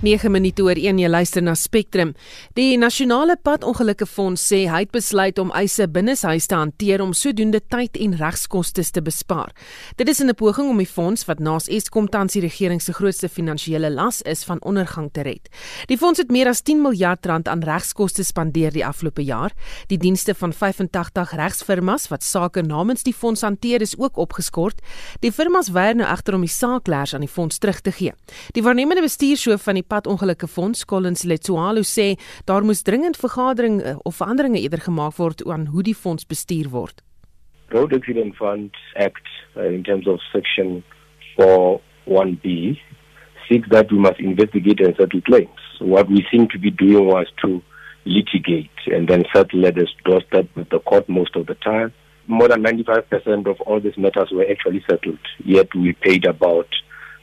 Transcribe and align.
9 0.00 0.30
minute 0.32 0.62
oor 0.64 0.78
1 0.80 0.96
jy 0.96 1.08
luister 1.12 1.42
na 1.44 1.52
Spectrum. 1.52 2.14
Die 2.56 2.78
Nasionale 2.80 3.34
Padongelukke 3.36 4.06
Fonds 4.08 4.40
sê 4.48 4.62
hy 4.72 4.78
het 4.86 4.94
besluit 4.94 5.36
om 5.42 5.50
eise 5.52 5.84
binne 5.92 6.14
sy 6.16 6.38
huis 6.38 6.46
te 6.48 6.56
hanteer 6.56 7.02
om 7.04 7.10
sodoende 7.12 7.60
tyd 7.60 7.98
en 8.00 8.14
regskoste 8.16 8.80
te 8.80 9.02
bespaar. 9.04 9.52
Dit 10.00 10.08
is 10.08 10.20
in 10.24 10.30
'n 10.30 10.34
poging 10.34 10.70
om 10.70 10.78
die 10.78 10.86
fonds 10.86 11.26
wat 11.28 11.38
naas 11.38 11.68
Eskom 11.68 12.08
tans 12.08 12.32
die 12.32 12.40
regering 12.40 12.80
se 12.80 12.94
grootste 12.94 13.28
finansiële 13.28 13.90
las 13.90 14.22
is 14.22 14.42
van 14.42 14.62
ondergang 14.62 15.10
te 15.12 15.20
red. 15.20 15.48
Die 15.88 15.98
fonds 15.98 16.18
het 16.18 16.30
meer 16.30 16.48
as 16.48 16.62
10 16.62 16.80
miljard 16.80 17.26
rand 17.26 17.46
aan 17.46 17.60
regskoste 17.60 18.24
spandeer 18.24 18.72
die 18.72 18.86
afgelope 18.86 19.22
jaar. 19.22 19.52
Die 19.88 19.98
dienste 19.98 20.34
van 20.34 20.52
85 20.52 21.32
regsfirmas 21.32 22.08
wat 22.08 22.24
sake 22.24 22.62
namens 22.62 23.02
die 23.02 23.14
fonds 23.14 23.42
hanteer 23.42 23.82
is 23.82 23.98
ook 23.98 24.16
opgeskort. 24.16 24.80
Die 25.20 25.32
firmas 25.32 25.68
weier 25.68 25.94
nou 25.94 26.08
egter 26.08 26.34
om 26.34 26.40
die 26.40 26.48
saakleers 26.48 27.14
aan 27.14 27.20
die 27.20 27.28
fonds 27.28 27.58
terug 27.58 27.80
te 27.80 27.92
gee. 27.92 28.12
Die 28.52 28.62
waarnemende 28.62 29.02
bestuurshoof 29.02 29.62
van 29.62 29.74
die 29.74 29.89
padongelukke 29.90 30.48
fonds 30.48 30.84
Collins 30.84 31.26
Letsoalo 31.26 31.82
sê 31.82 32.14
daar 32.46 32.64
moes 32.64 32.82
dringend 32.86 33.18
vergadering 33.18 33.80
eh, 33.82 33.96
of 34.06 34.16
veranderinge 34.20 34.62
eerder 34.62 34.82
gemaak 34.86 35.18
word 35.18 35.42
aan 35.46 35.66
hoe 35.74 35.82
die 35.82 35.94
fonds 35.94 36.26
bestuur 36.26 36.70
word. 36.70 37.02
Road 37.70 37.92
Accident 37.94 38.36
Fund 38.36 38.74
Act 38.96 39.26
uh, 39.56 39.66
in 39.66 39.82
terms 39.82 40.06
of 40.06 40.18
section 40.32 40.82
41B 41.38 42.78
seeks 43.48 43.68
that 43.70 43.90
we 43.90 43.98
must 43.98 44.20
investigate 44.20 44.80
and 44.80 44.94
settle 44.96 45.20
claims. 45.22 45.60
What 45.80 46.08
we 46.08 46.24
seem 46.30 46.48
to 46.48 46.58
be 46.58 46.70
doing 46.70 47.06
was 47.06 47.26
to 47.42 47.62
litigate 48.04 48.70
and 48.86 49.08
then 49.08 49.24
settle 49.34 49.62
the 49.62 49.86
doorstep 50.04 50.48
with 50.56 50.68
the 50.70 50.80
court 50.80 51.08
most 51.08 51.36
of 51.36 51.46
the 51.46 51.54
time. 51.54 51.92
More 52.26 52.48
than 52.48 52.62
95% 52.62 53.46
of 53.46 53.60
all 53.62 53.80
these 53.80 53.96
matters 53.96 54.30
were 54.32 54.46
actually 54.48 54.84
settled, 54.88 55.18
yet 55.44 55.68
we 55.74 55.92
paid 55.92 56.24
about 56.24 56.68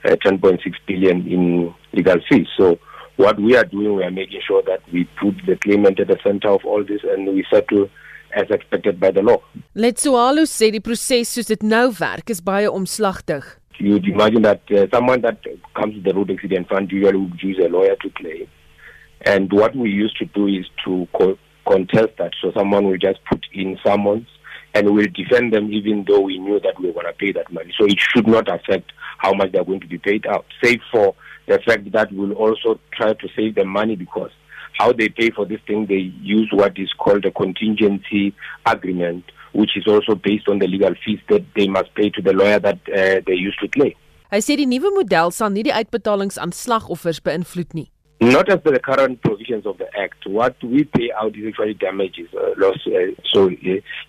uh, 0.05 0.15
10.6 0.15 0.59
billion 0.87 1.27
in 1.27 1.73
legal 1.93 2.17
fees. 2.29 2.47
So 2.58 2.80
what 3.17 3.39
we 3.39 3.55
are 3.58 3.66
doing, 3.66 3.95
we 3.95 4.03
are 4.03 4.11
making 4.11 4.41
sure 4.47 4.61
that 4.67 4.81
we 4.91 5.05
put 5.19 5.35
the 5.45 5.55
claimant 5.58 5.99
at 5.99 6.08
the 6.08 6.17
center 6.23 6.49
of 6.49 6.61
all 6.66 6.83
this 6.83 7.02
and 7.03 7.27
we 7.27 7.45
settle 7.52 7.89
as 8.35 8.45
expected 8.49 8.99
by 8.99 9.11
the 9.11 9.22
law. 9.22 9.38
Letsoalo 9.75 10.45
sê 10.45 10.69
die 10.72 10.83
proses 10.83 11.31
soos 11.31 11.49
dit 11.49 11.63
nou 11.63 11.89
werk 11.99 12.30
is 12.30 12.44
baie 12.44 12.69
omslagtig. 12.69 13.45
You'd 13.80 14.07
imagine 14.09 14.41
that 14.41 14.61
uh, 14.72 14.88
someone 14.94 15.22
that 15.22 15.45
comes 15.77 15.95
to 15.95 16.02
the 16.02 16.13
road 16.13 16.31
accident 16.31 16.67
fund 16.67 16.91
usually 16.91 17.17
would 17.17 17.41
use 17.41 17.59
a 17.63 17.69
lawyer 17.69 17.95
to 18.02 18.09
claim. 18.17 18.47
And 19.22 19.52
what 19.53 19.75
we 19.75 19.89
used 19.89 20.17
to 20.17 20.25
do 20.25 20.47
is 20.47 20.66
to 20.85 21.07
co- 21.13 21.38
contest 21.67 22.17
that. 22.17 22.33
So 22.41 22.52
someone 22.57 22.85
will 22.85 22.97
just 22.97 23.19
put 23.29 23.45
in 23.53 23.77
summons 23.85 24.27
and 24.78 24.94
we'll 24.94 25.08
defend 25.14 25.53
them 25.53 25.73
even 25.73 26.06
though 26.08 26.20
we 26.20 26.38
knew 26.38 26.59
that 26.59 26.80
we 26.80 26.88
were 26.88 26.94
going 26.94 27.08
to 27.08 27.14
pay 27.14 27.31
that 27.31 27.52
money. 27.52 27.73
So 27.78 27.86
it 27.86 28.00
should 28.00 28.28
not 28.28 28.47
affect 28.47 28.92
how 29.17 29.34
much 29.34 29.52
they're 29.52 29.66
going 29.66 29.80
to 29.80 29.88
be 29.88 29.97
paid 29.97 30.28
out, 30.28 30.45
save 30.64 30.81
for 30.92 31.16
the 31.47 31.59
fact 31.66 31.92
that 31.92 32.11
we'll 32.11 32.34
also 32.34 32.80
try 32.92 33.14
to 33.14 33.28
save 33.36 33.56
them 33.56 33.69
money 33.69 33.95
because 33.95 34.31
how 34.78 34.94
they 34.94 35.09
pay 35.09 35.31
for 35.31 35.45
this 35.45 35.59
thing, 35.66 35.88
they 35.88 36.14
use 36.22 36.50
what 36.52 36.78
is 36.78 36.94
called 36.94 37.25
a 37.25 37.31
contingency 37.31 38.36
agreement, 38.66 39.23
which 39.53 39.75
is 39.75 39.88
also 39.88 40.14
based 40.14 40.47
on 40.47 40.59
the 40.59 40.67
legal 40.67 40.94
fees 41.03 41.19
that 41.30 41.44
they 41.56 41.67
must 41.67 41.94
pay 41.95 42.09
to 42.12 42.22
the 42.22 42.34
lawyer 42.34 42.59
that 42.59 42.78
uh, 42.89 43.22
they 43.25 43.34
used 43.34 43.59
to 43.59 43.67
claim. 43.67 43.95
Hy 44.28 44.41
sê 44.44 44.58
die 44.59 44.67
nuwe 44.67 44.91
model 44.91 45.31
sal 45.31 45.53
nie 45.56 45.64
die 45.64 45.72
uitbetalings 45.72 46.36
aan 46.44 46.52
slagoffers 46.52 47.22
beïnvloed 47.23 47.72
nie. 47.78 47.88
Not 48.19 48.49
as 48.49 48.59
the 48.63 48.79
current 48.79 49.21
provisions 49.21 49.65
of 49.67 49.77
the 49.77 49.85
Act. 49.95 50.25
What 50.25 50.55
we 50.63 50.85
pay 50.85 51.11
out 51.11 51.37
is 51.37 51.47
actually 51.47 51.75
damages, 51.75 52.27
uh, 52.33 52.49
loss. 52.57 52.77
Uh, 52.87 53.13
so 53.31 53.47
uh, 53.47 53.51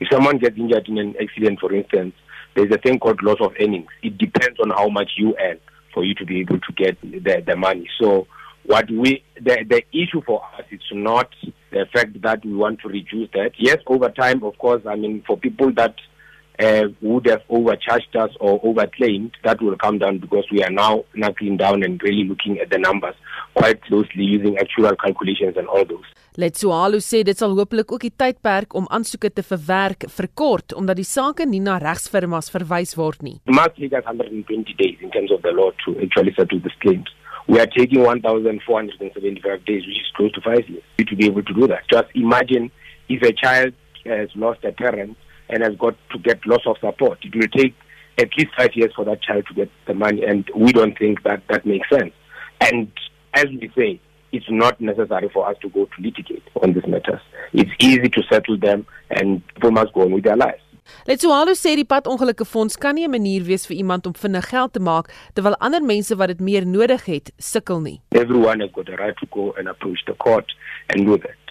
if 0.01 0.09
someone 0.11 0.39
gets 0.39 0.57
injured 0.57 0.89
in 0.89 0.97
an 0.97 1.15
accident, 1.21 1.61
for 1.61 1.75
instance, 1.75 2.15
there's 2.55 2.73
a 2.73 2.79
thing 2.79 2.99
called 2.99 3.23
loss 3.23 3.37
of 3.41 3.53
earnings. 3.61 3.89
It 4.03 4.17
depends 4.17 4.59
on 4.61 4.71
how 4.71 4.89
much 4.89 5.11
you 5.19 5.37
earn 5.39 5.59
for 5.93 6.05
you 6.05 6.15
to 6.15 6.25
be 6.25 6.41
able 6.41 6.59
to 6.59 6.73
get 6.75 6.99
the, 7.03 7.43
the 7.47 7.55
money. 7.55 7.87
So 8.01 8.27
what 8.65 8.91
we 8.91 9.23
the, 9.37 9.65
the 9.69 9.83
issue 9.93 10.23
for 10.25 10.43
us 10.57 10.65
is 10.71 10.81
not 10.91 11.29
the 11.71 11.87
fact 11.93 12.21
that 12.23 12.45
we 12.47 12.55
want 12.55 12.81
to 12.81 12.89
reduce 12.89 13.31
that. 13.33 13.53
Yes, 13.59 13.79
over 13.87 14.09
time, 14.09 14.43
of 14.43 14.57
course, 14.57 14.83
I 14.87 14.97
mean, 14.97 15.23
for 15.27 15.37
people 15.37 15.71
that 15.75 15.97
uh, 16.59 16.85
would 17.03 17.27
have 17.27 17.43
overcharged 17.51 18.17
us 18.17 18.31
or 18.41 18.61
overclaimed, 18.63 19.33
that 19.45 19.61
will 19.61 19.77
come 19.77 19.99
down 19.99 20.19
because 20.19 20.45
we 20.51 20.63
are 20.63 20.71
now 20.71 21.05
knuckling 21.15 21.59
down 21.59 21.83
and 21.83 22.03
really 22.03 22.25
looking 22.25 22.59
at 22.59 22.71
the 22.71 22.79
numbers 22.79 23.15
quite 23.59 23.83
closely 23.89 24.25
using 24.25 24.57
actual 24.59 24.95
calculations 25.05 25.57
and 25.57 25.67
all 25.67 25.85
those. 25.85 26.09
Letsoalo 26.39 27.01
sê 27.03 27.25
dit 27.27 27.39
sal 27.39 27.57
hopelik 27.59 27.91
ook 27.93 28.05
die 28.07 28.15
tydperk 28.15 28.75
om 28.79 28.87
aansoeke 28.95 29.31
te 29.35 29.43
verwerk 29.43 30.07
verkort 30.15 30.75
omdat 30.79 31.01
die 31.01 31.09
sake 31.09 31.47
nie 31.51 31.63
na 31.65 31.79
regsfirmas 31.83 32.53
verwys 32.55 32.95
word 33.01 33.25
nie. 33.27 33.39
It 33.51 33.57
must 33.59 33.75
take 33.81 33.97
us 33.99 34.07
120 34.07 34.77
days 34.79 35.03
in 35.03 35.11
terms 35.11 35.35
of 35.35 35.43
the 35.43 35.51
law 35.51 35.73
to 35.85 35.97
actually 36.05 36.35
settle 36.39 36.63
these 36.63 36.79
claims. 36.85 37.11
We 37.49 37.59
are 37.59 37.67
taking 37.67 38.05
1,475 38.05 39.65
days, 39.65 39.87
which 39.89 39.99
is 39.99 40.13
close 40.15 40.33
to 40.33 40.43
five 40.43 40.69
years, 40.69 40.85
to 40.99 41.17
be 41.17 41.27
able 41.27 41.43
to 41.43 41.55
do 41.55 41.67
that. 41.67 41.89
Just 41.91 42.13
imagine 42.15 42.71
if 43.09 43.23
a 43.23 43.33
child 43.33 43.73
has 44.05 44.29
lost 44.35 44.63
a 44.65 44.73
parent 44.73 45.17
and 45.49 45.63
has 45.63 45.75
got 45.77 45.97
to 46.13 46.19
get 46.19 46.47
loss 46.47 46.61
of 46.67 46.77
support. 46.79 47.19
It 47.23 47.35
will 47.35 47.49
take 47.49 47.75
at 48.19 48.29
least 48.37 48.51
five 48.57 48.71
years 48.75 48.93
for 48.95 49.05
that 49.07 49.23
child 49.23 49.47
to 49.49 49.55
get 49.55 49.71
the 49.87 49.95
money, 49.95 50.25
and 50.25 50.45
we 50.55 50.73
don't 50.73 50.99
think 50.99 51.23
that 51.23 51.43
that 51.49 51.65
makes 51.65 51.89
sense. 51.89 52.13
And 52.61 52.93
as 53.35 53.47
we 53.47 53.71
say, 53.77 54.01
it's 54.33 54.47
not 54.51 54.81
necessary 54.81 55.29
for 55.33 55.49
us 55.49 55.57
to 55.63 55.69
go 55.71 55.87
to 55.87 56.03
litigate 56.03 56.43
on 56.63 56.73
these 56.75 56.87
matters. 56.87 57.21
It's 57.53 57.71
easy 57.81 58.09
to 58.09 58.23
settle 58.31 58.59
them, 58.59 58.87
and 59.11 59.47
people 59.55 59.71
must 59.71 59.93
go 59.95 60.03
on 60.03 60.13
with 60.13 60.25
their 60.25 60.37
lives. 60.37 60.63
Letsoalo 61.07 61.53
sê 61.53 61.75
die 61.77 61.85
padongelukke 61.85 62.47
fonds 62.49 62.77
kan 62.77 62.95
nie 62.95 63.05
'n 63.05 63.11
manier 63.13 63.45
wees 63.45 63.67
vir 63.69 63.77
iemand 63.77 64.07
om 64.07 64.15
vinnig 64.15 64.49
geld 64.49 64.73
te 64.73 64.81
maak 64.81 65.13
terwyl 65.35 65.57
ander 65.61 65.83
mense 65.83 66.17
wat 66.17 66.29
dit 66.29 66.41
meer 66.41 66.65
nodig 66.67 67.05
het, 67.05 67.31
sukkel 67.39 67.81
nie. 67.81 68.01
Everyone 68.13 68.61
has 68.61 68.71
got 68.73 68.89
a 68.89 68.97
right 68.97 69.17
to 69.19 69.27
go 69.31 69.53
and 69.59 69.69
approach 69.69 70.01
the 70.07 70.15
court 70.15 70.49
and 70.89 71.05
do 71.07 71.19
that. 71.19 71.43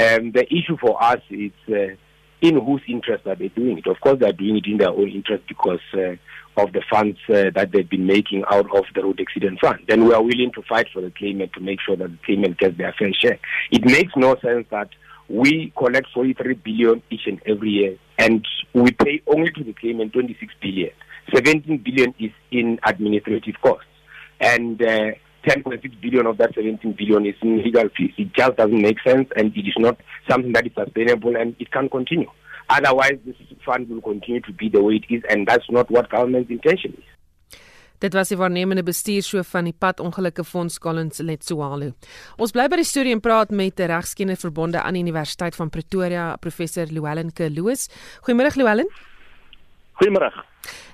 Um, 0.00 0.32
the 0.32 0.44
issue 0.48 0.76
for 0.78 0.96
us 1.02 1.20
is 1.30 1.52
uh, 1.68 1.96
in 2.40 2.60
whose 2.60 2.82
interest 2.88 3.26
are 3.26 3.34
they 3.34 3.48
doing 3.48 3.78
it? 3.78 3.86
Of 3.86 4.00
course, 4.00 4.18
they're 4.20 4.32
doing 4.32 4.56
it 4.56 4.66
in 4.66 4.78
their 4.78 4.90
own 4.90 5.08
interest 5.08 5.44
because 5.48 5.80
uh, 5.94 6.16
of 6.56 6.72
the 6.72 6.82
funds 6.90 7.18
uh, 7.28 7.50
that 7.54 7.70
they've 7.72 7.88
been 7.88 8.06
making 8.06 8.44
out 8.50 8.66
of 8.76 8.84
the 8.94 9.02
road 9.02 9.20
accident 9.20 9.60
fund. 9.60 9.80
Then 9.88 10.04
we 10.04 10.14
are 10.14 10.22
willing 10.22 10.52
to 10.54 10.62
fight 10.62 10.88
for 10.92 11.00
the 11.00 11.10
claimant 11.10 11.52
to 11.54 11.60
make 11.60 11.80
sure 11.80 11.96
that 11.96 12.10
the 12.10 12.18
claimant 12.24 12.58
gets 12.58 12.76
their 12.76 12.94
fair 12.98 13.12
share. 13.14 13.38
It 13.70 13.84
makes 13.84 14.12
no 14.16 14.36
sense 14.40 14.66
that 14.70 14.88
we 15.28 15.72
collect 15.76 16.08
43 16.14 16.54
billion 16.54 17.02
each 17.10 17.26
and 17.26 17.40
every 17.46 17.70
year 17.70 17.98
and 18.18 18.46
we 18.72 18.90
pay 18.90 19.22
only 19.26 19.50
to 19.52 19.64
the 19.64 19.72
claimant 19.72 20.12
26 20.12 20.52
billion. 20.60 20.90
17 21.34 21.78
billion 21.78 22.14
is 22.18 22.32
in 22.50 22.80
administrative 22.84 23.54
costs. 23.62 23.84
And 24.40 24.80
uh, 24.82 25.12
10.6 25.48 26.00
billion 26.00 26.26
of 26.26 26.36
that 26.38 26.54
17 26.54 26.92
billion 26.92 27.26
is 27.26 27.34
in 27.42 27.62
legal 27.62 27.88
fees. 27.96 28.12
It 28.18 28.34
just 28.34 28.56
doesn't 28.56 28.82
make 28.82 29.00
sense 29.00 29.28
and 29.36 29.56
it 29.56 29.66
is 29.66 29.74
not 29.78 29.96
something 30.28 30.52
that 30.52 30.66
is 30.66 30.72
sustainable 30.76 31.36
and 31.36 31.56
it 31.58 31.70
can 31.72 31.88
continue. 31.88 32.30
Otherwise, 32.68 33.18
this 33.24 33.36
fund 33.64 33.88
will 33.88 34.02
continue 34.02 34.42
to 34.42 34.52
be 34.52 34.68
the 34.68 34.82
way 34.82 35.00
it 35.00 35.06
is 35.08 35.22
and 35.30 35.46
that's 35.46 35.70
not 35.70 35.90
what 35.90 36.10
government's 36.10 36.50
intention 36.50 36.92
is. 36.98 37.04
Dit 37.98 38.14
was 38.14 38.30
die 38.30 38.36
waarnemende 38.38 38.84
bestuurshoof 38.86 39.48
van 39.56 39.66
die 39.66 39.74
Padongelukke 39.74 40.44
Fonds 40.46 40.76
Collins 40.78 41.18
Letsoalo. 41.18 41.88
Ons 42.38 42.54
bly 42.54 42.68
by 42.70 42.78
die 42.78 42.86
storie 42.86 43.14
en 43.16 43.22
praat 43.24 43.50
met 43.50 43.80
'n 43.80 43.90
regskenner 43.90 44.36
verbonde 44.36 44.82
aan 44.82 44.94
die 44.94 45.02
Universiteit 45.02 45.56
van 45.56 45.70
Pretoria, 45.70 46.36
professor 46.36 46.86
Llewellyn 46.86 47.32
Kloos. 47.32 47.88
Goeiemôre 48.22 48.54
Llewellyn. 48.54 48.88
Goeiemôre. 49.98 50.30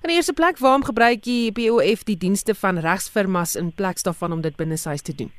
In 0.02 0.08
die 0.08 0.16
eerste 0.16 0.32
plek, 0.32 0.58
waarom 0.58 0.84
gebruik 0.84 1.22
die 1.22 1.52
POF 1.52 2.04
die 2.04 2.16
dienste 2.16 2.54
van 2.54 2.78
regsfirmas 2.78 3.56
in 3.56 3.72
plaas 3.72 4.02
daarvan 4.02 4.32
om 4.32 4.41
dit 4.41 4.56
binne 4.56 4.78
huis 4.84 5.02
te 5.02 5.14
doen? 5.14 5.32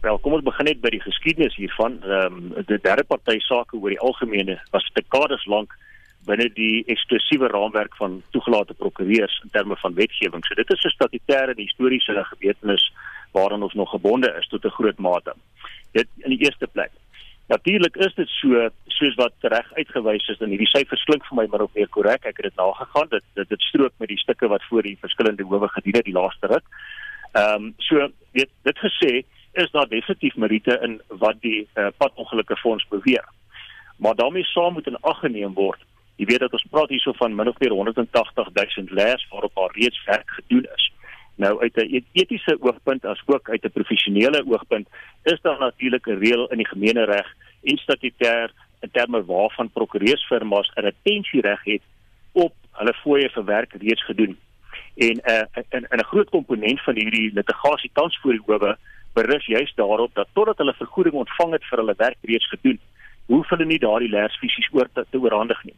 Wel, 0.00 0.18
kom 0.18 0.32
ons 0.32 0.44
begin 0.44 0.64
net 0.64 0.80
by 0.80 0.90
die 0.90 1.02
geskiedenis 1.02 1.56
hiervan. 1.56 2.02
Ehm 2.02 2.36
um, 2.36 2.64
die 2.66 2.80
derde 2.82 3.04
party 3.04 3.38
sake 3.38 3.76
oor 3.76 3.90
die 3.90 4.00
algemene 4.00 4.60
was 4.70 4.90
dekades 4.94 5.46
lank 5.46 5.74
binne 6.26 6.48
die 6.54 6.84
eksklusiewe 6.90 7.48
raamwerk 7.52 7.94
van 8.00 8.20
toegelate 8.34 8.74
prokureurs 8.74 9.40
in 9.44 9.52
terme 9.54 9.76
van 9.82 9.94
wetgewing. 9.94 10.44
So 10.46 10.54
dit 10.54 10.70
is 10.70 10.84
'n 10.84 10.94
statutêre 10.96 11.54
en 11.54 11.66
historiese 11.66 12.24
gebeurtenis 12.32 12.92
waaraan 13.32 13.62
ons 13.62 13.74
nog 13.74 13.90
gebonde 13.90 14.30
is 14.40 14.48
tot 14.48 14.64
'n 14.64 14.76
groot 14.78 14.98
mate. 14.98 15.34
Dit 15.92 16.08
in 16.16 16.30
die 16.30 16.44
eerste 16.44 16.66
plek. 16.66 16.90
Natuurlik 17.46 17.96
is 17.96 18.14
dit 18.14 18.28
so 18.40 18.68
soos 18.96 19.14
wat 19.14 19.46
reg 19.52 19.72
uitgewys 19.78 20.28
is 20.32 20.40
en 20.42 20.50
hierdie 20.50 20.70
syfers 20.70 21.04
klink 21.06 21.26
vir 21.28 21.38
my 21.38 21.46
maar 21.50 21.66
of 21.66 21.74
meer 21.78 21.88
korrek. 21.88 22.26
Ek 22.26 22.40
het 22.40 22.48
dit 22.50 22.58
nagegaan. 22.58 23.08
Dit 23.12 23.24
dit 23.38 23.48
dit 23.48 23.66
strook 23.68 23.94
met 24.02 24.10
die 24.10 24.18
stukke 24.18 24.50
wat 24.50 24.64
voor 24.70 24.82
die 24.82 24.98
verskillende 25.00 25.46
howe 25.46 25.68
gedien 25.68 25.98
het 26.00 26.08
die 26.08 26.16
laaste 26.16 26.52
ruk. 26.52 26.66
Ehm 27.32 27.70
um, 27.70 27.72
so 27.78 28.08
weet 28.32 28.50
dit 28.68 28.84
gesê 28.84 29.12
is 29.52 29.70
daar 29.72 29.88
definitief 29.88 30.36
meriete 30.36 30.78
in 30.82 31.00
wat 31.08 31.40
die 31.40 31.68
uh, 31.74 31.88
padongelukke 31.96 32.56
fonds 32.56 32.86
beweer. 32.88 33.24
Maar 33.96 34.14
daarmee 34.14 34.44
saam 34.44 34.72
moet 34.72 34.86
in 34.86 35.00
ag 35.00 35.20
geneem 35.20 35.54
word 35.54 35.80
Jy 36.16 36.24
weet 36.30 36.46
dat 36.46 36.54
ons 36.56 36.64
praat 36.72 36.92
hierso 36.92 37.12
van 37.18 37.34
min 37.36 37.48
of 37.50 37.58
meer 37.60 37.74
180 37.76 38.48
000 38.56 38.86
leers 38.96 39.26
waarop 39.30 39.54
daar 39.54 39.74
reeds 39.76 40.04
werk 40.04 40.30
gedoen 40.38 40.64
is. 40.76 40.92
Nou 41.36 41.60
uit 41.60 41.76
'n 41.76 42.04
etiese 42.12 42.56
oogpunt 42.60 43.04
as 43.04 43.22
ook 43.26 43.50
uit 43.50 43.64
'n 43.64 43.70
professionele 43.78 44.44
oogpunt 44.46 44.88
is 45.22 45.40
daar 45.40 45.58
natuurlik 45.58 46.06
'n 46.06 46.18
reël 46.18 46.46
in 46.46 46.56
die 46.56 46.68
gemeenereg 46.68 47.34
en 47.62 47.78
statutêr 47.78 48.50
in 48.80 48.90
terme 48.92 49.24
waarvan 49.24 49.70
prokureursfirmas 49.70 50.70
'n 50.74 50.80
retensiereg 50.80 51.64
het 51.64 51.82
op 52.32 52.52
hulle 52.72 52.94
fooie 52.94 53.30
vir 53.30 53.44
werk 53.44 53.72
reeds 53.72 54.04
gedoen. 54.04 54.38
En 54.94 55.16
'n 55.16 55.20
uh, 55.30 55.80
'n 55.80 55.86
'n 55.96 56.04
groot 56.04 56.30
komponent 56.30 56.80
van 56.82 56.94
hierdie 56.94 57.32
litigasie 57.32 57.90
tans 57.92 58.18
voor 58.20 58.32
die 58.32 58.42
howe 58.46 58.76
berus 59.12 59.46
juist 59.46 59.76
daarop 59.76 60.14
dat 60.14 60.28
totdat 60.32 60.58
hulle 60.58 60.74
vergoeding 60.74 61.14
ontvang 61.14 61.52
het 61.52 61.64
vir 61.64 61.78
hulle 61.78 61.94
werk 61.96 62.16
reeds 62.22 62.48
gedoen, 62.48 62.80
hoef 63.26 63.48
hulle 63.48 63.64
nie 63.64 63.78
daardie 63.78 64.08
lers 64.08 64.38
fisies 64.38 64.68
oor 64.72 64.88
te, 64.92 65.06
te 65.10 65.18
oorhandig 65.18 65.64
nie. 65.64 65.74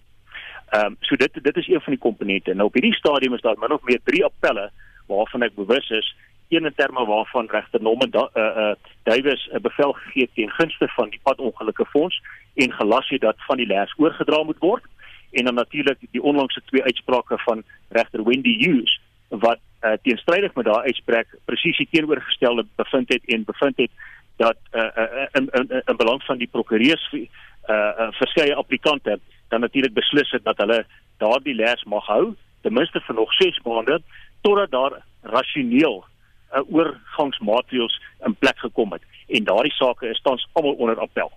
Ehm 0.69 0.87
um, 0.87 0.96
so 1.00 1.16
dit 1.16 1.43
dit 1.43 1.56
is 1.56 1.69
een 1.69 1.81
van 1.81 1.93
die 1.93 2.02
komponente. 2.02 2.54
Nou 2.54 2.66
op 2.66 2.75
hierdie 2.75 2.94
stadium 2.94 3.34
is 3.34 3.40
daar 3.40 3.58
min 3.58 3.72
of 3.72 3.82
meer 3.82 4.00
3 4.04 4.25
appelle 4.25 4.70
waarvan 5.08 5.43
ek 5.43 5.55
bewus 5.55 5.90
is 5.90 6.14
een 6.49 6.64
in 6.64 6.75
terme 6.75 7.05
waarvan 7.05 7.49
regter 7.50 7.82
Norman 7.82 8.10
uh, 8.14 8.28
uh, 8.34 8.72
Davies 9.02 9.49
'n 9.52 9.60
bevel 9.60 9.93
gegee 9.93 10.28
teen 10.34 10.50
gunste 10.50 10.88
van 10.88 11.10
die 11.10 11.20
padongelukke 11.22 11.84
fonds 11.84 12.22
en 12.55 12.72
gelas 12.72 13.08
het 13.08 13.20
dat 13.20 13.37
van 13.38 13.56
die 13.56 13.66
lers 13.66 13.94
oorgedra 13.96 14.43
moet 14.43 14.58
word 14.58 14.84
en 15.31 15.44
dan 15.44 15.55
natuurlik 15.55 15.99
die 16.10 16.22
onlangse 16.22 16.62
twee 16.64 16.82
uitsprake 16.82 17.38
van 17.38 17.62
regter 17.88 18.25
Wendy 18.25 18.56
Hughes 18.64 19.00
wat 19.28 19.58
uh, 19.82 19.93
teenstrydig 20.02 20.55
met 20.55 20.64
daai 20.64 20.84
uitspraak 20.84 21.26
presies 21.44 21.87
teenoorgestelde 21.90 22.66
bevind 22.76 23.08
het 23.12 23.25
en 23.25 23.44
bevind 23.44 23.76
het 23.76 23.90
dat 24.37 24.56
uh, 24.72 24.82
uh, 24.96 25.26
in 25.32 25.49
in 25.52 25.82
in 25.84 25.96
belang 25.96 26.22
van 26.22 26.38
die 26.38 26.49
prokureurs 26.49 27.12
uh, 27.12 27.20
uh, 27.69 28.08
verskeie 28.11 28.54
applikante 28.54 29.19
dan 29.49 29.61
natuurlik 29.61 29.94
beslis 29.94 30.31
het 30.31 30.44
dat 30.44 30.56
hulle 30.56 30.84
daardie 31.16 31.54
lers 31.54 31.84
mag 31.84 32.06
hou 32.06 32.34
ten 32.62 32.72
minste 32.72 33.00
vir 33.00 33.14
nog 33.14 33.32
6 33.32 33.61
maande 33.64 34.00
totdat 34.40 34.70
daar 34.70 35.02
rasioneel 35.23 36.05
'n 36.05 36.58
uh, 36.58 36.75
oorgangsmaatreëls 36.75 38.00
in 38.26 38.35
plek 38.35 38.58
gekom 38.58 38.93
het 38.93 39.02
en 39.26 39.44
daardie 39.44 39.73
sake 39.73 40.08
is 40.08 40.20
tans 40.23 40.49
almal 40.52 40.73
onder 40.73 40.99
appel. 40.99 41.32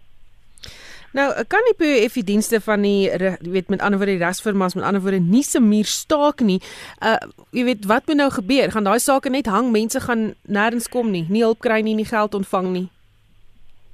Nou, 1.11 1.43
kan 1.47 1.65
die 1.67 1.75
POF 1.75 2.13
dienste 2.23 2.61
van 2.63 2.81
die 2.81 3.09
weet 3.39 3.67
met 3.67 3.81
ander 3.81 3.99
woorde 3.99 4.15
die 4.15 4.23
regsfirmas 4.23 4.75
met 4.75 4.83
ander 4.83 5.01
woorde 5.01 5.19
nie 5.19 5.43
se 5.43 5.59
muur 5.59 5.85
staak 5.85 6.39
nie. 6.39 6.61
Uh 7.03 7.17
jy 7.51 7.65
weet 7.67 7.85
wat 7.85 8.07
moet 8.07 8.15
nou 8.15 8.29
gebeur? 8.31 8.71
Gaan 8.71 8.87
daai 8.87 8.99
sake 8.99 9.29
net 9.29 9.45
hang? 9.45 9.71
Mense 9.71 9.99
gaan 9.99 10.33
nêrens 10.47 10.87
kom 10.89 11.11
nie, 11.11 11.25
nie 11.29 11.43
hulp 11.43 11.59
kry 11.59 11.81
nie, 11.81 11.95
nie 11.95 12.07
geld 12.07 12.33
ontvang 12.33 12.69
nie. 12.71 12.87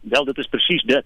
Wel, 0.02 0.26
dit 0.26 0.38
is 0.38 0.48
presies 0.48 0.84
dit. 0.86 1.06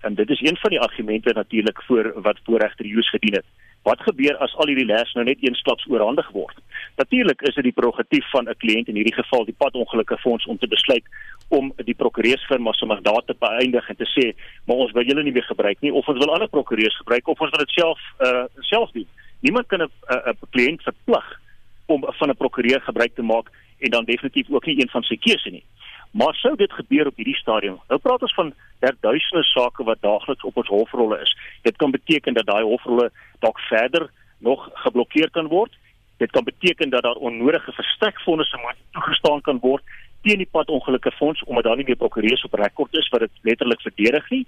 En 0.00 0.14
dit 0.14 0.30
is 0.30 0.40
een 0.40 0.56
van 0.56 0.70
die 0.70 0.80
argumente 0.80 1.32
natuurlik 1.32 1.82
voor 1.82 2.12
wat 2.22 2.40
voorregter 2.44 2.86
Joos 2.86 3.10
gedien 3.10 3.34
het. 3.34 3.44
Wat 3.82 4.02
gebeur 4.04 4.36
as 4.44 4.54
al 4.60 4.68
hierdie 4.68 4.88
les 4.88 5.12
nou 5.16 5.24
net 5.24 5.40
eensklaps 5.40 5.86
oorhandig 5.88 6.28
word? 6.36 6.56
Natuurlik 7.00 7.40
is 7.48 7.54
dit 7.56 7.64
die 7.64 7.76
prerogatief 7.76 8.26
van 8.30 8.48
'n 8.48 8.58
kliënt 8.62 8.88
in 8.88 8.98
hierdie 9.00 9.16
geval 9.16 9.44
die 9.44 9.56
padongelukke 9.56 10.18
fonds 10.18 10.46
om 10.46 10.58
te 10.58 10.68
besluit 10.68 11.04
om 11.48 11.72
die 11.84 11.94
prokureursfirma 11.94 12.72
se 12.72 12.86
mandaat 12.86 13.26
te 13.26 13.34
beëindig 13.38 13.88
en 13.88 13.96
te 13.96 14.08
sê, 14.16 14.36
maar 14.64 14.76
ons 14.76 14.92
wil 14.92 15.04
julle 15.04 15.22
nie 15.22 15.32
meer 15.32 15.48
gebruik 15.48 15.80
nie 15.80 15.92
of 15.92 16.08
ons 16.08 16.18
wil 16.18 16.32
ander 16.32 16.48
prokureurs 16.48 16.96
gebruik 16.96 17.28
of 17.28 17.40
ons 17.40 17.50
wil 17.50 17.64
dit 17.64 17.74
self 17.74 17.98
uh 18.20 18.44
self 18.60 18.90
doen. 18.90 19.06
Niemand 19.40 19.66
kan 19.66 19.82
'n 19.82 19.90
'n 20.08 20.36
kliënt 20.50 20.82
verplig 20.82 21.40
om 21.86 22.04
van 22.18 22.30
'n 22.30 22.36
prokureur 22.36 22.80
gebruik 22.80 23.14
te 23.14 23.22
maak 23.22 23.50
en 23.78 23.90
dan 23.90 24.04
definitief 24.04 24.50
ook 24.50 24.66
nie 24.66 24.80
een 24.80 24.90
van 24.90 25.02
sy 25.02 25.16
keuse 25.16 25.50
nie. 25.50 25.64
Maar 26.10 26.34
sou 26.34 26.56
dit 26.56 26.72
gebeur 26.72 27.06
op 27.06 27.16
hierdie 27.16 27.36
stadium? 27.36 27.78
Nou 27.88 28.00
praat 28.00 28.22
ons 28.22 28.34
van 28.34 28.54
derduisende 28.78 29.44
sake 29.44 29.84
wat 29.84 30.02
daagliks 30.02 30.44
op 30.44 30.56
ons 30.56 30.68
hofrolle 30.68 31.20
is. 31.20 31.36
Dit 31.62 31.76
kan 31.76 31.90
beteken 31.90 32.34
dat 32.34 32.46
daai 32.46 32.64
hofrolle 32.64 33.10
dalk 33.38 33.58
verder 33.58 34.10
nog 34.38 34.68
geblokkeer 34.72 35.30
kan 35.30 35.46
word. 35.46 35.76
Dit 36.16 36.30
kan 36.30 36.44
beteken 36.44 36.90
dat 36.90 37.02
daar 37.02 37.14
onnodige 37.14 37.72
verstrekfondse 37.72 38.56
moet 38.56 38.76
toegestaan 38.90 39.40
kan 39.40 39.58
word 39.58 39.82
teen 40.22 40.42
die 40.42 40.48
padongelukke 40.50 41.10
fonds 41.10 41.44
omdat 41.44 41.64
daar 41.64 41.76
nie 41.76 41.84
meer 41.84 41.96
prokureurs 41.96 42.44
op 42.44 42.58
rekord 42.60 42.96
is 42.96 43.08
wat 43.08 43.20
dit 43.20 43.30
letterlik 43.42 43.80
verdedig 43.80 44.30
nie. 44.30 44.46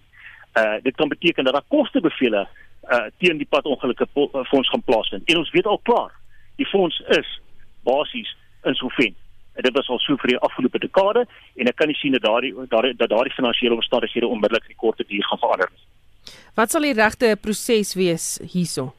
Uh 0.58 0.76
dit 0.82 0.96
kan 0.96 1.08
beteken 1.08 1.44
dat 1.44 1.52
daar 1.52 1.68
kostebevele 1.68 2.46
uh 2.90 3.06
teen 3.18 3.36
die 3.36 3.48
padongelukke 3.48 4.06
fonds 4.50 4.68
gaan 4.68 4.82
plaasvind. 4.82 5.28
En 5.28 5.36
ons 5.36 5.50
weet 5.50 5.66
al 5.66 5.80
klaar, 5.82 6.12
die 6.56 6.66
fonds 6.66 7.02
is 7.08 7.40
basies 7.82 8.36
insolvent. 8.62 9.16
Dit 9.60 9.74
was 9.76 9.88
al 9.88 9.98
so 10.00 10.16
vir 10.16 10.32
die 10.32 10.38
afgelope 10.38 10.78
dekade 10.80 11.26
en 11.60 11.68
ek 11.68 11.76
kan 11.76 11.90
nie 11.90 11.98
sien 12.00 12.14
dat 12.16 12.24
daardie 12.24 12.54
daardie 12.72 12.94
dat 12.96 13.10
daardie 13.12 13.34
finansiële 13.36 13.74
omstandighede 13.74 14.26
onmiddellik 14.26 14.68
in 14.68 14.74
die 14.74 14.82
korte 14.84 15.04
duur 15.08 15.24
gaan 15.28 15.42
verander 15.42 15.68
nie. 15.72 15.84
Wat 16.56 16.70
sal 16.70 16.86
die 16.86 16.96
regte 16.96 17.36
proses 17.40 17.94
wees 17.94 18.26
hierso? 18.54 18.92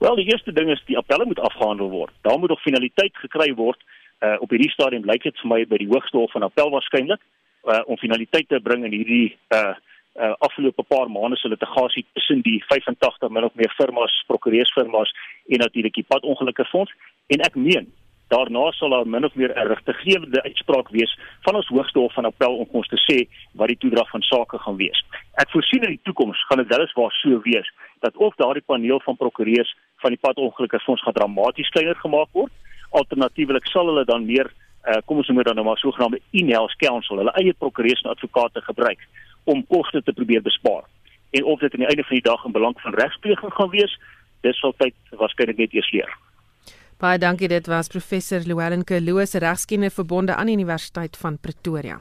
Wel, 0.00 0.16
die 0.16 0.30
eerste 0.32 0.52
ding 0.52 0.70
is 0.72 0.80
die 0.88 0.96
appelle 0.96 1.26
moet 1.28 1.40
afgehandel 1.40 1.90
word. 1.92 2.12
Daar 2.24 2.38
moet 2.38 2.48
nog 2.48 2.62
finaliteit 2.62 3.16
gekry 3.16 3.52
word. 3.54 3.80
Uh 4.20 4.36
op 4.40 4.50
hierdie 4.50 4.70
stadium 4.72 5.04
lyk 5.08 5.22
dit 5.24 5.36
vir 5.42 5.48
my 5.48 5.60
by 5.68 5.78
die 5.80 5.88
hoogste 5.88 6.16
hof 6.16 6.32
van 6.36 6.44
appel 6.44 6.72
waarskynlik 6.72 7.20
uh 7.68 7.80
om 7.86 8.00
finaliteit 8.00 8.48
te 8.48 8.60
bring 8.60 8.84
in 8.84 8.92
hierdie 8.96 9.36
uh 9.56 9.72
uh 10.20 10.34
afgelope 10.46 10.82
paar 10.88 11.08
maande 11.08 11.36
se 11.36 11.48
litigasie 11.48 12.04
tussen 12.12 12.40
die 12.44 12.58
85 12.68 13.28
min 13.30 13.44
of 13.44 13.54
meer 13.54 13.72
firmas, 13.76 14.12
prokureursfirmas 14.26 15.12
en 15.48 15.64
natuurlik 15.64 15.94
die 15.94 16.08
padongelukke 16.08 16.64
fonds 16.72 16.92
en 17.26 17.44
ek 17.48 17.56
meen 17.56 17.92
Daarna 18.30 18.70
sal 18.78 18.92
daar 18.94 19.08
min 19.08 19.24
of 19.24 19.34
meer 19.34 19.52
'n 19.56 19.68
rigtinggewende 19.68 20.42
uitspraak 20.42 20.88
wees 20.88 21.18
van 21.42 21.54
ons 21.54 21.68
hoogste 21.68 21.98
hof 21.98 22.14
van 22.14 22.24
appel 22.24 22.56
om 22.56 22.68
ons 22.70 22.88
te 22.88 23.00
sê 23.06 23.18
wat 23.58 23.68
die 23.68 23.76
toedrag 23.82 24.10
van 24.10 24.22
sake 24.22 24.58
gaan 24.58 24.76
wees. 24.76 25.04
Ek 25.34 25.50
voorsien 25.50 25.82
in 25.82 25.94
die 25.96 26.04
toekoms 26.04 26.44
gaan 26.46 26.58
dit 26.58 26.68
weliswaar 26.68 27.12
so 27.12 27.40
wees 27.42 27.68
dat 28.00 28.16
of 28.16 28.34
daardie 28.36 28.62
paneel 28.66 29.00
van 29.00 29.16
prokureurs 29.16 29.76
van 29.96 30.10
die 30.10 30.18
padongelukke 30.20 30.78
fonds 30.78 31.02
gaan 31.02 31.12
dramaties 31.12 31.68
kleiner 31.68 31.96
gemaak 31.96 32.28
word, 32.32 32.52
alternatiefelik 32.90 33.66
sal 33.66 33.86
hulle 33.86 34.04
dan 34.04 34.26
meer 34.26 34.46
uh, 34.86 35.00
kom 35.04 35.16
ons 35.16 35.26
noem 35.28 35.42
dit 35.42 35.46
dan 35.46 35.58
nou 35.58 35.66
maar 35.66 35.82
sogenaamde 35.82 36.22
in-house 36.30 36.76
counsel, 36.76 37.16
hulle 37.16 37.34
eie 37.42 37.52
prokureurs 37.52 38.02
en 38.02 38.14
advokate 38.14 38.60
gebruik 38.60 39.06
om 39.44 39.66
koste 39.66 40.02
te 40.02 40.12
probeer 40.12 40.42
bespaar. 40.42 40.84
En 41.30 41.44
of 41.44 41.60
dit 41.60 41.72
aan 41.72 41.84
die 41.84 41.88
einde 41.88 42.06
van 42.06 42.16
die 42.16 42.28
dag 42.30 42.44
in 42.44 42.52
belang 42.52 42.80
van 42.80 42.94
regspleging 42.94 43.54
gaan 43.54 43.70
wees, 43.70 43.98
dis 44.40 44.58
sal 44.58 44.74
tyd 44.78 44.94
waarskynlik 45.10 45.56
net 45.56 45.74
eers 45.74 45.90
leer. 45.90 46.18
Baie 47.00 47.16
dankie 47.16 47.48
dit 47.48 47.68
was 47.72 47.88
professor 47.88 48.42
Llewellyn 48.44 48.82
Kerloos 48.84 49.32
regskenner 49.40 49.88
verbonde 49.90 50.34
aan 50.36 50.50
Universiteit 50.52 51.16
van 51.16 51.38
Pretoria. 51.40 51.96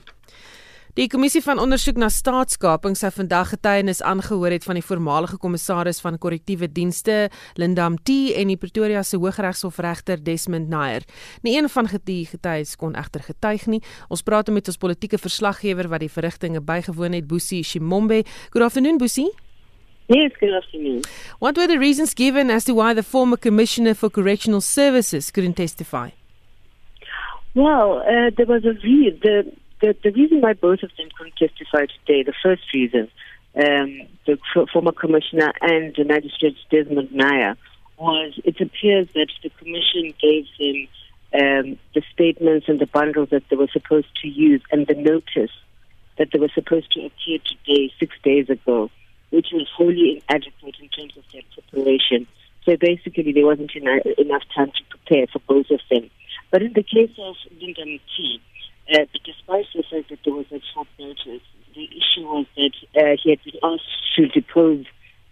Die 0.97 1.07
kommissie 1.07 1.39
van 1.45 1.61
ondersoek 1.63 1.95
na 2.01 2.09
staatskaping 2.11 2.97
sou 2.99 3.07
vandag 3.15 3.53
getuienis 3.53 4.03
aangehoor 4.03 4.51
het 4.57 4.67
van 4.67 4.75
die 4.75 4.83
voormalige 4.83 5.39
kommissaris 5.39 6.03
van 6.03 6.19
korrektiewe 6.19 6.67
dienste 6.67 7.29
Linda 7.55 7.87
Mti 7.87 8.33
en 8.35 8.51
die 8.51 8.59
Pretoria 8.59 9.05
se 9.07 9.15
Hooggeregshofregter 9.23 10.19
Desmond 10.19 10.67
Nair. 10.67 11.07
Nie 11.47 11.55
een 11.61 11.71
van 11.71 11.87
die 12.03 12.25
getuies 12.27 12.75
kon 12.75 12.99
egter 12.99 13.23
getuig 13.23 13.69
nie. 13.71 13.83
Ons 14.09 14.27
praat 14.27 14.51
met 14.51 14.67
ons 14.67 14.83
politieke 14.83 15.17
verslaggewer 15.17 15.87
wat 15.87 16.03
die 16.03 16.11
verrigtinge 16.11 16.59
bygewoon 16.59 17.15
het, 17.15 17.27
Boesie 17.27 17.63
Shimombe. 17.63 18.25
Good 18.51 18.67
afternoon 18.67 18.99
Boesie. 18.99 19.31
Yes, 20.09 20.31
good 20.39 20.51
afternoon. 20.51 21.03
What 21.37 21.55
were 21.55 21.67
the 21.67 21.77
reasons 21.77 22.15
given 22.15 22.49
as 22.49 22.65
to 22.65 22.73
why 22.73 22.95
the 22.95 23.03
former 23.03 23.37
Commissioner 23.37 23.93
for 23.93 24.09
Correctional 24.09 24.59
Services 24.59 25.29
couldn't 25.29 25.53
testify? 25.53 26.09
Well, 27.53 27.99
uh, 27.99 28.31
there 28.35 28.47
was 28.47 28.65
a 28.65 28.73
re- 28.83 29.19
the, 29.21 29.53
the 29.81 29.95
the 30.03 30.09
reason 30.09 30.41
why 30.41 30.53
both 30.53 30.81
of 30.81 30.89
them 30.97 31.09
couldn't 31.15 31.35
testify 31.37 31.85
today. 31.85 32.23
The 32.23 32.33
first 32.41 32.63
reason, 32.73 33.07
um, 33.55 34.07
the 34.25 34.39
former 34.73 34.93
commissioner 34.93 35.53
and 35.61 35.93
the 35.95 36.05
magistrate 36.05 36.57
Desmond 36.71 37.11
Naya, 37.11 37.55
was 37.99 38.33
it 38.43 38.59
appears 38.59 39.09
that 39.13 39.29
the 39.43 39.51
commission 39.51 40.15
gave 40.19 40.47
them 40.57 40.87
um, 41.39 41.79
the 41.93 42.01
statements 42.11 42.67
and 42.67 42.79
the 42.79 42.87
bundles 42.87 43.29
that 43.29 43.43
they 43.51 43.55
were 43.55 43.69
supposed 43.71 44.09
to 44.23 44.27
use 44.27 44.63
and 44.71 44.87
the 44.87 44.95
notice 44.95 45.51
that 46.17 46.29
they 46.33 46.39
were 46.39 46.49
supposed 46.55 46.91
to 46.93 47.05
appear 47.05 47.37
today 47.45 47.93
six 47.99 48.15
days 48.23 48.49
ago 48.49 48.89
which 49.31 49.47
was 49.53 49.67
wholly 49.75 50.23
inadequate 50.29 50.75
in 50.81 50.89
terms 50.89 51.15
of 51.17 51.23
their 51.31 51.41
preparation. 51.53 52.27
So 52.65 52.75
basically, 52.77 53.31
there 53.31 53.45
wasn't 53.45 53.71
enough, 53.75 54.43
time 54.55 54.71
to 54.71 54.83
prepare 54.89 55.27
for 55.27 55.39
both 55.47 55.69
of 55.71 55.79
them. 55.89 56.09
But 56.51 56.61
in 56.61 56.73
the 56.73 56.83
case 56.83 57.13
of 57.19 57.35
Linda 57.59 57.83
T, 57.85 58.41
uh, 58.93 59.05
despite 59.23 59.65
the 59.73 59.83
fact 59.83 60.09
that 60.09 60.19
there 60.25 60.33
was 60.33 60.45
a 60.51 60.61
short 60.73 60.87
notice, 60.99 61.45
the 61.75 61.85
issue 61.85 62.25
was 62.25 62.45
that 62.57 62.73
uh, 62.97 63.17
he 63.21 63.29
had 63.29 63.43
been 63.43 63.59
asked 63.63 64.15
to 64.15 64.27
depose 64.27 64.85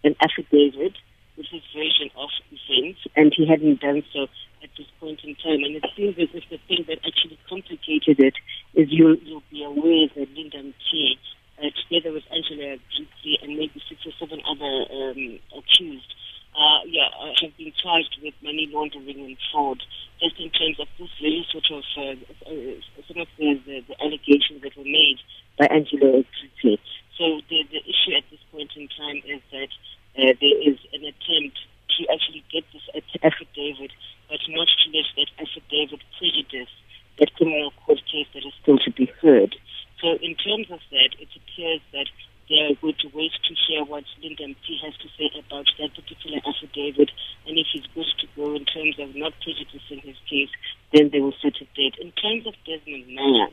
an 0.04 0.14
affidavit 0.22 0.94
with 1.36 1.46
his 1.50 1.62
version 1.74 2.10
of 2.16 2.30
events, 2.50 3.00
and 3.16 3.32
he 3.36 3.46
hadn't 3.46 3.80
done 3.80 4.02
so 4.12 4.26
at 4.62 4.70
this 4.76 4.86
point 5.00 5.20
in 5.24 5.34
time. 5.36 5.62
And 5.62 5.76
it 5.76 5.84
seems 5.96 6.18
as 6.18 6.28
if 6.34 6.44
the 6.50 6.58
thing 6.66 6.84
that 6.88 6.98
actually 7.06 7.38
complicated 7.48 8.18
it 8.18 8.34
is 8.74 8.88
you'll, 8.90 9.16
you'll 9.16 9.42
be 9.50 9.64
aware 9.64 10.08
that 10.14 10.28
Linda 10.34 10.62
T 10.90 11.18
uh, 11.62 11.70
together 11.82 12.12
with 12.12 12.24
Angela 12.30 12.76
Dupree 12.94 13.38
and 13.42 13.56
maybe 13.56 13.82
six 13.88 14.00
or 14.06 14.07
seven 14.18 14.40
other 14.48 14.74
um, 14.90 15.38
accused, 15.56 16.14
uh, 16.54 16.80
yeah, 16.86 17.08
uh, 17.20 17.32
have 17.40 17.56
been 17.56 17.72
charged 17.80 18.18
with 18.22 18.34
money 18.42 18.68
laundering 18.72 19.24
and 19.24 19.36
fraud. 19.52 19.82
Just 20.20 20.40
in 20.40 20.50
terms 20.50 20.80
of 20.80 20.88
this 20.98 21.10
very 21.20 21.46
sort 21.50 21.70
of 21.70 21.84
uh, 21.96 22.18
uh, 22.50 23.02
some 23.06 23.22
of 23.22 23.28
the, 23.38 23.60
the, 23.66 23.84
the 23.86 23.96
allegations 24.02 24.62
that 24.62 24.76
were 24.76 24.84
made 24.84 25.18
by 25.58 25.66
Angela 25.66 26.24
Dupree. 26.24 26.80
So 27.16 27.40
the, 27.48 27.62
the 27.70 27.82
issue 27.86 28.14
at 28.16 28.24
this 28.30 28.40
point 28.50 28.70
in 28.76 28.88
time 28.88 29.22
is 29.26 29.42
that 29.52 29.70
uh, 30.18 30.34
there 30.40 30.58
is 30.62 30.78
an 30.92 31.06
attempt 31.06 31.58
to 31.98 32.06
actually 32.12 32.44
get 32.50 32.64
this 32.72 32.82
affidavit, 33.22 33.92
but 34.30 34.40
not 34.48 34.66
to 34.66 34.86
let 34.90 35.06
that 35.16 35.30
affidavit 35.38 36.00
prejudice 36.18 36.70
that 37.18 37.34
criminal 37.34 37.72
court 37.84 37.98
case 38.10 38.26
that 38.34 38.46
is 38.46 38.54
still 38.62 38.78
to 38.78 38.90
be 38.92 39.10
heard. 39.20 39.54
So 40.00 40.14
in 40.22 40.34
terms 40.36 40.70
of 40.70 40.78
that, 40.90 41.10
it 41.18 41.28
appears 41.34 41.80
that 41.92 42.06
they 42.48 42.60
are 42.64 42.74
going 42.80 42.94
to 43.00 43.08
wait 43.12 43.32
to 43.44 43.54
hear 43.66 43.84
what 43.84 44.04
Linda 44.22 44.44
MP 44.44 44.80
has 44.82 44.96
to 44.98 45.08
say 45.18 45.30
about 45.38 45.66
that 45.78 45.94
particular 45.94 46.38
affidavit 46.46 47.10
and 47.46 47.58
if 47.58 47.66
he's 47.72 47.84
good 47.94 48.06
to 48.18 48.26
go 48.36 48.54
in 48.54 48.64
terms 48.64 48.98
of 48.98 49.14
not 49.14 49.34
prejudicing 49.42 49.98
in 49.98 50.00
his 50.00 50.16
case, 50.30 50.48
then 50.94 51.10
they 51.10 51.20
will 51.20 51.34
set 51.42 51.54
a 51.60 51.66
date. 51.76 51.94
In 52.00 52.12
terms 52.12 52.46
of 52.46 52.54
Desmond 52.64 53.14
Meyer, 53.14 53.48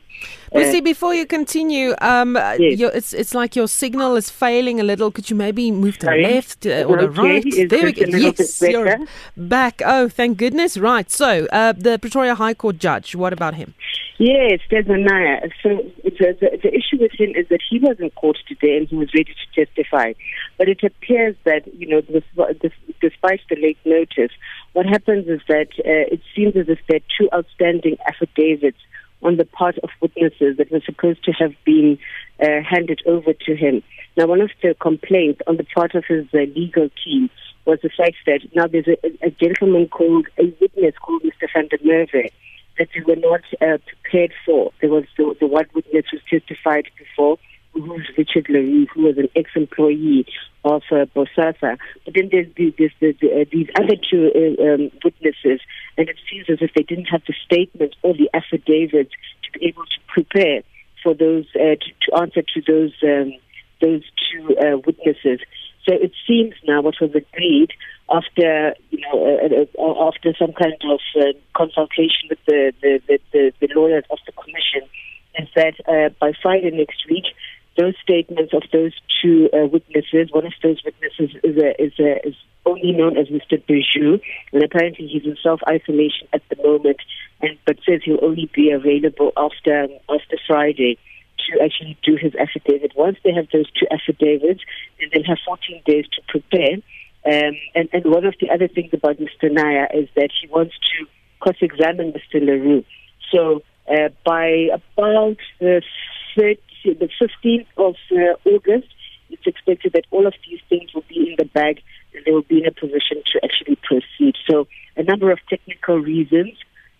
Lucy, 0.54 0.78
uh, 0.78 0.80
before 0.80 1.14
you 1.14 1.26
continue, 1.26 1.85
um, 2.00 2.36
yes. 2.36 2.80
it's 2.94 3.12
it's 3.12 3.34
like 3.34 3.56
your 3.56 3.68
signal 3.68 4.16
is 4.16 4.30
failing 4.30 4.80
a 4.80 4.84
little. 4.84 5.10
Could 5.10 5.30
you 5.30 5.36
maybe 5.36 5.70
move 5.70 5.98
to 5.98 6.06
the 6.06 6.16
left 6.16 6.66
uh, 6.66 6.84
or 6.84 6.96
the 6.98 7.10
right? 7.10 7.44
There 7.68 7.84
we 7.84 7.92
go. 7.92 8.04
Yes, 8.06 8.60
you're 8.62 8.98
back. 9.36 9.82
Oh, 9.84 10.08
thank 10.08 10.38
goodness. 10.38 10.76
Right. 10.76 11.10
So, 11.10 11.46
uh, 11.52 11.72
the 11.72 11.98
Pretoria 11.98 12.34
High 12.34 12.54
Court 12.54 12.78
judge. 12.78 13.14
What 13.14 13.32
about 13.32 13.54
him? 13.54 13.74
Yes, 14.18 14.60
Desmond. 14.70 15.08
So 15.62 15.82
the, 16.02 16.10
the, 16.40 16.58
the 16.62 16.74
issue 16.74 16.98
with 16.98 17.12
him 17.12 17.30
is 17.36 17.48
that 17.48 17.60
he 17.68 17.78
was 17.78 17.96
in 18.00 18.08
court 18.10 18.38
today 18.48 18.78
and 18.78 18.88
he 18.88 18.96
was 18.96 19.12
ready 19.14 19.34
to 19.34 19.64
testify. 19.64 20.14
But 20.56 20.68
it 20.68 20.82
appears 20.82 21.36
that, 21.44 21.66
you 21.74 21.86
know, 21.86 22.00
despite 22.00 23.40
the 23.50 23.56
late 23.56 23.78
notice, 23.84 24.32
what 24.72 24.86
happens 24.86 25.28
is 25.28 25.40
that 25.48 25.68
uh, 25.80 26.14
it 26.14 26.20
seems 26.34 26.56
as 26.56 26.68
if 26.68 26.78
there 26.88 26.98
are 26.98 27.08
two 27.18 27.28
outstanding 27.34 27.98
affidavits 28.06 28.78
on 29.22 29.36
the 29.36 29.44
part 29.44 29.78
of 29.78 29.90
witnesses 30.00 30.56
that 30.58 30.70
were 30.70 30.82
supposed 30.84 31.24
to 31.24 31.32
have 31.32 31.52
been 31.64 31.98
uh, 32.40 32.62
handed 32.68 33.02
over 33.06 33.32
to 33.32 33.56
him. 33.56 33.82
Now, 34.16 34.26
one 34.26 34.40
of 34.40 34.50
the 34.62 34.74
complaints 34.74 35.40
on 35.46 35.56
the 35.56 35.64
part 35.64 35.94
of 35.94 36.04
his 36.06 36.26
uh, 36.34 36.38
legal 36.54 36.88
team 37.04 37.30
was 37.64 37.78
the 37.82 37.90
fact 37.90 38.16
that 38.26 38.40
now 38.54 38.66
there's 38.66 38.86
a, 38.88 39.26
a 39.26 39.30
gentleman 39.30 39.88
called, 39.88 40.26
a 40.38 40.44
witness 40.60 40.94
called 41.02 41.22
Mr. 41.22 41.48
Van 41.52 41.68
der 41.68 41.78
Merwe, 41.78 42.30
that 42.78 42.88
they 42.94 43.00
were 43.00 43.16
not 43.16 43.40
uh, 43.60 43.78
prepared 43.86 44.32
for. 44.44 44.72
There 44.80 44.90
was 44.90 45.04
the, 45.16 45.34
the 45.40 45.46
one 45.46 45.66
witness 45.74 46.04
who 46.10 46.18
testified 46.38 46.88
before, 46.96 47.38
who 47.72 47.82
was 47.82 48.02
Richard 48.16 48.48
Leroux, 48.48 48.86
who 48.94 49.02
was 49.02 49.18
an 49.18 49.28
ex-employee 49.34 50.26
of 50.64 50.82
uh, 50.90 51.06
Bosasa. 51.14 51.78
But 52.04 52.14
then 52.14 52.28
there's, 52.30 52.46
there's, 52.56 52.92
there's 53.00 53.16
uh, 53.22 53.44
these 53.50 53.68
other 53.76 53.96
two 53.96 54.30
uh, 54.34 54.62
um, 54.62 54.90
witnesses, 55.04 55.60
and 55.98 56.08
it 56.08 56.16
seems 56.30 56.46
as 56.48 56.58
if 56.60 56.72
they 56.74 56.82
didn't 56.82 57.06
have 57.06 57.22
the 57.26 57.34
statement 57.44 57.94
or 58.02 58.14
the 58.14 58.30
affidavits 58.34 59.12
to 59.44 59.58
be 59.58 59.66
able 59.66 59.84
to 59.84 59.98
prepare 60.08 60.62
for 61.02 61.14
those 61.14 61.46
uh, 61.54 61.76
to, 61.76 61.90
to 62.02 62.16
answer 62.20 62.42
to 62.42 62.60
those 62.66 62.92
um, 63.02 63.32
those 63.80 64.02
two 64.30 64.56
uh, 64.58 64.78
witnesses. 64.78 65.40
So 65.86 65.94
it 65.94 66.12
seems 66.26 66.54
now 66.66 66.82
what 66.82 66.96
was 67.00 67.14
agreed 67.14 67.70
after 68.10 68.74
you 68.90 69.00
know 69.00 69.24
uh, 69.24 69.80
uh, 69.80 69.82
uh, 69.82 70.08
after 70.08 70.34
some 70.38 70.52
kind 70.52 70.74
of 70.84 71.00
uh, 71.16 71.32
consultation 71.54 72.28
with 72.30 72.38
the 72.46 72.72
the, 72.82 73.00
the, 73.06 73.18
the, 73.32 73.52
the 73.60 73.68
lawyers 73.74 74.04
of 74.10 74.18
the 74.26 74.32
commission 74.32 74.88
is 75.38 75.48
that 75.54 76.14
by 76.18 76.32
Friday 76.42 76.70
next 76.70 77.04
week 77.10 77.24
those 77.76 77.94
statements 78.02 78.52
of 78.52 78.62
those 78.72 78.92
two 79.22 79.48
uh, 79.52 79.66
witnesses, 79.66 80.28
one 80.30 80.46
of 80.46 80.52
those 80.62 80.82
witnesses 80.84 81.36
is 81.42 81.56
a, 81.56 81.82
is, 81.82 81.92
a, 81.98 82.26
is 82.26 82.34
only 82.64 82.92
known 82.92 83.16
as 83.16 83.28
Mr. 83.28 83.64
Bijou, 83.66 84.18
and 84.52 84.62
apparently 84.62 85.06
he's 85.06 85.24
in 85.24 85.36
self 85.42 85.60
isolation 85.68 86.28
at 86.32 86.42
the 86.48 86.56
moment, 86.62 86.98
and 87.40 87.58
but 87.66 87.76
says 87.88 88.00
he'll 88.04 88.24
only 88.24 88.50
be 88.54 88.70
available 88.70 89.32
after 89.36 89.88
after 90.08 90.36
Friday 90.46 90.98
to 91.46 91.62
actually 91.62 91.96
do 92.02 92.16
his 92.16 92.34
affidavit. 92.34 92.92
Once 92.96 93.18
they 93.22 93.32
have 93.32 93.46
those 93.52 93.70
two 93.72 93.86
affidavits, 93.90 94.62
then 94.98 95.10
they'll 95.12 95.24
have 95.24 95.38
14 95.46 95.82
days 95.84 96.06
to 96.12 96.22
prepare. 96.28 96.76
Um, 97.24 97.56
and, 97.74 97.88
and 97.92 98.04
one 98.04 98.24
of 98.24 98.34
the 98.40 98.50
other 98.50 98.68
things 98.68 98.90
about 98.92 99.18
Mr. 99.18 99.52
Naya 99.52 99.88
is 99.92 100.08
that 100.16 100.30
he 100.40 100.48
wants 100.48 100.74
to 100.78 101.06
cross-examine 101.40 102.12
Mr. 102.12 102.40
LaRue. 102.40 102.84
So 103.32 103.62
uh, 103.88 104.08
by 104.24 104.68
about 104.72 105.36
the, 105.58 105.82
30, 106.36 106.60
the 106.94 107.08
15th 107.20 107.66
of 107.76 107.94
uh, 108.12 108.48
August, 108.48 108.88
it's 109.30 109.46
expected 109.46 109.92
that 109.92 110.04
all 110.10 110.26
of 110.26 110.34
these 110.48 110.60
things 110.68 110.94
will 110.94 111.04
be 111.08 111.30
in 111.30 111.34
the 111.38 111.44
bag 111.44 111.82
and 112.14 112.24
they 112.24 112.30
will 112.30 112.42
be 112.42 112.58
in 112.58 112.66
a 112.66 112.72
position 112.72 113.22
to 113.32 113.40
actually 113.44 113.76
proceed. 113.82 114.34
So 114.48 114.68
a 114.96 115.02
number 115.02 115.30
of 115.30 115.38
technical 115.48 115.98
reasons, 115.98 116.54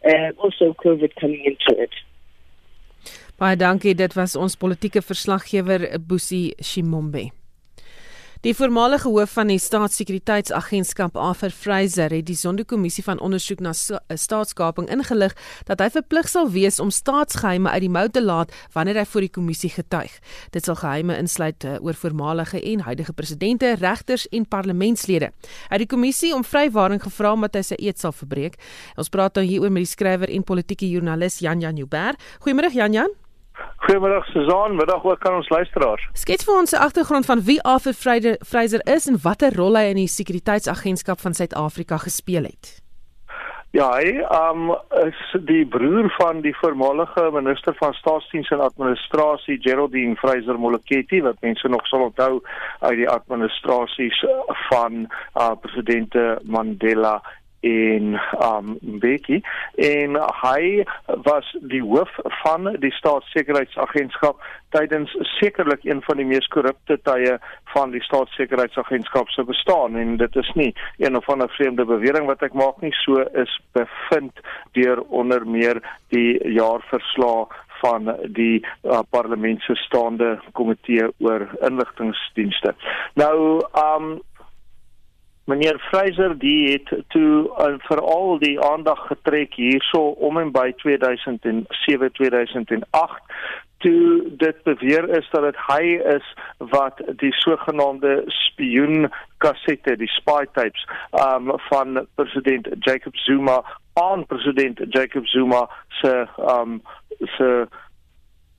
uh, 0.05 0.31
also 0.38 0.75
COVID 0.85 1.12
coming 1.21 1.43
into 1.45 1.81
it. 1.81 1.90
Baie 3.37 3.57
dankie, 3.57 3.93
dit 3.95 4.14
was 4.16 4.37
ons 4.40 4.57
politieke 4.57 5.02
verslaggewer 5.05 5.99
Boesie 6.00 6.55
Shimombe. 6.57 7.28
Die 8.47 8.55
voormalige 8.55 9.09
hoof 9.11 9.33
van 9.35 9.49
die 9.50 9.59
Staatssekuriteitsagentskap, 9.59 11.17
Arthur 11.19 11.50
Fraser, 11.50 12.12
het 12.15 12.29
die 12.29 12.37
Sonderkommissie 12.38 13.03
van 13.03 13.19
ondersoek 13.19 13.59
na 13.59 13.73
eh, 13.75 14.15
staatskaping 14.15 14.87
ingelig 14.95 15.35
dat 15.67 15.83
hy 15.83 15.88
verplig 15.97 16.31
sal 16.31 16.53
wees 16.55 16.79
om 16.79 16.93
staatsgeheime 16.95 17.73
uit 17.75 17.83
die 17.83 17.91
mou 17.91 18.05
te 18.07 18.23
laat 18.23 18.55
wanneer 18.76 19.00
hy 19.00 19.05
voor 19.11 19.26
die 19.26 19.33
kommissie 19.35 19.73
getuig. 19.75 20.15
Dit 20.55 20.71
sal 20.71 20.79
geheime 20.79 21.19
insluit 21.19 21.67
eh, 21.67 21.75
oor 21.83 21.99
voormalige 21.99 22.62
en 22.62 22.87
huidige 22.87 23.19
presidente, 23.19 23.75
regters 23.83 24.29
en 24.31 24.47
parlementslede. 24.47 25.35
Hy 25.67 25.75
het 25.75 25.88
die 25.88 25.91
kommissie 25.97 26.31
om 26.31 26.47
vrywaring 26.47 27.03
gevra 27.03 27.35
omdat 27.35 27.59
hy 27.59 27.67
sy 27.73 27.83
eed 27.83 27.99
sal 27.99 28.15
verbreek. 28.15 28.62
Ons 28.95 29.11
praat 29.11 29.35
dan 29.35 29.50
hieroor 29.50 29.75
met 29.75 29.88
die 29.88 29.95
skrywer 29.97 30.31
en 30.31 30.47
politieke 30.47 30.87
joernalis 30.87 31.43
Jan 31.43 31.67
Jan 31.67 31.83
Joubert. 31.83 32.23
Goeiemôre 32.47 32.71
Jan 32.79 32.95
Jan. 32.95 33.23
Goeiemôre 33.87 34.23
Suzan, 34.33 34.77
middag 34.77 35.05
ook 35.05 35.27
aan 35.27 35.35
ons 35.35 35.49
luisteraars. 35.49 36.09
Skets 36.13 36.45
vir 36.45 36.55
ons 36.55 36.73
'n 36.73 36.83
agtergrond 36.87 37.27
van 37.27 37.41
wie 37.43 37.63
Arthur 37.63 37.95
Fraser 38.47 38.81
is 38.97 39.07
en 39.07 39.19
watter 39.23 39.55
rol 39.55 39.77
hy 39.77 39.85
in 39.93 39.97
die 39.97 40.09
sekuriteitsagentskap 40.09 41.21
van 41.21 41.35
Suid-Afrika 41.35 41.97
gespeel 41.97 42.43
het. 42.43 42.87
Ja, 43.77 43.91
hy 43.93 44.23
um 44.33 44.71
is 45.03 45.19
die 45.45 45.67
broer 45.69 46.07
van 46.17 46.39
die 46.41 46.55
voormalige 46.57 47.27
minister 47.35 47.75
van 47.77 47.93
staatsdiens 47.99 48.49
en 48.55 48.63
administrasie 48.65 49.59
Geraldine 49.61 50.17
Fraser 50.17 50.57
Moleketi 50.59 51.21
wat 51.21 51.43
mense 51.45 51.69
nog 51.69 51.85
sal 51.91 52.07
onthou 52.07 52.41
uit 52.81 52.97
die 53.03 53.09
administrasies 53.11 54.23
van 54.71 55.05
uh, 55.05 55.51
presidente 55.61 56.39
Mandela 56.45 57.19
en 57.61 58.21
um 58.43 58.77
Mbeki 58.81 59.41
en 59.89 60.19
hy 60.43 60.85
was 61.29 61.49
die 61.73 61.83
hoof 61.83 62.13
van 62.43 62.71
die 62.83 62.93
staatssekuriteitsagentskap 62.99 64.41
tydens 64.77 65.13
sekerlik 65.39 65.85
een 65.85 66.03
van 66.05 66.21
die 66.21 66.27
mees 66.29 66.47
korrupte 66.53 66.99
tye 67.09 67.37
van 67.75 67.93
die 67.95 68.03
staatssekuriteitsagentskap 68.05 69.29
se 69.33 69.45
bestaan. 69.45 69.97
En 69.97 70.17
dit 70.17 70.37
is 70.37 70.51
nie 70.55 70.73
een 70.99 71.17
of 71.17 71.29
ander 71.33 71.49
vreemde 71.57 71.85
bewering 71.85 72.27
wat 72.27 72.43
ek 72.43 72.57
maak 72.57 72.81
nie. 72.85 72.93
So 73.05 73.25
is 73.35 73.53
bevind 73.77 74.45
deur 74.79 75.03
onder 75.09 75.47
meer 75.47 75.81
die 76.15 76.37
jaarverslag 76.59 77.55
van 77.83 78.09
die 78.37 78.65
uh, 78.65 79.01
parlement 79.11 79.61
se 79.63 79.75
staande 79.75 80.37
komitee 80.53 81.09
oor 81.19 81.49
inligtingdienste. 81.61 82.75
Nou 83.21 83.61
um 83.83 84.17
Meneer 85.47 85.79
Fraser 85.79 86.38
die 86.38 86.73
het 86.73 86.88
toe 87.15 87.47
uh, 87.47 87.75
veral 87.87 88.38
die 88.43 88.57
aandag 88.61 89.07
getrek 89.07 89.55
hierso 89.55 90.09
om 90.29 90.38
en 90.43 90.50
by 90.50 90.73
2007 90.83 92.12
2008 92.19 93.37
toe 93.79 94.23
dit 94.43 94.62
beweer 94.62 95.09
is 95.19 95.29
dat 95.31 95.47
dit 95.47 95.59
hy 95.69 95.85
is 96.17 96.26
wat 96.73 97.00
die 97.23 97.33
sogenaamde 97.45 98.25
spioen 98.26 99.07
kassette 99.45 99.95
die 100.00 100.11
spy 100.17 100.43
tapes 100.59 100.83
um, 101.23 101.53
van 101.69 102.03
president 102.19 102.69
Jacob 102.88 103.17
Zuma 103.26 103.61
aan 104.03 104.26
president 104.26 104.83
Jacob 104.88 105.26
Zuma 105.31 105.69
se 106.00 106.15
um, 106.57 106.81
se 107.37 107.69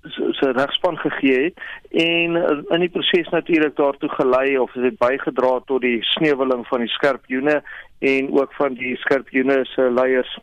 se 0.09 0.51
regspan 0.51 0.97
gegee 0.97 1.43
het 1.43 1.61
en 1.91 2.35
uh, 2.35 2.57
in 2.75 2.79
die 2.85 2.89
proses 2.89 3.29
natuurlik 3.29 3.75
daartoe 3.75 4.09
gelei 4.09 4.57
of 4.57 4.71
dit 4.71 4.97
bygedra 4.97 5.59
tot 5.65 5.81
die 5.81 6.03
sneuweling 6.15 6.67
van 6.67 6.85
die 6.85 6.93
skerpioene 6.95 7.61
en 7.99 8.33
ook 8.39 8.53
van 8.53 8.73
die 8.73 8.95
skerpioene 8.97 9.65
se 9.65 9.91
leiers 9.91 10.37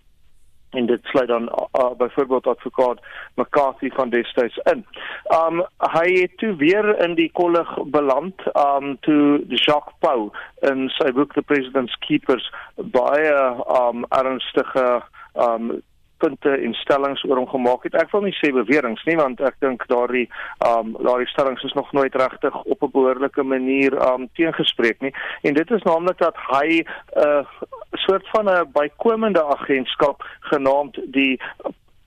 en 0.75 0.87
dit 0.87 1.01
sluit 1.03 1.29
dan 1.29 1.49
uh, 1.49 1.91
byvoorbeeld 1.97 2.47
advokaat 2.47 3.01
McCarthy 3.35 3.91
van 3.91 4.11
destyds 4.11 4.57
in. 4.57 4.87
Um 5.31 5.63
hy 5.79 6.09
het 6.21 6.37
toe 6.37 6.55
weer 6.57 6.99
in 7.03 7.15
die 7.15 7.31
kollig 7.33 7.71
beland 7.85 8.43
um 8.59 8.97
toe 9.01 9.45
Jacques 9.49 9.95
Pau 9.99 10.31
in 10.71 10.89
sy 10.99 11.13
boek 11.13 11.33
The 11.33 11.43
President's 11.43 11.97
Keepers 12.07 12.51
baie 12.77 13.35
um 13.81 14.07
ernstige 14.09 15.03
um 15.33 15.71
punte 16.19 16.51
en 16.51 16.75
stellings 16.75 17.25
oor 17.25 17.37
hom 17.37 17.49
gemaak 17.49 17.83
het. 17.83 17.95
Ek 17.95 18.11
wil 18.13 18.27
nie 18.27 18.37
sê 18.39 18.53
beweringe 18.55 19.03
nie 19.07 19.17
want 19.17 19.41
ek 19.41 19.57
dink 19.61 19.87
daardie 19.91 20.27
um 20.67 20.95
daardie 21.01 21.31
stellings 21.33 21.65
is 21.65 21.77
nog 21.79 21.93
nooit 21.93 22.15
regtig 22.15 22.55
op 22.63 22.83
'n 22.83 22.91
behoorlike 22.91 23.43
manier 23.43 23.93
um 24.13 24.29
teengespreek 24.35 25.01
nie. 25.01 25.15
En 25.43 25.55
dit 25.55 25.71
is 25.71 25.83
naamlik 25.83 26.19
dat 26.19 26.37
hy 26.51 26.83
'n 26.83 26.89
uh, 27.27 27.45
soort 28.07 28.29
van 28.29 28.49
'n 28.49 28.71
bykomende 28.73 29.45
agentskap 29.45 30.23
genaamd 30.41 31.01
die 31.07 31.41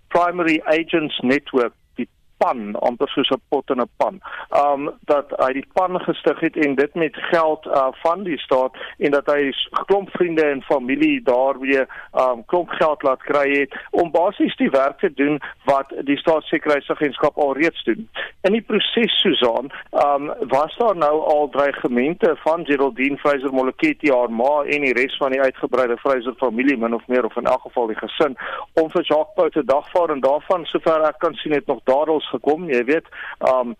Primary 0.07 0.61
Agents 0.65 1.19
Network 1.19 1.73
pan, 2.37 2.75
amper 2.75 3.09
soos 3.09 3.29
'n 3.31 3.41
pot 3.49 3.69
in 3.69 3.81
'n 3.81 3.89
pan. 3.97 4.21
Um 4.63 4.91
dat 5.05 5.33
hy 5.37 5.53
die 5.53 5.67
pan 5.73 5.99
gestig 5.99 6.39
het 6.39 6.55
en 6.55 6.75
dit 6.75 6.95
met 6.95 7.15
geld 7.15 7.65
uh 7.65 7.87
van 8.03 8.23
die 8.23 8.37
staat 8.37 8.73
en 8.97 9.11
dat 9.11 9.25
hy 9.25 9.51
klomp 9.85 10.09
vriende 10.09 10.43
en 10.45 10.61
familie 10.61 11.21
daar 11.23 11.59
weer 11.59 11.87
um 12.13 12.45
klomp 12.45 12.69
geld 12.69 13.03
laat 13.03 13.23
kry 13.23 13.47
het 13.59 13.75
om 13.91 14.11
basies 14.11 14.55
die 14.55 14.69
werk 14.69 14.99
te 14.99 15.13
doen 15.13 15.41
wat 15.65 15.93
die 16.03 16.17
staatssekuriteitsagentskap 16.17 17.37
alreeds 17.37 17.83
doen. 17.83 18.09
In 18.41 18.51
die 18.51 18.61
proses 18.61 19.19
Susan, 19.21 19.71
um 19.91 20.33
was 20.47 20.75
daar 20.77 20.95
nou 20.95 21.21
al 21.21 21.49
dreigemente 21.49 22.35
van 22.43 22.65
Geraldine 22.65 23.17
Fraser 23.17 23.53
Moleketi 23.53 24.11
haar 24.11 24.31
ma 24.31 24.63
en 24.63 24.81
die 24.81 24.93
res 24.93 25.17
van 25.17 25.31
die 25.31 25.41
uitgebreide 25.41 25.97
Fraser 25.97 26.33
familie 26.37 26.77
min 26.77 26.93
of 26.93 27.07
meer 27.07 27.25
of 27.25 27.35
in 27.35 27.45
elk 27.45 27.61
geval 27.61 27.87
die 27.87 27.99
gesin 27.99 28.37
om 28.73 28.89
vir 28.89 29.03
Jacques 29.03 29.35
Pau 29.35 29.49
te 29.49 29.63
dagvaar 29.65 30.09
en 30.09 30.19
daarvan 30.19 30.65
sover 30.65 31.05
ek 31.07 31.19
kan 31.19 31.33
sien 31.41 31.53
het 31.53 31.67
nog 31.67 31.83
gekom, 32.31 32.69
jy 32.69 32.83
weet, 32.83 33.07
um 33.51 33.75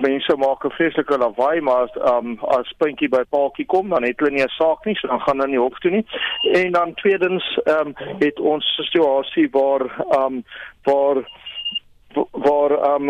mense 0.00 0.36
maak 0.36 0.64
'n 0.64 0.70
vreeslike 0.76 1.18
lawaai 1.18 1.60
maar 1.60 1.82
as 1.82 1.94
um 2.12 2.38
as 2.58 2.72
puntjie 2.78 3.08
by 3.08 3.22
paaltjie 3.30 3.66
kom 3.66 3.88
dan 3.88 4.02
het 4.02 4.18
hulle 4.18 4.30
nie 4.30 4.44
'n 4.44 4.56
saak 4.58 4.84
nie, 4.84 4.96
so 4.96 5.08
dan 5.08 5.20
gaan 5.20 5.38
hulle 5.38 5.50
nie 5.50 5.64
hof 5.64 5.78
toe 5.78 5.90
nie. 5.90 6.06
En 6.52 6.72
dan 6.72 6.94
tweedens 6.94 7.44
um 7.66 7.94
het 8.18 8.40
ons 8.40 8.64
situasie 8.76 9.48
waar 9.50 9.84
um 10.18 10.44
waar 10.84 11.22
waar 12.14 12.94
um 12.94 13.04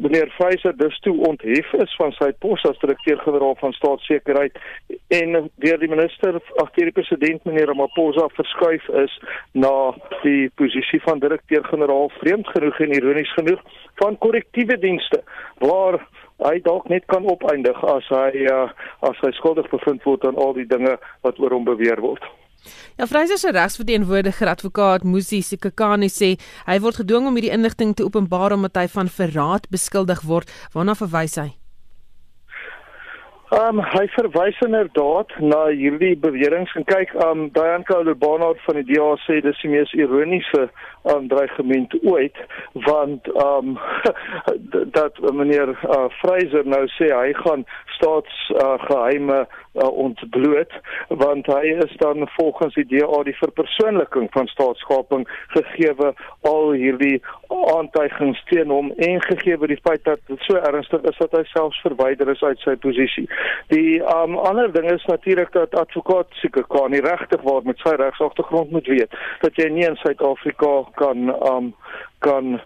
meneer 0.00 0.30
Fraser 0.30 0.76
dus 0.76 0.98
toe 1.00 1.26
onthef 1.26 1.72
is 1.72 1.96
van 1.96 2.12
sy 2.12 2.30
pos 2.38 2.62
as 2.68 2.78
direkteur-generaal 2.78 3.56
van 3.60 3.72
staatssekerheid 3.72 4.58
en 5.08 5.50
deur 5.64 5.78
die 5.78 5.90
minister 5.90 6.40
agter 6.62 6.90
die 6.90 6.96
president 7.00 7.44
meneer 7.44 7.66
Ramaphosa 7.66 8.28
verskuif 8.36 8.88
is 9.02 9.18
na 9.52 9.74
die 10.22 10.50
posisie 10.54 11.02
van 11.02 11.22
direkteur-generaal 11.24 12.10
vreemd 12.20 12.48
genoeg 12.54 12.80
en 12.80 12.96
ironies 13.00 13.34
genoeg 13.40 13.62
van 14.02 14.18
korrektiewe 14.18 14.78
dienste 14.78 15.22
waar 15.58 16.00
hy 16.46 16.58
dalk 16.62 16.88
net 16.88 17.06
kan 17.10 17.26
opeindig 17.26 17.78
as 17.94 18.06
hy 18.14 18.46
uh, 18.46 18.68
as 19.08 19.18
hy 19.24 19.32
skuldig 19.40 19.66
bevind 19.74 20.04
word 20.06 20.26
aan 20.28 20.38
al 20.38 20.54
die 20.54 20.68
dinge 20.70 20.94
wat 21.26 21.40
oor 21.42 21.56
hom 21.56 21.66
beweer 21.66 22.00
word. 22.04 22.22
Ja, 22.98 23.06
Fraser 23.06 23.38
se 23.38 23.52
regsverteenwoordiger 23.54 24.48
advokaat 24.48 25.04
Musi 25.04 25.42
Sikakani 25.42 26.10
sê 26.10 26.34
hy 26.66 26.78
word 26.82 27.00
gedwing 27.02 27.30
om 27.30 27.38
hierdie 27.38 27.54
inligting 27.54 27.94
te 27.94 28.06
openbaar 28.06 28.56
omdat 28.56 28.80
hy 28.80 28.88
van 28.96 29.12
verraad 29.20 29.70
beskuldig 29.70 30.24
word. 30.26 30.50
Waarna 30.74 30.98
verwys 30.98 31.38
hy? 31.38 31.52
Ehm 33.48 33.78
um, 33.78 33.84
hy 33.84 34.02
verwys 34.12 34.58
inderdaad 34.60 35.30
na 35.40 35.62
hierdie 35.72 36.16
beweringe 36.20 36.74
en 36.76 36.84
kyk 36.84 37.14
ehm 37.14 37.30
um, 37.30 37.46
Diane 37.54 37.86
Cole 37.88 38.12
Barnard 38.14 38.60
van 38.66 38.76
die 38.76 38.84
DA 38.90 39.06
sê 39.22 39.38
dis 39.40 39.62
die 39.62 39.70
mees 39.72 39.94
ironiese 39.96 40.66
ehm 40.66 41.14
um, 41.14 41.28
dreigement 41.32 41.96
ooit 42.02 42.36
want 42.88 43.30
ehm 43.32 43.70
um, 43.70 43.78
dat 44.98 45.16
meneer 45.40 45.72
uh, 45.72 46.10
Fraser 46.18 46.68
nou 46.68 46.82
sê 46.98 47.08
hy 47.08 47.32
gaan 47.40 47.64
staatsgeheime 47.96 49.40
uh, 49.46 49.64
uh, 49.82 49.88
ontbloot 50.04 50.72
want 51.08 51.46
hy 51.46 51.72
is 51.84 51.94
dan 52.02 52.28
volgens 52.36 52.74
die 52.74 52.86
DA 52.92 53.22
die 53.26 53.36
verpersoonliking 53.40 54.28
van 54.36 54.46
staatskaping 54.52 55.26
gegeewe 55.54 56.12
al 56.50 56.72
hierdie 56.72 57.18
aantuigings 57.74 58.40
teen 58.50 58.72
hom 58.72 58.90
en 59.08 59.22
gegeewe 59.28 59.70
die 59.70 59.80
feit 59.86 60.04
dat 60.04 60.22
dit 60.26 60.46
so 60.46 60.60
ernstig 60.70 61.04
is 61.10 61.20
dat 61.22 61.36
hy 61.36 61.44
selfs 61.52 61.80
verwyder 61.86 62.30
is 62.32 62.42
uit 62.42 62.60
sy 62.64 62.76
posisie. 62.82 63.26
Die 63.68 64.00
um, 64.00 64.36
ander 64.38 64.72
ding 64.72 64.90
is 64.90 65.04
natuurlik 65.04 65.52
dat 65.52 65.74
advokaat 65.74 66.26
seker 66.40 66.64
kan 66.66 66.90
nie 66.90 67.00
regtig 67.04 67.42
word 67.42 67.64
met 67.64 67.78
sy 67.84 67.94
regsagtergrond 68.00 68.70
moet 68.70 68.86
weet 68.86 69.16
dat 69.44 69.56
jy 69.60 69.68
nie 69.72 69.86
in 69.88 69.98
Suid-Afrika 70.00 70.72
kan 71.00 71.28
um, 71.52 71.74
kan 72.24 72.60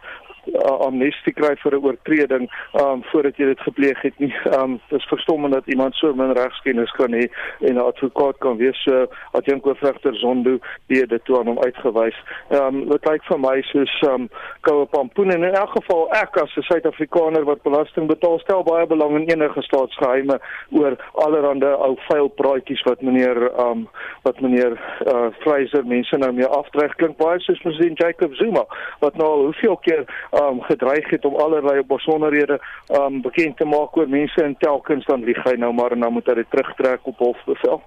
uh, 0.46 0.78
amnestie 0.86 1.32
kry 1.32 1.54
vir 1.62 1.76
'n 1.76 1.84
oortreding 1.84 2.50
um 2.82 3.02
voordat 3.10 3.36
jy 3.36 3.46
dit 3.46 3.60
gepleeg 3.60 4.00
het 4.02 4.18
nie. 4.18 4.34
Um 4.58 4.80
dis 4.88 5.04
verstommend 5.04 5.54
dat 5.54 5.66
iemand 5.66 5.94
so 5.94 6.14
min 6.14 6.32
regskennis 6.32 6.90
kan 6.98 7.12
hê 7.12 7.28
en 7.60 7.74
'n 7.74 7.78
advokaat 7.78 8.38
kan 8.38 8.56
wees 8.56 8.82
so 8.82 9.06
as 9.32 9.44
jy 9.44 9.54
'n 9.54 9.60
koopregter 9.60 10.14
Zondo 10.14 10.58
die 10.86 11.06
dit 11.06 11.24
toe 11.24 11.38
aan 11.38 11.46
hom 11.46 11.58
uitgewys. 11.58 12.16
Um 12.50 12.88
dit 12.88 13.06
lyk 13.06 13.24
vir 13.24 13.38
my 13.38 13.62
soos 13.62 14.02
um 14.02 14.28
koue 14.60 14.86
pampoen 14.86 15.30
en 15.30 15.44
in 15.44 15.54
elk 15.54 15.70
geval 15.70 16.08
ek 16.12 16.36
as 16.36 16.56
'n 16.56 16.62
Suid-Afrikaner 16.62 17.44
wat 17.44 17.62
belasting 17.62 18.06
betaal 18.06 18.38
stel 18.38 18.62
baie 18.62 18.86
belang 18.86 19.16
in 19.16 19.28
enige 19.30 19.62
staatsgeheime 19.62 20.40
oor 20.70 20.96
allerlei 21.14 21.74
ou 21.74 21.96
vuil 22.08 22.28
praatjies 22.28 22.82
wat 22.82 23.02
meneer 23.02 23.50
um 23.60 23.88
wat 24.22 24.40
meneer 24.40 24.72
uh 25.06 25.30
Fraser 25.42 25.84
mense 25.86 26.16
nou 26.16 26.32
mee 26.32 26.46
afdreig 26.46 26.94
klink 26.94 27.16
baie 27.16 27.40
soos 27.40 27.60
president 27.64 27.98
Jacob 27.98 28.34
Zuma 28.34 28.64
wat 29.00 29.16
nou 29.16 29.28
al 29.28 29.44
hoeveel 29.48 29.76
keer 29.76 30.04
um 30.32 30.62
gedreig 30.64 31.10
het 31.10 31.24
om 31.24 31.36
allerlei 31.36 31.82
besonderhede 31.86 32.60
um 32.98 33.20
bekend 33.22 33.56
te 33.56 33.64
maak 33.64 33.96
oor 33.96 34.08
mense 34.08 34.42
en 34.42 34.56
telkens 34.58 35.06
dan 35.06 35.24
lieg 35.24 35.42
hy 35.44 35.56
nou 35.60 35.72
maar 35.72 35.92
en 35.92 36.00
dan 36.00 36.12
moet 36.12 36.26
hy 36.26 36.34
dit 36.40 36.50
terugtrek 36.50 37.06
op 37.06 37.18
hofbevel. 37.18 37.82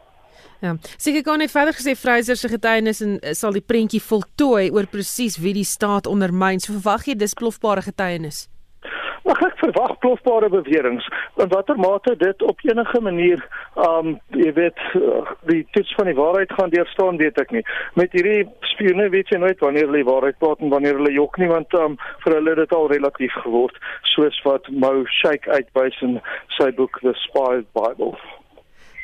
Ja, 0.64 0.76
seker 0.98 1.24
kan 1.24 1.42
hy 1.44 1.48
verder 1.52 1.76
gesê 1.76 1.96
Fraser 2.00 2.38
se 2.40 2.50
getuienis 2.50 3.02
en 3.04 3.18
eh, 3.20 3.34
sal 3.38 3.56
die 3.56 3.64
prentjie 3.66 4.02
voltooi 4.02 4.70
oor 4.74 4.88
presies 4.90 5.38
wie 5.42 5.54
die 5.58 5.68
staat 5.68 6.08
ondermyn. 6.08 6.62
So 6.64 6.78
verwag 6.78 7.10
jy 7.10 7.18
dis 7.20 7.36
plofbare 7.38 7.84
getuienis? 7.86 8.46
Verwag 9.66 9.98
plofbare 10.04 10.50
beweringe 10.54 11.02
in 11.42 11.50
watter 11.50 11.78
mate 11.82 12.16
dit 12.22 12.42
op 12.42 12.60
enige 12.64 13.02
manier 13.02 13.42
um 13.88 14.16
jy 14.38 14.54
weet 14.54 14.82
die 15.50 15.64
toets 15.76 15.94
van 15.98 16.10
die 16.10 16.18
waarheid 16.18 16.54
gaan 16.54 16.74
deurstaan 16.74 17.18
weet 17.18 17.40
ek 17.42 17.52
nie. 17.56 17.64
Met 18.00 18.14
hierdie 18.14 18.46
spione 18.74 19.10
weet 19.10 19.34
jy 19.34 19.42
nooit 19.42 19.64
wanneer 19.66 19.90
hulle 19.90 20.04
die 20.04 20.12
waarheid 20.12 20.38
praat 20.44 20.62
en 20.62 20.74
wanneer 20.74 21.00
hulle 21.00 21.14
jok 21.16 21.40
nie 21.42 21.50
want 21.52 21.74
um 21.82 21.98
vir 22.24 22.38
hulle 22.38 22.56
dit 22.62 22.78
al 22.78 22.90
relatief 22.94 23.38
geword 23.46 23.82
soos 24.14 24.38
wat 24.48 24.70
Mo 24.70 24.94
Sheikh 25.20 25.50
uitwys 25.50 25.98
in 26.06 26.20
sy 26.60 26.70
boek 26.78 27.02
The 27.02 27.16
Spy 27.26 27.64
Bible. 27.78 28.14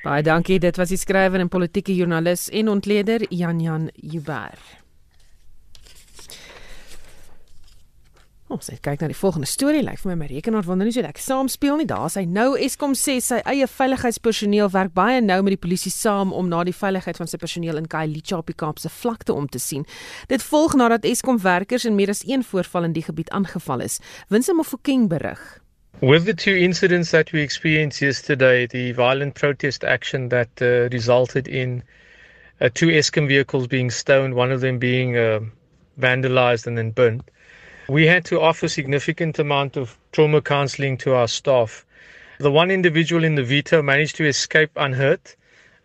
Baie 0.01 0.23
dankie, 0.25 0.57
dit 0.61 0.77
was 0.81 0.89
die 0.89 0.97
skrywer 0.97 1.43
en 1.43 1.51
politieke 1.53 1.93
joernalis 1.93 2.47
en 2.49 2.73
ontleder 2.73 3.27
Jan 3.29 3.61
Jan 3.61 3.89
Jubber. 4.01 4.80
Ons 8.51 8.67
oh, 8.67 8.75
kyk 8.83 8.99
na 8.99 9.07
die 9.07 9.15
volgende 9.15 9.47
storie. 9.47 9.79
Lyk 9.79 10.01
vir 10.01 10.09
my 10.11 10.15
my 10.19 10.27
rekenaar 10.27 10.65
wonder 10.67 10.83
nie 10.83 10.91
so 10.91 11.03
lekker 11.05 11.23
saam 11.23 11.47
speel 11.47 11.77
nie. 11.79 11.85
Daar 11.87 12.09
sy 12.11 12.25
nou 12.27 12.49
Eskom 12.59 12.91
sê 12.99 13.13
sy 13.23 13.37
eie 13.47 13.67
veiligheidspersoneel 13.71 14.67
werk 14.73 14.91
baie 14.97 15.21
nou 15.23 15.37
met 15.47 15.55
die 15.55 15.61
polisie 15.61 15.91
saam 15.95 16.33
om 16.35 16.49
na 16.51 16.65
die 16.67 16.75
veiligheid 16.75 17.15
van 17.21 17.31
sy 17.31 17.39
personeel 17.39 17.79
in 17.79 17.87
Khayelitsha 17.87 18.41
op 18.41 18.51
die 18.51 18.57
Kaapse 18.59 18.91
vlakte 18.91 19.31
om 19.31 19.47
te 19.47 19.61
sien. 19.63 19.87
Dit 20.27 20.43
volg 20.43 20.75
nadat 20.75 21.07
Eskom 21.07 21.39
werkers 21.39 21.87
in 21.87 21.95
meer 21.95 22.11
as 22.11 22.25
een 22.27 22.43
voorval 22.43 22.89
in 22.89 22.97
die 22.99 23.05
gebied 23.07 23.31
aangeval 23.31 23.87
is. 23.87 24.01
Winsem 24.27 24.59
Mofokeng 24.59 25.07
berig. 25.07 25.39
With 26.01 26.25
the 26.25 26.35
two 26.35 26.57
incidents 26.59 27.15
that 27.15 27.31
we 27.31 27.39
experienced 27.39 28.01
yesterday, 28.01 28.67
the 28.67 28.91
violent 28.91 29.35
protest 29.35 29.85
action 29.85 30.27
that 30.29 30.49
uh, 30.59 30.89
resulted 30.91 31.47
in 31.47 31.83
uh, 32.59 32.67
two 32.67 32.91
Eskom 32.91 33.31
vehicles 33.31 33.67
being 33.67 33.91
stoned, 33.91 34.35
one 34.35 34.51
of 34.51 34.59
them 34.59 34.77
being 34.77 35.15
uh, 35.15 35.39
vandalized 35.97 36.67
and 36.67 36.75
then 36.75 36.91
burnt. 36.91 37.31
We 37.91 38.07
had 38.07 38.23
to 38.23 38.39
offer 38.39 38.69
significant 38.69 39.37
amount 39.37 39.75
of 39.75 39.97
trauma 40.13 40.41
counseling 40.41 40.95
to 40.95 41.13
our 41.13 41.27
staff. 41.27 41.85
The 42.37 42.49
one 42.49 42.71
individual 42.71 43.25
in 43.25 43.35
the 43.35 43.43
Vito 43.43 43.81
managed 43.81 44.15
to 44.15 44.25
escape 44.25 44.71
unhurt, 44.77 45.35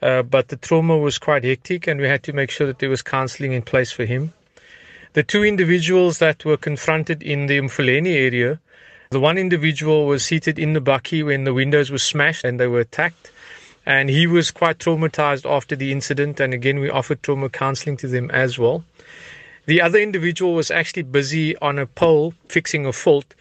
uh, 0.01 0.23
but 0.23 0.47
the 0.47 0.55
trauma 0.55 0.97
was 0.97 1.19
quite 1.19 1.43
hectic, 1.43 1.89
and 1.89 2.01
we 2.01 2.07
had 2.07 2.23
to 2.23 2.33
make 2.33 2.53
sure 2.53 2.69
that 2.69 2.79
there 2.79 2.91
was 2.91 3.03
counseling 3.03 3.55
in 3.55 3.63
place 3.63 3.91
for 3.91 4.05
him. 4.05 4.33
The 5.15 5.25
two 5.25 5.43
individuals 5.43 6.19
that 6.19 6.45
were 6.45 6.57
confronted 6.57 7.25
in 7.25 7.47
the 7.47 7.59
Umfuleni 7.59 8.15
area, 8.15 8.61
the 9.11 9.19
one 9.19 9.37
individual 9.37 10.07
was 10.07 10.25
seated 10.25 10.61
in 10.61 10.75
the 10.75 10.81
bucky 10.81 11.25
when 11.25 11.43
the 11.43 11.55
windows 11.55 11.91
were 11.91 11.99
smashed 11.99 12.45
and 12.45 12.61
they 12.61 12.69
were 12.69 12.81
attacked. 12.81 13.33
And 13.85 14.09
he 14.11 14.29
was 14.29 14.53
quite 14.53 14.79
traumatized 14.79 15.45
after 15.45 15.75
the 15.75 15.91
incident. 15.91 16.39
And 16.39 16.55
again, 16.55 16.79
we 16.79 16.89
offered 16.89 17.25
trauma 17.25 17.49
counseling 17.49 17.97
to 17.97 18.07
them 18.07 18.31
as 18.31 18.61
well. 18.61 18.85
The 19.67 19.83
other 19.83 19.99
individual 19.99 20.55
was 20.55 20.71
actually 20.71 21.03
busy 21.03 21.57
on 21.59 21.79
a 21.79 21.87
pole 21.87 22.35
fixing 22.49 22.87
a 22.87 22.93
fault 22.93 23.35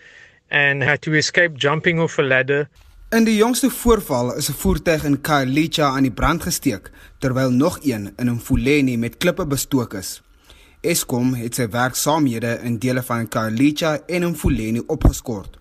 and 0.49 0.81
had 0.81 1.01
to 1.01 1.13
escape 1.13 1.53
jumping 1.53 1.99
off 1.99 2.17
a 2.17 2.23
ladder. 2.23 2.67
In 3.13 3.27
die 3.27 3.35
jongste 3.37 3.69
voorval 3.69 4.33
is 4.35 4.49
'n 4.49 4.57
voertuig 4.57 5.03
in 5.03 5.21
Khayelitsha 5.21 5.85
aan 5.85 6.03
die 6.03 6.11
brand 6.11 6.41
gesteek 6.43 6.89
terwyl 7.19 7.51
nog 7.51 7.77
een 7.83 8.13
in 8.17 8.31
Mfuleni 8.31 8.97
met 8.97 9.17
klippe 9.17 9.45
bestook 9.45 9.93
is. 9.93 10.21
Eskom 10.81 11.33
het 11.33 11.55
sy 11.55 11.69
werksaamhede 11.69 12.59
in 12.63 12.77
dele 12.77 13.03
van 13.03 13.27
Khayelitsha 13.27 13.99
en 14.07 14.29
Mfuleni 14.29 14.81
opgeskort. 14.87 15.57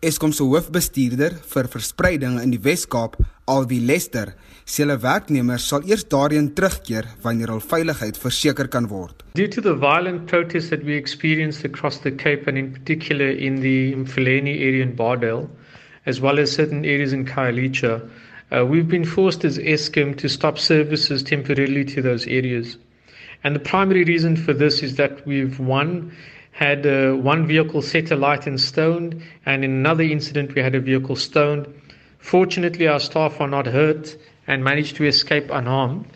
Eskom 0.00 0.32
se 0.32 0.42
hoofbestuurder 0.42 1.38
vir 1.46 1.68
verspreiding 1.68 2.40
in 2.40 2.50
die 2.50 2.60
Wes-Kaap, 2.60 3.16
Alwie 3.44 3.80
Lester, 3.80 4.34
sê 4.66 4.82
hulle 4.84 4.96
werknemers 5.02 5.66
sal 5.68 5.86
eers 5.88 6.04
daarheen 6.14 6.50
terugkeer 6.58 7.06
wanneer 7.24 7.52
hul 7.52 7.62
veiligheid 7.72 8.18
verseker 8.24 8.68
kan 8.68 8.88
word. 8.90 9.24
Due 9.34 9.48
to 9.48 9.60
the 9.60 9.74
violent 9.74 10.26
protests 10.26 10.70
that 10.70 10.84
we 10.84 10.94
experienced 10.96 11.64
across 11.64 11.98
the 11.98 12.10
Cape 12.10 12.46
and 12.46 12.58
in 12.58 12.72
particular 12.72 13.30
in 13.30 13.60
the 13.60 13.94
Mfuleni 13.94 14.60
area 14.68 14.82
in 14.82 14.96
Bardale, 14.96 15.48
as 16.06 16.20
well 16.20 16.38
as 16.38 16.52
certain 16.52 16.84
areas 16.84 17.12
in 17.12 17.24
Khayelitsha, 17.24 18.08
uh, 18.52 18.66
we've 18.66 18.88
been 18.88 19.04
forced 19.04 19.44
as 19.44 19.58
Eskom 19.58 20.16
to 20.18 20.28
stop 20.28 20.58
services 20.58 21.22
temporarily 21.22 21.84
to 21.84 22.02
those 22.02 22.26
areas. 22.26 22.76
And 23.44 23.54
the 23.54 23.60
primary 23.60 24.04
reason 24.04 24.36
for 24.36 24.52
this 24.52 24.82
is 24.82 24.96
that 24.96 25.26
we've 25.26 25.58
one 25.58 26.12
had 26.52 26.86
uh, 26.86 27.12
one 27.12 27.46
vehicle 27.46 27.80
set 27.80 28.10
alight 28.10 28.46
and 28.46 28.60
stoned, 28.60 29.22
and 29.46 29.64
in 29.64 29.70
another 29.70 30.02
incident, 30.02 30.54
we 30.54 30.60
had 30.60 30.74
a 30.74 30.80
vehicle 30.80 31.16
stoned. 31.16 31.66
Fortunately, 32.18 32.86
our 32.86 33.00
staff 33.00 33.40
are 33.40 33.48
not 33.48 33.66
hurt 33.66 34.16
and 34.50 34.64
managed 34.64 34.96
to 34.96 35.06
escape 35.06 35.48
unharmed, 35.50 36.06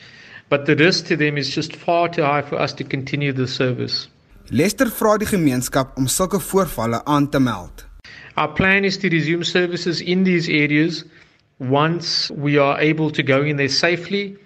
but 0.48 0.66
the 0.66 0.76
risk 0.76 1.06
to 1.06 1.16
them 1.16 1.38
is 1.38 1.54
just 1.54 1.76
far 1.76 2.08
too 2.08 2.22
high 2.22 2.42
for 2.42 2.60
us 2.60 2.72
to 2.74 2.84
continue 2.84 3.32
the 3.32 3.46
service. 3.46 4.08
Lester 4.50 4.90
vra 4.92 5.16
die 5.18 5.28
gemeenskap 5.30 5.94
om 5.96 6.08
sulke 6.10 6.40
voorvalle 6.50 7.00
aan 7.06 7.30
te 7.30 7.40
meld. 7.40 7.86
Our 8.36 8.52
plan 8.58 8.84
is 8.84 8.98
to 8.98 9.08
resume 9.08 9.44
services 9.44 10.00
in 10.00 10.24
these 10.24 10.48
areas 10.50 11.04
once 11.58 12.30
we 12.34 12.58
are 12.58 12.78
able 12.80 13.10
to 13.10 13.22
go 13.22 13.42
in 13.42 13.56
there 13.56 13.68
safely 13.68 14.36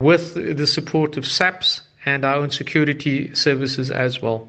with 0.00 0.34
the 0.34 0.66
support 0.66 1.16
of 1.16 1.26
SAPS 1.26 1.82
and 2.06 2.24
our 2.24 2.36
own 2.36 2.50
security 2.50 3.34
services 3.34 3.90
as 3.90 4.20
well. 4.22 4.48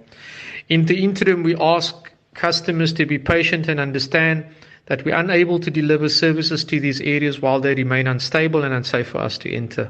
In 0.69 0.85
the 0.85 1.03
interim, 1.03 1.43
we 1.43 1.55
ask 1.57 1.93
customers 2.33 2.93
to 2.93 3.05
be 3.05 3.19
patient 3.19 3.67
and 3.67 3.79
understand 3.79 4.45
that 4.87 5.03
we're 5.03 5.15
unable 5.15 5.59
to 5.59 5.71
deliver 5.71 6.09
services 6.09 6.63
to 6.65 6.79
these 6.79 7.01
areas 7.01 7.41
while 7.41 7.59
they 7.59 7.73
remain 7.75 8.07
unstable 8.07 8.63
and 8.63 8.73
unsafe 8.73 9.07
for 9.07 9.19
us 9.19 9.37
to 9.39 9.51
enter. 9.51 9.89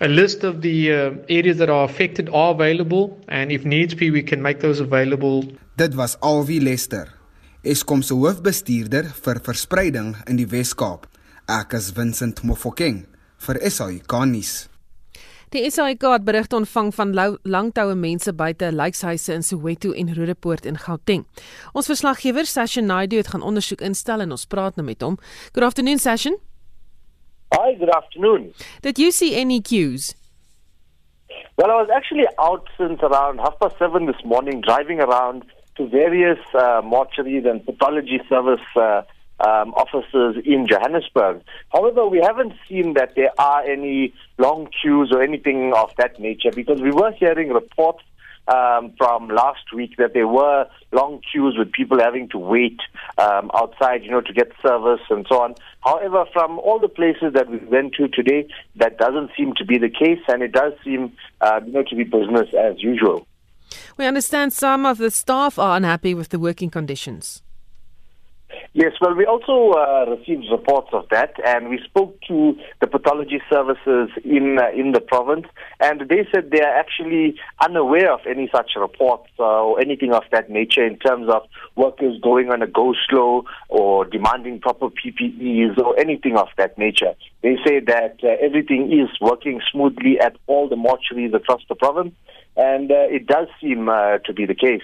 A 0.00 0.08
list 0.08 0.44
of 0.44 0.62
the 0.62 0.92
uh, 0.92 1.10
areas 1.28 1.58
that 1.58 1.70
are 1.70 1.84
affected 1.84 2.28
are 2.28 2.52
available, 2.52 3.18
and 3.28 3.50
if 3.50 3.64
needs 3.64 3.94
be, 3.94 4.10
we 4.10 4.22
can 4.22 4.40
make 4.40 4.60
those 4.60 4.80
available. 4.80 5.44
Dit 5.76 5.94
was 5.94 6.16
Alwie 6.22 6.60
Lester, 6.62 7.08
Eskom 7.64 8.02
se 8.02 8.14
hoofbestuurder 8.14 9.10
vir 9.24 9.40
verspreiding 9.42 10.14
in 10.28 10.38
die 10.38 10.46
Wes-Kaap. 10.46 11.06
Ek 11.48 11.74
is 11.74 11.90
Vincent 11.90 12.44
Mofokeng 12.46 13.06
vir 13.38 13.58
SAI 13.70 14.00
Garnis. 14.06 14.68
Die 15.48 15.70
SAIK 15.70 16.02
het 16.02 16.24
berigte 16.24 16.56
ontvang 16.56 16.90
van 16.94 17.14
langtoue 17.42 17.94
mense 17.96 18.34
buite 18.36 18.68
lykshuise 18.72 19.32
in 19.32 19.42
Soweto 19.42 19.94
en 19.96 20.10
Rodepoort 20.14 20.66
in 20.68 20.76
Gauteng. 20.76 21.24
Ons 21.72 21.88
verslaggewer 21.88 22.44
Sashin 22.44 22.84
Naidu 22.86 23.16
het 23.16 23.30
gaan 23.32 23.42
ondersoek 23.42 23.80
instel 23.80 24.20
en 24.20 24.34
ons 24.36 24.44
praat 24.44 24.76
nou 24.76 24.84
met 24.84 25.00
hom. 25.00 25.16
Good 25.54 25.64
afternoon 25.64 25.98
Sashin. 25.98 26.36
Hi, 27.56 27.72
good 27.78 27.88
afternoon. 27.88 28.52
Did 28.84 28.98
you 28.98 29.10
see 29.10 29.40
any 29.40 29.62
cues? 29.62 30.12
Well, 31.56 31.70
I 31.70 31.80
was 31.80 31.88
actually 31.96 32.28
out 32.36 32.68
since 32.76 33.00
around 33.00 33.40
half 33.40 33.58
past 33.58 33.78
seven 33.78 34.04
this 34.04 34.20
morning, 34.24 34.60
driving 34.60 35.00
around 35.00 35.44
to 35.76 35.88
various 35.88 36.38
uh, 36.52 36.82
mortuaries 36.84 37.48
and 37.48 37.64
pathology 37.64 38.20
service 38.28 38.66
uh, 38.76 39.00
um, 39.40 39.72
offices 39.74 40.42
in 40.44 40.66
Johannesburg. 40.66 41.42
However, 41.72 42.06
we 42.06 42.20
haven't 42.20 42.54
seen 42.68 42.94
that 42.94 43.14
there 43.14 43.30
are 43.38 43.62
any 43.62 44.14
long 44.38 44.68
queues 44.82 45.10
or 45.12 45.22
anything 45.22 45.72
of 45.74 45.92
that 45.98 46.18
nature 46.18 46.50
because 46.54 46.80
we 46.80 46.90
were 46.90 47.12
hearing 47.12 47.50
reports 47.50 48.02
um, 48.48 48.92
from 48.96 49.28
last 49.28 49.72
week 49.74 49.96
that 49.98 50.14
there 50.14 50.26
were 50.26 50.66
long 50.92 51.20
queues 51.30 51.56
with 51.58 51.70
people 51.70 51.98
having 52.00 52.28
to 52.30 52.38
wait 52.38 52.80
um, 53.18 53.50
outside, 53.54 54.02
you 54.02 54.10
know, 54.10 54.22
to 54.22 54.32
get 54.32 54.50
service 54.62 55.00
and 55.10 55.26
so 55.28 55.42
on. 55.42 55.54
However, 55.80 56.24
from 56.32 56.58
all 56.58 56.78
the 56.78 56.88
places 56.88 57.34
that 57.34 57.48
we 57.48 57.58
went 57.58 57.94
to 57.94 58.08
today, 58.08 58.48
that 58.76 58.98
doesn't 58.98 59.30
seem 59.36 59.54
to 59.56 59.64
be 59.64 59.78
the 59.78 59.90
case, 59.90 60.20
and 60.28 60.42
it 60.42 60.52
does 60.52 60.72
seem, 60.82 61.12
uh, 61.40 61.60
you 61.64 61.72
know, 61.72 61.82
to 61.82 61.94
be 61.94 62.04
business 62.04 62.48
as 62.58 62.82
usual. 62.82 63.26
We 63.96 64.06
understand 64.06 64.52
some 64.52 64.86
of 64.86 64.96
the 64.98 65.10
staff 65.10 65.58
are 65.58 65.76
unhappy 65.76 66.14
with 66.14 66.30
the 66.30 66.38
working 66.38 66.70
conditions. 66.70 67.42
Yes, 68.72 68.92
well, 69.00 69.14
we 69.14 69.26
also 69.26 69.72
uh, 69.78 70.06
received 70.16 70.46
reports 70.50 70.88
of 70.92 71.08
that, 71.10 71.34
and 71.44 71.68
we 71.68 71.80
spoke 71.84 72.18
to 72.28 72.56
the 72.80 72.86
pathology 72.86 73.40
services 73.50 74.10
in 74.24 74.58
uh, 74.58 74.70
in 74.74 74.92
the 74.92 75.00
province, 75.00 75.46
and 75.80 76.02
they 76.08 76.26
said 76.32 76.50
they 76.50 76.60
are 76.60 76.74
actually 76.78 77.38
unaware 77.60 78.12
of 78.12 78.20
any 78.28 78.48
such 78.54 78.72
reports 78.76 79.28
uh, 79.38 79.42
or 79.42 79.80
anything 79.80 80.12
of 80.12 80.22
that 80.32 80.48
nature 80.50 80.86
in 80.86 80.98
terms 80.98 81.28
of 81.28 81.42
workers 81.76 82.20
going 82.22 82.50
on 82.50 82.62
a 82.62 82.66
go 82.66 82.94
slow 83.08 83.44
or 83.68 84.04
demanding 84.04 84.60
proper 84.60 84.88
PPEs 84.88 85.76
or 85.78 85.98
anything 85.98 86.36
of 86.36 86.48
that 86.56 86.78
nature. 86.78 87.14
They 87.42 87.56
say 87.66 87.80
that 87.80 88.18
uh, 88.22 88.28
everything 88.40 88.92
is 88.92 89.08
working 89.20 89.60
smoothly 89.72 90.20
at 90.20 90.36
all 90.46 90.68
the 90.68 90.76
mortuaries 90.76 91.34
across 91.34 91.62
the 91.68 91.74
province, 91.74 92.14
and 92.56 92.90
uh, 92.90 93.06
it 93.08 93.26
does 93.26 93.48
seem 93.60 93.88
uh, 93.88 94.18
to 94.18 94.32
be 94.32 94.46
the 94.46 94.54
case. 94.54 94.82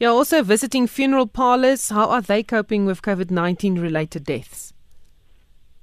You're 0.00 0.12
also 0.12 0.42
visiting 0.42 0.86
funeral 0.86 1.26
parlors. 1.26 1.90
How 1.90 2.08
are 2.08 2.22
they 2.22 2.42
coping 2.42 2.86
with 2.86 3.02
COVID 3.02 3.30
19 3.30 3.78
related 3.78 4.24
deaths? 4.24 4.72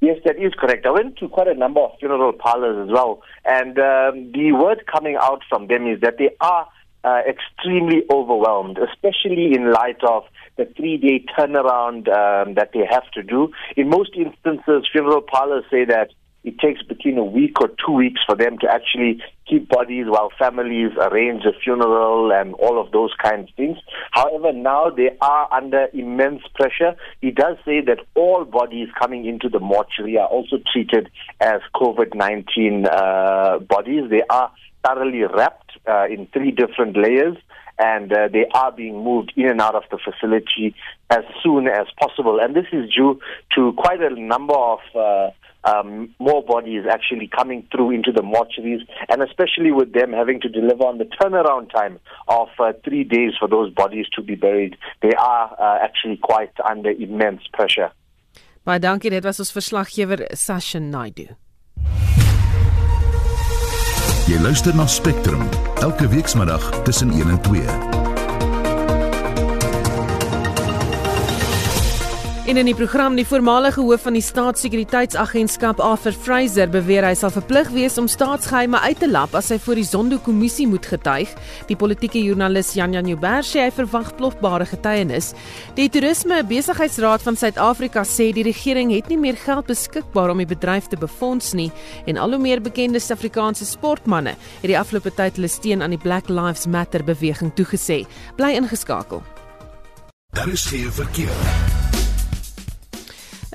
Yes, 0.01 0.17
that 0.25 0.37
is 0.37 0.53
correct. 0.53 0.85
I 0.85 0.91
went 0.91 1.17
to 1.17 1.29
quite 1.29 1.47
a 1.47 1.53
number 1.53 1.79
of 1.79 1.91
funeral 1.99 2.33
parlors 2.33 2.87
as 2.87 2.93
well, 2.93 3.21
and 3.45 3.77
um, 3.79 4.31
the 4.33 4.51
word 4.51 4.83
coming 4.85 5.15
out 5.19 5.41
from 5.49 5.67
them 5.67 5.87
is 5.87 6.01
that 6.01 6.17
they 6.17 6.29
are 6.41 6.67
uh, 7.05 7.21
extremely 7.27 8.01
overwhelmed, 8.11 8.77
especially 8.77 9.53
in 9.53 9.71
light 9.71 10.03
of 10.07 10.23
the 10.57 10.65
three 10.75 10.97
day 10.97 11.23
turnaround 11.37 12.07
um, 12.09 12.55
that 12.55 12.71
they 12.73 12.85
have 12.89 13.09
to 13.11 13.23
do. 13.23 13.51
In 13.77 13.89
most 13.89 14.11
instances, 14.15 14.87
funeral 14.91 15.21
parlors 15.21 15.63
say 15.69 15.85
that 15.85 16.09
it 16.45 16.59
takes 16.59 16.81
between 16.83 17.17
a 17.17 17.23
week 17.23 17.59
or 17.59 17.69
two 17.85 17.91
weeks 17.91 18.21
for 18.25 18.35
them 18.35 18.57
to 18.59 18.67
actually 18.71 19.21
keep 19.49 19.67
bodies 19.67 20.05
while 20.07 20.29
families 20.37 20.91
arrange 20.97 21.43
a 21.43 21.51
funeral 21.63 22.31
and 22.31 22.53
all 22.55 22.79
of 22.79 22.91
those 22.91 23.11
kinds 23.21 23.49
of 23.49 23.55
things. 23.55 23.77
However, 24.11 24.53
now 24.53 24.89
they 24.89 25.09
are 25.21 25.51
under 25.51 25.87
immense 25.93 26.43
pressure. 26.53 26.95
He 27.21 27.31
does 27.31 27.57
say 27.65 27.81
that 27.81 27.99
all 28.13 28.45
bodies 28.45 28.89
coming 28.99 29.25
into 29.25 29.49
the 29.49 29.59
mortuary 29.59 30.17
are 30.17 30.27
also 30.27 30.57
treated 30.71 31.09
as 31.41 31.61
COVID 31.73 32.13
19 32.13 32.85
uh, 32.85 33.59
bodies. 33.59 34.09
They 34.09 34.21
are 34.29 34.51
thoroughly 34.85 35.23
wrapped 35.23 35.71
uh, 35.87 36.05
in 36.05 36.27
three 36.27 36.51
different 36.51 36.95
layers 36.95 37.37
and 37.77 38.11
uh, 38.13 38.27
they 38.31 38.45
are 38.53 38.71
being 38.71 39.03
moved 39.03 39.33
in 39.35 39.47
and 39.47 39.59
out 39.59 39.75
of 39.75 39.83
the 39.91 39.97
facility 39.97 40.75
as 41.09 41.23
soon 41.43 41.67
as 41.67 41.87
possible. 41.99 42.39
And 42.39 42.55
this 42.55 42.67
is 42.71 42.89
due 42.93 43.19
to 43.55 43.73
quite 43.73 44.01
a 44.01 44.09
number 44.19 44.55
of 44.55 44.79
uh, 44.95 45.31
um, 45.65 46.13
more 46.19 46.43
bodies 46.43 46.83
actually 46.89 47.27
coming 47.27 47.67
through 47.71 47.91
into 47.91 48.11
the 48.11 48.21
mortuaries, 48.21 48.81
and 49.09 49.21
especially 49.21 49.71
with 49.71 49.93
them 49.93 50.13
having 50.13 50.39
to 50.41 50.49
deliver 50.49 50.83
on 50.83 50.97
the 50.97 51.05
turnaround 51.05 51.71
time 51.73 51.99
of 52.27 52.49
uh, 52.59 52.73
three 52.83 53.03
days 53.03 53.33
for 53.39 53.47
those 53.47 53.73
bodies 53.73 54.07
to 54.15 54.21
be 54.21 54.35
buried, 54.35 54.77
they 55.01 55.13
are 55.17 55.55
uh, 55.59 55.83
actually 55.83 56.17
quite 56.17 56.53
under 56.69 56.91
immense 56.91 57.41
pressure. 57.53 57.91
Baie 58.65 58.79
dankie, 58.81 59.11
dit 59.13 59.23
was 59.23 59.39
ons 59.39 59.51
verslaggewer 59.53 60.25
Sasha 60.33 60.79
Naidu. 60.81 61.27
Jy 64.25 64.39
luister 64.41 64.73
na 64.73 64.87
Spectrum 64.89 65.43
elke 65.85 66.09
weekmiddag 66.09 66.81
tussen 66.83 67.13
1 67.13 67.29
en 67.29 67.41
2. 67.45 67.84
En 72.45 72.59
in 72.61 72.67
die 72.69 72.75
program 72.77 73.15
die 73.17 73.25
voormalige 73.25 73.81
hoof 73.81 74.03
van 74.05 74.13
die 74.13 74.21
staatssekuriteitsagentskap 74.21 75.79
Arthur 75.81 76.13
Fraser 76.13 76.69
beweer 76.69 77.01
hy 77.07 77.15
sal 77.17 77.31
verplig 77.33 77.71
wees 77.73 77.95
om 77.97 78.05
staatsgeheime 78.05 78.77
uit 78.83 78.99
te 79.01 79.07
lap 79.09 79.33
as 79.33 79.47
hy 79.49 79.55
voor 79.63 79.79
die 79.81 79.85
Zondo-kommissie 79.87 80.67
moet 80.69 80.85
getuig. 80.85 81.31
Die 81.65 81.77
politieke 81.81 82.21
joernalis 82.21 82.75
Jan 82.77 82.93
Jan 82.93 83.07
Jubber 83.09 83.41
sê 83.41 83.63
hy 83.63 83.71
verwag 83.73 84.11
plofbare 84.19 84.67
getuienis. 84.69 85.31
Die 85.73 85.87
Toerisme 85.89 86.43
Besigheidsraad 86.45 87.25
van 87.25 87.39
Suid-Afrika 87.41 88.03
sê 88.05 88.27
die 88.37 88.45
regering 88.45 88.93
het 88.93 89.09
nie 89.09 89.17
meer 89.23 89.39
geld 89.41 89.65
beskikbaar 89.71 90.35
om 90.35 90.43
die 90.43 90.49
bedryf 90.53 90.85
te 90.91 90.99
befonds 91.01 91.55
nie 91.57 91.71
en 92.05 92.21
al 92.21 92.37
hoe 92.37 92.41
meer 92.43 92.61
bekende 92.61 93.01
Suid-Afrikaanse 93.01 93.65
sportmense 93.65 94.35
het 94.35 94.69
die 94.69 94.77
afgelope 94.77 95.15
tyd 95.17 95.39
hulle 95.39 95.49
steun 95.49 95.81
aan 95.81 95.97
die 95.97 96.03
Black 96.05 96.29
Lives 96.29 96.69
Matter 96.69 97.01
beweging 97.01 97.49
toegesê. 97.57 98.03
Bly 98.37 98.53
ingeskakel. 98.61 99.25
Daar 100.37 100.53
is 100.53 100.69
geen 100.69 100.93
verkeer. 100.93 101.74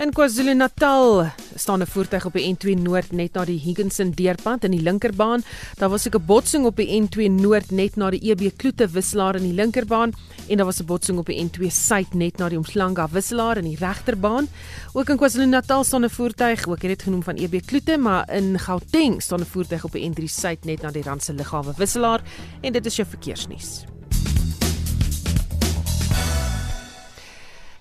In 0.01 0.15
KwaZulu-Natal 0.17 1.29
staan 1.55 1.83
'n 1.83 1.87
voertuig 1.87 2.25
op 2.25 2.33
die 2.33 2.49
N2 2.55 2.73
Noord 2.83 3.13
net 3.13 3.35
na 3.35 3.45
die 3.45 3.61
Higginson 3.61 4.11
deurpad 4.11 4.65
in 4.65 4.71
die 4.71 4.81
linkerbaan. 4.81 5.43
Daar 5.77 5.91
was 5.91 6.07
ook 6.07 6.15
'n 6.15 6.25
botsing 6.25 6.65
op 6.65 6.77
die 6.77 7.01
N2 7.01 7.29
Noord 7.29 7.71
net 7.71 7.97
na 7.97 8.11
die 8.11 8.31
EB 8.31 8.57
Kloete 8.57 8.89
wisselaar 8.89 9.37
in 9.37 9.43
die 9.43 9.53
linkerbaan 9.53 10.13
en 10.49 10.57
daar 10.57 10.67
was 10.67 10.81
'n 10.81 10.85
botsing 10.85 11.19
op 11.19 11.27
die 11.27 11.37
N2 11.45 11.71
Suid 11.71 12.15
net 12.15 12.39
na 12.39 12.49
die 12.49 12.57
Omslanga 12.57 13.09
wisselaar 13.09 13.57
in 13.57 13.65
die 13.65 13.77
regterbaan. 13.77 14.49
Ook 14.93 15.09
in 15.09 15.17
KwaZulu-Natal 15.17 15.85
staan 15.85 16.05
'n 16.05 16.11
voertuig, 16.11 16.67
ook 16.67 16.83
het 16.83 16.91
dit 16.91 17.03
genoem 17.03 17.23
van 17.23 17.37
EB 17.37 17.61
Kloete, 17.67 17.99
maar 17.99 18.33
in 18.33 18.59
Gauteng 18.59 19.23
staan 19.23 19.41
'n 19.41 19.47
voertuig 19.47 19.85
op 19.85 19.93
die 19.93 20.11
N3 20.11 20.29
Suid 20.29 20.65
net 20.65 20.83
na 20.83 20.91
die 20.91 21.03
Randse 21.03 21.33
lughawe 21.33 21.75
wisselaar 21.77 22.23
en 22.61 22.73
dit 22.73 22.87
is 22.87 22.97
jou 22.97 23.09
verkeersnuus. 23.09 23.85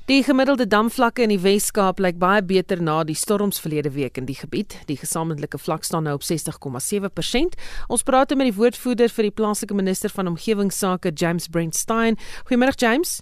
Die 0.10 0.24
gemiddelde 0.24 0.66
damvlakke 0.66 1.22
in 1.22 1.30
die 1.30 1.42
Wes-Kaap 1.44 2.00
lyk 2.02 2.16
baie 2.18 2.42
beter 2.42 2.80
na 2.82 3.04
die 3.06 3.14
storms 3.14 3.60
verlede 3.62 3.92
week 3.94 4.18
in 4.18 4.26
die 4.26 4.40
gebied. 4.40 4.74
Die 4.90 4.98
gesamentlike 4.98 5.60
vlak 5.62 5.86
staan 5.86 6.10
nou 6.10 6.16
op 6.18 6.26
60,7%. 6.26 7.54
Ons 7.94 8.06
praat 8.08 8.34
met 8.34 8.50
die 8.50 8.56
woordvoerder 8.58 9.14
vir 9.14 9.28
die 9.28 9.36
plaaslike 9.38 9.78
minister 9.78 10.10
van 10.10 10.32
omgewingsake, 10.34 11.14
James 11.14 11.46
Brent 11.54 11.78
Stein. 11.78 12.18
Goeiemôre 12.50 12.74
James. 12.82 13.20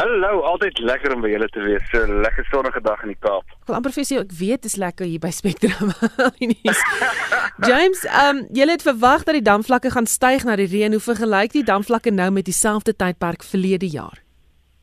Hallo, 0.00 0.40
altyd 0.48 0.80
lekker 0.80 1.12
om 1.12 1.20
by 1.20 1.34
julle 1.34 1.52
te 1.52 1.68
wees. 1.68 1.84
So 1.92 2.08
lekker 2.24 2.48
sonnige 2.48 2.80
dag 2.80 3.04
in 3.04 3.12
die 3.12 3.20
Kaap. 3.20 3.44
Wel, 3.68 3.84
professor, 3.84 4.24
ek 4.24 4.32
weet 4.40 4.64
dit 4.64 4.72
is 4.72 4.80
lekker 4.80 5.04
hier 5.04 5.20
by 5.20 5.28
Spectrum. 5.28 5.92
James, 7.68 8.06
ehm 8.08 8.30
um, 8.32 8.46
julle 8.48 8.80
het 8.80 8.92
verwag 8.94 9.28
dat 9.28 9.36
die 9.36 9.48
damvlakke 9.52 9.92
gaan 9.92 10.08
styg 10.08 10.48
na 10.48 10.56
die 10.56 10.72
reën. 10.72 10.96
Hoe 10.96 11.08
vergelyk 11.12 11.60
die 11.60 11.68
damvlakke 11.68 12.16
nou 12.16 12.32
met 12.32 12.48
dieselfde 12.48 12.96
tydperk 12.96 13.44
verlede 13.44 13.92
jaar? 13.92 14.24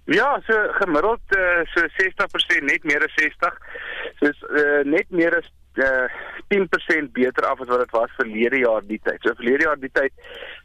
Ja, 0.05 0.41
so 0.47 0.53
gemiddeld 0.81 1.35
uh, 1.37 1.63
so 1.71 1.85
60% 1.87 2.63
net 2.67 2.83
meer 2.83 3.03
as 3.03 3.13
60. 3.15 3.53
So 4.19 4.31
uh, 4.51 4.81
net 4.83 5.07
meer 5.09 5.37
as 5.37 5.47
uh, 5.79 6.09
10% 6.51 7.11
beter 7.15 7.47
af 7.47 7.61
as 7.61 7.71
wat 7.71 7.79
dit 7.79 7.95
was 7.95 8.17
verlede 8.17 8.59
jaar 8.65 8.83
die 8.87 8.99
tyd. 9.03 9.21
So 9.23 9.31
verlede 9.39 9.63
jaar 9.63 9.79
die 9.79 9.91
tyd 9.93 10.11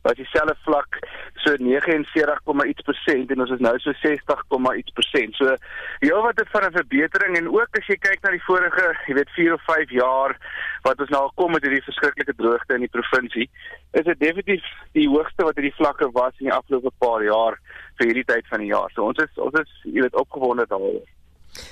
was 0.08 0.16
dieselfde 0.16 0.56
vlak 0.64 0.98
so 1.44 1.54
79, 1.60 2.64
iets 2.72 2.84
persent 2.88 3.30
en 3.32 3.42
ons 3.44 3.52
is 3.54 3.62
nou 3.64 3.74
so 3.84 3.92
60, 4.02 4.44
iets 4.80 4.94
persent. 4.96 5.36
So 5.36 5.56
heel 6.04 6.22
wat 6.24 6.40
het 6.40 6.48
van 6.54 6.64
'n 6.68 6.78
verbetering 6.78 7.36
en 7.36 7.48
ook 7.48 7.78
as 7.78 7.86
jy 7.86 7.96
kyk 7.96 8.22
na 8.22 8.30
die 8.30 8.46
vorige, 8.48 8.86
jy 9.06 9.14
weet 9.14 9.30
4 9.36 9.52
of 9.54 9.62
5 9.64 9.90
jaar 9.90 10.36
wat 10.82 11.00
ons 11.00 11.10
nou 11.10 11.22
al 11.22 11.32
kom 11.34 11.52
met 11.52 11.62
hierdie 11.62 11.84
verskriklike 11.90 12.34
droogte 12.36 12.74
in 12.74 12.86
die 12.86 12.96
provinsie, 12.96 13.50
is 13.92 14.04
dit 14.04 14.20
definitief 14.20 14.64
die 14.92 15.08
hoogste 15.08 15.44
wat 15.44 15.56
hierdie 15.56 15.78
vlakke 15.80 16.10
was 16.12 16.32
in 16.38 16.46
die 16.48 16.56
afgelope 16.58 16.92
paar 16.98 17.22
jaar 17.22 17.58
vir 17.98 18.06
hierdie 18.06 18.24
tyd 18.24 18.46
van 18.48 18.60
die 18.60 18.72
jaar. 18.72 18.90
So 18.94 19.04
ons 19.04 19.18
is 19.18 19.32
ons 19.36 19.60
is 19.60 19.70
jy 19.84 20.00
weet 20.00 20.14
opgewonde 20.14 20.66
daaroor. 20.68 21.04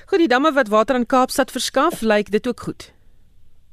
Goed, 0.07 0.19
die 0.19 0.29
damme 0.29 0.53
wat 0.53 0.69
water 0.69 0.95
aan 0.95 1.07
Kaapstad 1.07 1.51
verskaf, 1.51 2.01
lyk 2.01 2.31
dit 2.31 2.47
ook 2.49 2.61
goed. 2.61 2.96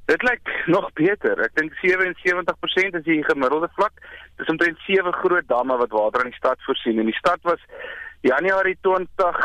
Dit 0.05 0.21
lyk 0.21 0.63
nog 0.65 0.93
beter. 0.93 1.39
Ek 1.39 1.55
dink 1.55 1.75
77% 1.79 2.97
is 2.99 3.05
die 3.07 3.23
gemiddelde 3.23 3.69
vlak. 3.77 3.93
Dis 4.37 4.49
omtrent 4.51 4.81
sewe 4.83 5.11
groot 5.15 5.47
damme 5.47 5.77
wat 5.79 5.95
water 5.95 6.23
aan 6.23 6.31
die 6.33 6.39
stad 6.39 6.59
voorsien. 6.67 6.99
En 6.99 7.07
die 7.07 7.15
stad 7.15 7.39
was 7.47 7.61
Januarie 8.23 8.77
20, 8.81 9.39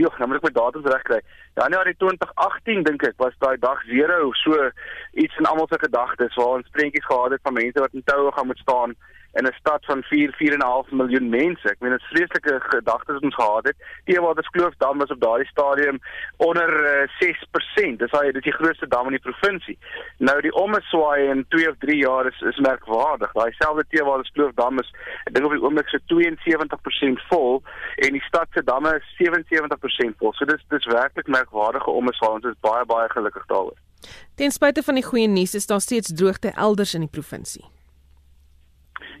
joh, 0.00 0.18
nou 0.18 0.28
moet 0.28 0.38
ek 0.38 0.44
my 0.48 0.52
datums 0.56 0.88
regkry. 0.88 1.20
Januarie 1.60 1.96
2018 2.00 2.84
dink 2.86 3.02
ek 3.08 3.18
was 3.20 3.34
daai 3.44 3.56
dag 3.60 3.80
0 3.88 4.30
so 4.40 4.68
iets 5.20 5.40
in 5.40 5.48
almal 5.48 5.68
se 5.68 5.80
gedagtes 5.80 6.36
waar 6.40 6.60
ons 6.60 6.70
prentjies 6.76 7.08
gehad 7.08 7.34
het 7.36 7.44
van 7.44 7.58
mense 7.58 7.84
wat 7.84 7.96
in 7.96 8.04
toue 8.08 8.32
gaan 8.32 8.48
moet 8.48 8.62
staan 8.64 8.94
in 9.32 9.46
'n 9.46 9.54
stad 9.58 9.84
van 9.84 10.02
4 10.02 10.30
4.5 10.36 10.90
miljoen 10.90 11.28
mense. 11.28 11.68
Ek 11.68 11.80
meen 11.80 11.90
dit 11.90 12.02
vreeslike 12.02 12.60
gedagtes 12.60 13.14
wat 13.14 13.22
ons 13.22 13.34
gehad 13.34 13.64
het. 13.64 13.76
Teewaters 14.04 14.76
dam 14.78 14.98
was 14.98 15.10
op 15.10 15.20
daardie 15.20 15.46
stadium 15.46 15.98
onder 16.36 16.68
uh, 16.68 17.08
6%. 17.18 17.96
Dis 17.96 18.10
hy 18.10 18.32
dis 18.32 18.42
die 18.42 18.58
grootste 18.58 18.88
dam 18.88 19.06
in 19.06 19.16
die 19.18 19.30
provinsie. 19.30 19.78
Nou 20.18 20.40
die 20.40 20.52
omeswaai 20.52 21.28
in 21.28 21.44
2 21.48 21.68
of 21.68 21.76
3 21.78 21.96
jaar 21.96 22.26
is 22.26 22.40
is 22.40 22.58
merkwaardig. 22.58 23.32
Daai 23.32 23.52
selfde 23.52 23.84
Teewaters 23.88 24.54
dam 24.54 24.78
is 24.78 24.90
ek 25.24 25.34
dink 25.34 25.46
op 25.46 25.52
die 25.52 25.62
oomblik 25.62 25.88
so 25.88 25.98
72% 26.14 27.26
vol 27.28 27.62
en 27.96 28.12
die 28.12 28.26
stad 28.28 28.48
se 28.52 28.62
damme 28.62 28.94
is 29.00 29.06
77% 29.20 30.16
vol. 30.18 30.32
So 30.32 30.44
dis 30.44 30.64
dis 30.68 30.86
werklik 30.86 31.26
merkwaardige 31.26 31.90
omeswaai. 31.90 32.34
Ons 32.34 32.44
is 32.44 32.60
baie 32.60 32.84
baie 32.84 33.08
gelukkig 33.08 33.46
daaroor. 33.46 33.78
Ten 34.34 34.50
spyte 34.50 34.82
van 34.82 34.94
die 34.94 35.04
goeie 35.04 35.28
nuus 35.28 35.54
is 35.54 35.66
daar 35.66 35.80
steeds 35.80 36.12
droogte 36.14 36.52
elders 36.56 36.94
in 36.94 37.00
die 37.06 37.14
provinsie. 37.20 37.64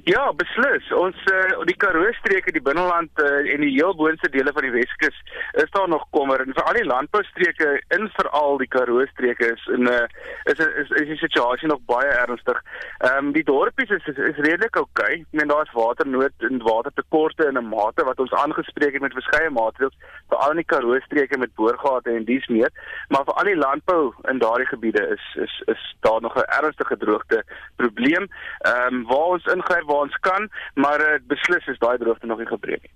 Ja, 0.02 0.32
beslis. 0.34 0.88
Ons 0.98 1.18
uh, 1.30 1.60
die 1.68 1.76
Karoo 1.78 2.08
streke, 2.16 2.50
die 2.50 2.62
binneland 2.64 3.20
uh, 3.22 3.44
en 3.52 3.62
die 3.62 3.70
heel 3.70 3.92
boonste 3.94 4.26
dele 4.34 4.50
van 4.54 4.64
die 4.66 4.72
Weskus 4.74 5.18
is 5.62 5.70
daar 5.70 5.86
nog 5.88 6.08
kommer 6.10 6.42
en 6.42 6.50
vir 6.56 6.64
al 6.66 6.74
die 6.74 6.88
landboustreke 6.88 7.68
in 7.94 8.08
veral 8.16 8.58
die 8.58 8.66
Karoo 8.72 9.04
streke 9.12 9.52
is 9.54 9.68
in 9.70 9.86
'n 9.86 9.92
uh, 9.92 10.08
is, 10.50 10.58
is 10.58 10.72
is 10.82 10.90
is 11.02 11.08
die 11.12 11.18
situasie 11.20 11.68
nog 11.70 11.84
baie 11.86 12.08
ernstig. 12.24 12.58
Ehm 12.98 13.28
um, 13.28 13.32
die 13.36 13.44
dorpies 13.46 13.94
is 13.94 14.08
is, 14.10 14.18
is 14.18 14.40
redelik 14.42 14.76
oukei. 14.80 15.06
Okay. 15.06 15.20
Ek 15.20 15.38
meen 15.38 15.54
daar's 15.54 15.70
waternood 15.72 16.34
en 16.50 16.58
watertekorte 16.66 17.46
in 17.46 17.58
'n 17.58 17.70
mate 17.70 18.02
wat 18.04 18.18
ons 18.18 18.34
aangespreek 18.42 18.98
het 18.98 19.06
met 19.06 19.14
verskeie 19.14 19.50
maatreëls 19.50 19.94
vir 20.30 20.38
al 20.38 20.58
die 20.58 20.66
Karoo 20.66 20.98
streke 21.06 21.38
met 21.38 21.54
boorgate 21.54 22.10
en 22.10 22.24
dies 22.24 22.46
meer, 22.48 22.74
maar 23.08 23.24
vir 23.24 23.34
al 23.34 23.52
die 23.52 23.62
landbou 23.66 24.14
in 24.34 24.42
daardie 24.42 24.70
gebiede 24.74 25.06
is 25.14 25.24
is 25.46 25.62
is 25.66 25.82
daar 26.00 26.20
nog 26.20 26.34
'n 26.34 26.50
ernstige 26.58 26.96
droogte 26.96 27.44
probleem. 27.76 28.26
Ehm 28.66 28.94
um, 28.94 29.06
waar 29.06 29.38
ons 29.38 29.46
ingryp 29.46 29.90
waar 29.92 30.08
ons 30.08 30.18
kan, 30.26 30.48
maar 30.74 31.04
dit 31.04 31.22
uh, 31.22 31.28
beslis 31.34 31.70
is 31.74 31.80
daai 31.84 31.96
droogte 32.00 32.30
nog 32.30 32.40
nie 32.42 32.50
gebreek 32.50 32.88
nie. 32.88 32.94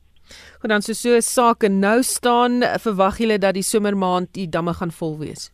Goed 0.61 0.73
dan 0.73 0.83
so 0.83 0.97
so 0.97 1.21
sake 1.23 1.69
nou 1.71 2.01
staan, 2.03 2.63
verwag 2.83 3.21
julle 3.23 3.39
dat 3.39 3.55
die 3.55 3.67
somermaand 3.67 4.33
die 4.35 4.49
damme 4.51 4.75
gaan 4.75 4.91
vol 4.91 5.19
wees? 5.21 5.51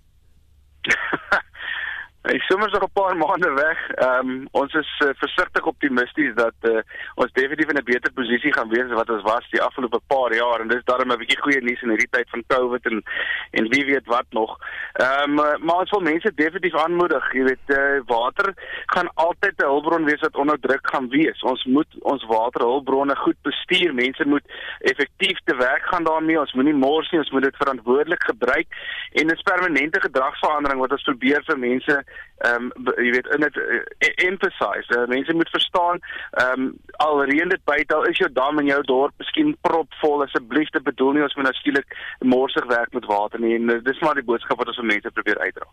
Hy 2.23 2.39
sommer 2.39 2.71
nog 2.71 2.83
'n 2.83 2.93
paar 2.93 3.17
maande 3.17 3.53
weg. 3.53 3.79
Ehm 3.91 4.29
um, 4.31 4.49
ons 4.51 4.75
is 4.75 4.91
uh, 5.05 5.09
versigtig 5.15 5.65
optimisties 5.65 6.35
dat 6.35 6.55
uh, 6.61 6.79
ons 7.15 7.33
definitief 7.33 7.69
in 7.71 7.79
'n 7.79 7.85
beter 7.85 8.13
posisie 8.13 8.53
gaan 8.53 8.69
wees 8.69 8.91
as 8.91 9.01
wat 9.01 9.11
ons 9.11 9.23
was 9.23 9.51
die 9.51 9.63
afgelope 9.63 10.01
paar 10.07 10.35
jaar 10.35 10.61
en 10.61 10.69
dis 10.69 10.85
daarom 10.85 11.11
'n 11.13 11.19
bietjie 11.19 11.43
goeie 11.43 11.61
nuus 11.61 11.83
in 11.83 11.89
hierdie 11.89 12.11
tyd 12.11 12.29
van 12.31 12.45
COVID 12.47 12.85
en 12.85 13.03
en 13.51 13.69
wie 13.69 13.85
weet 13.85 14.07
wat 14.07 14.27
nog. 14.31 14.59
Ehm 14.93 15.39
um, 15.39 15.65
maar 15.67 15.83
ons 15.83 15.91
wil 15.91 16.01
mense 16.01 16.35
definitief 16.35 16.75
aanmoedig, 16.75 17.33
jy 17.33 17.43
weet, 17.43 17.67
uh, 17.67 18.01
water 18.07 18.55
gaan 18.87 19.11
altyd 19.15 19.55
'n 19.59 19.71
hulpbron 19.73 20.05
wees 20.05 20.21
wat 20.21 20.37
onder 20.37 20.61
druk 20.61 20.87
gaan 20.93 21.09
wees. 21.09 21.43
Ons 21.43 21.65
moet 21.65 21.91
ons 22.01 22.25
waterhulpbronne 22.25 23.17
goed 23.17 23.41
bestuur. 23.43 23.95
Mense 23.95 24.27
moet 24.27 24.47
effektief 24.79 25.39
te 25.45 25.57
werk 25.57 25.85
gaan 25.91 26.05
daarmee. 26.05 26.41
Ons 26.41 26.53
moenie 26.53 26.75
mors 26.75 27.11
nie, 27.11 27.21
ons 27.21 27.31
moet 27.31 27.43
dit 27.43 27.57
verantwoordelik 27.57 28.23
gebruik 28.25 28.69
en 29.13 29.27
'n 29.27 29.43
permanente 29.43 30.01
gedragsverandering 30.01 30.81
wat 30.81 30.93
ons 30.93 31.03
probeer 31.03 31.43
vir 31.45 31.59
mense 31.59 32.05
ehm 32.43 32.71
um, 32.75 32.95
jy 32.99 33.11
weet 33.15 33.29
in 33.37 33.45
dit 33.47 33.57
uh, 33.57 34.11
emphasize 34.27 34.99
uh, 34.99 35.07
mense 35.15 35.35
moet 35.39 35.55
verstaan 35.55 36.01
ehm 36.43 36.61
um, 36.61 36.69
al 37.07 37.25
reën 37.31 37.49
dit 37.55 37.65
buite 37.65 37.95
al 37.95 38.07
is 38.11 38.19
jou 38.19 38.31
dam 38.33 38.59
in 38.59 38.71
jou 38.73 38.83
dorp 38.91 39.15
miskien 39.23 39.57
propvol 39.61 40.25
asseblief 40.27 40.71
te 40.75 40.83
bedoel 40.91 41.13
nie 41.13 41.23
ons 41.23 41.35
moet 41.39 41.49
nou 41.51 41.57
skielik 41.61 41.97
morsig 42.35 42.67
werk 42.75 42.93
met 42.93 43.11
water 43.15 43.41
nie 43.41 43.55
en 43.55 43.71
uh, 43.71 43.81
dis 43.85 44.01
maar 44.01 44.19
die 44.19 44.29
boodskap 44.31 44.59
wat 44.59 44.73
ons 44.75 44.79
aan 44.79 44.93
mense 44.95 45.11
probeer 45.11 45.39
uitdra. 45.39 45.69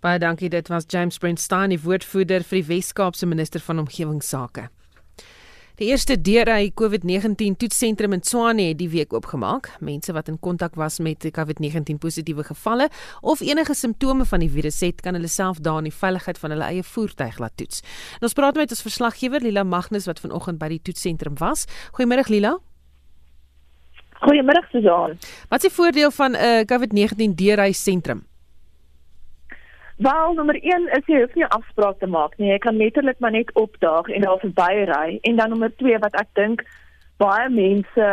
Baie 0.00 0.18
dankie 0.18 0.48
dit 0.48 0.68
was 0.68 0.86
James 0.88 1.18
Brentstein 1.18 1.74
die 1.74 1.82
woordvoerder 1.82 2.46
vir 2.46 2.62
die 2.62 2.68
Wes-Kaapse 2.74 3.26
minister 3.26 3.60
van 3.60 3.82
omgewingsake 3.82 4.70
Die 5.80 5.88
eerste 5.88 6.18
DRI 6.20 6.74
COVID-19 6.76 7.54
toetsentrum 7.56 8.12
in 8.12 8.20
Tshwane 8.20 8.66
het 8.68 8.76
die 8.76 8.90
week 8.92 9.14
oopgemaak. 9.16 9.70
Mense 9.80 10.12
wat 10.12 10.26
in 10.28 10.36
kontak 10.36 10.74
was 10.76 10.98
met 11.00 11.24
COVID-19 11.24 11.96
positiewe 12.02 12.44
gevalle 12.44 12.90
of 13.24 13.40
enige 13.40 13.72
simptome 13.74 14.26
van 14.28 14.44
die 14.44 14.50
virus 14.52 14.82
het, 14.84 15.00
kan 15.00 15.16
hulle 15.16 15.30
self 15.32 15.62
daar 15.64 15.80
in 15.80 15.88
die 15.88 15.96
veiligheid 16.02 16.36
van 16.42 16.52
hulle 16.52 16.68
eie 16.68 16.84
voertuig 16.84 17.40
laat 17.40 17.56
toets. 17.56 17.80
En 18.20 18.28
ons 18.28 18.36
praat 18.36 18.60
met 18.60 18.76
ons 18.76 18.84
verslaggewer 18.90 19.40
Lila 19.40 19.64
Magnus 19.64 20.04
wat 20.04 20.20
vanoggend 20.20 20.60
by 20.60 20.68
die 20.74 20.82
toetsentrum 20.84 21.40
was. 21.40 21.64
Goeiemôre 21.96 22.28
Lila. 22.28 22.58
Goeiemôre 24.20 24.66
Susan. 24.68 25.16
Wat 25.48 25.64
is 25.64 25.70
die 25.70 25.76
voordeel 25.80 26.12
van 26.12 26.36
'n 26.36 26.44
uh, 26.44 26.60
COVID-19 26.68 27.40
DRI 27.40 27.72
sentrum? 27.72 28.26
Wel, 30.00 30.32
nommer 30.32 30.56
1 30.62 30.86
is 30.96 31.08
jy 31.12 31.18
hoef 31.20 31.34
nie 31.36 31.44
afspraak 31.52 31.98
te 32.00 32.06
maak 32.08 32.38
nie. 32.38 32.46
Jy 32.48 32.58
kan 32.64 32.78
letterlik 32.80 33.18
maar 33.20 33.34
net 33.34 33.50
opdaag 33.52 34.06
en 34.08 34.24
daar 34.24 34.38
verbyry. 34.40 35.18
En 35.28 35.36
dan 35.36 35.52
nommer 35.52 35.74
2 35.76 35.98
wat 36.00 36.16
ek 36.16 36.30
dink 36.38 36.64
baie 37.20 37.50
mense 37.52 38.06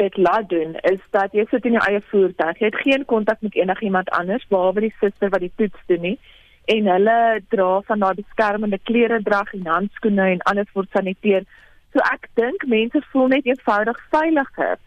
dit 0.00 0.16
laat 0.16 0.48
doen 0.48 0.72
is 0.88 1.04
dat 1.12 1.36
jy 1.36 1.44
sit 1.50 1.68
in 1.68 1.76
jou 1.76 1.84
eie 1.84 2.00
voertuig. 2.08 2.62
Jy 2.62 2.72
het 2.72 2.80
geen 2.86 3.04
kontak 3.12 3.44
met 3.44 3.60
enigiemand 3.60 4.08
anders 4.16 4.48
behalwe 4.48 4.86
die 4.86 4.92
suster 5.02 5.28
wat 5.36 5.44
die 5.44 5.52
toets 5.60 5.84
doen 5.92 6.04
nie. 6.08 6.16
En 6.64 6.88
hulle 6.94 7.20
dra 7.52 7.70
van 7.92 8.08
daai 8.08 8.14
beskermende 8.24 8.80
klere 8.88 9.20
drag 9.28 9.52
en 9.52 9.68
handskoene 9.76 10.32
en 10.38 10.44
alles 10.48 10.72
word 10.72 10.88
saniteer. 10.96 11.44
So 11.92 12.00
ek 12.08 12.30
dink 12.40 12.64
mense 12.64 13.04
voel 13.12 13.34
net 13.36 13.44
eenvoudig 13.44 14.06
veiliger 14.16 14.78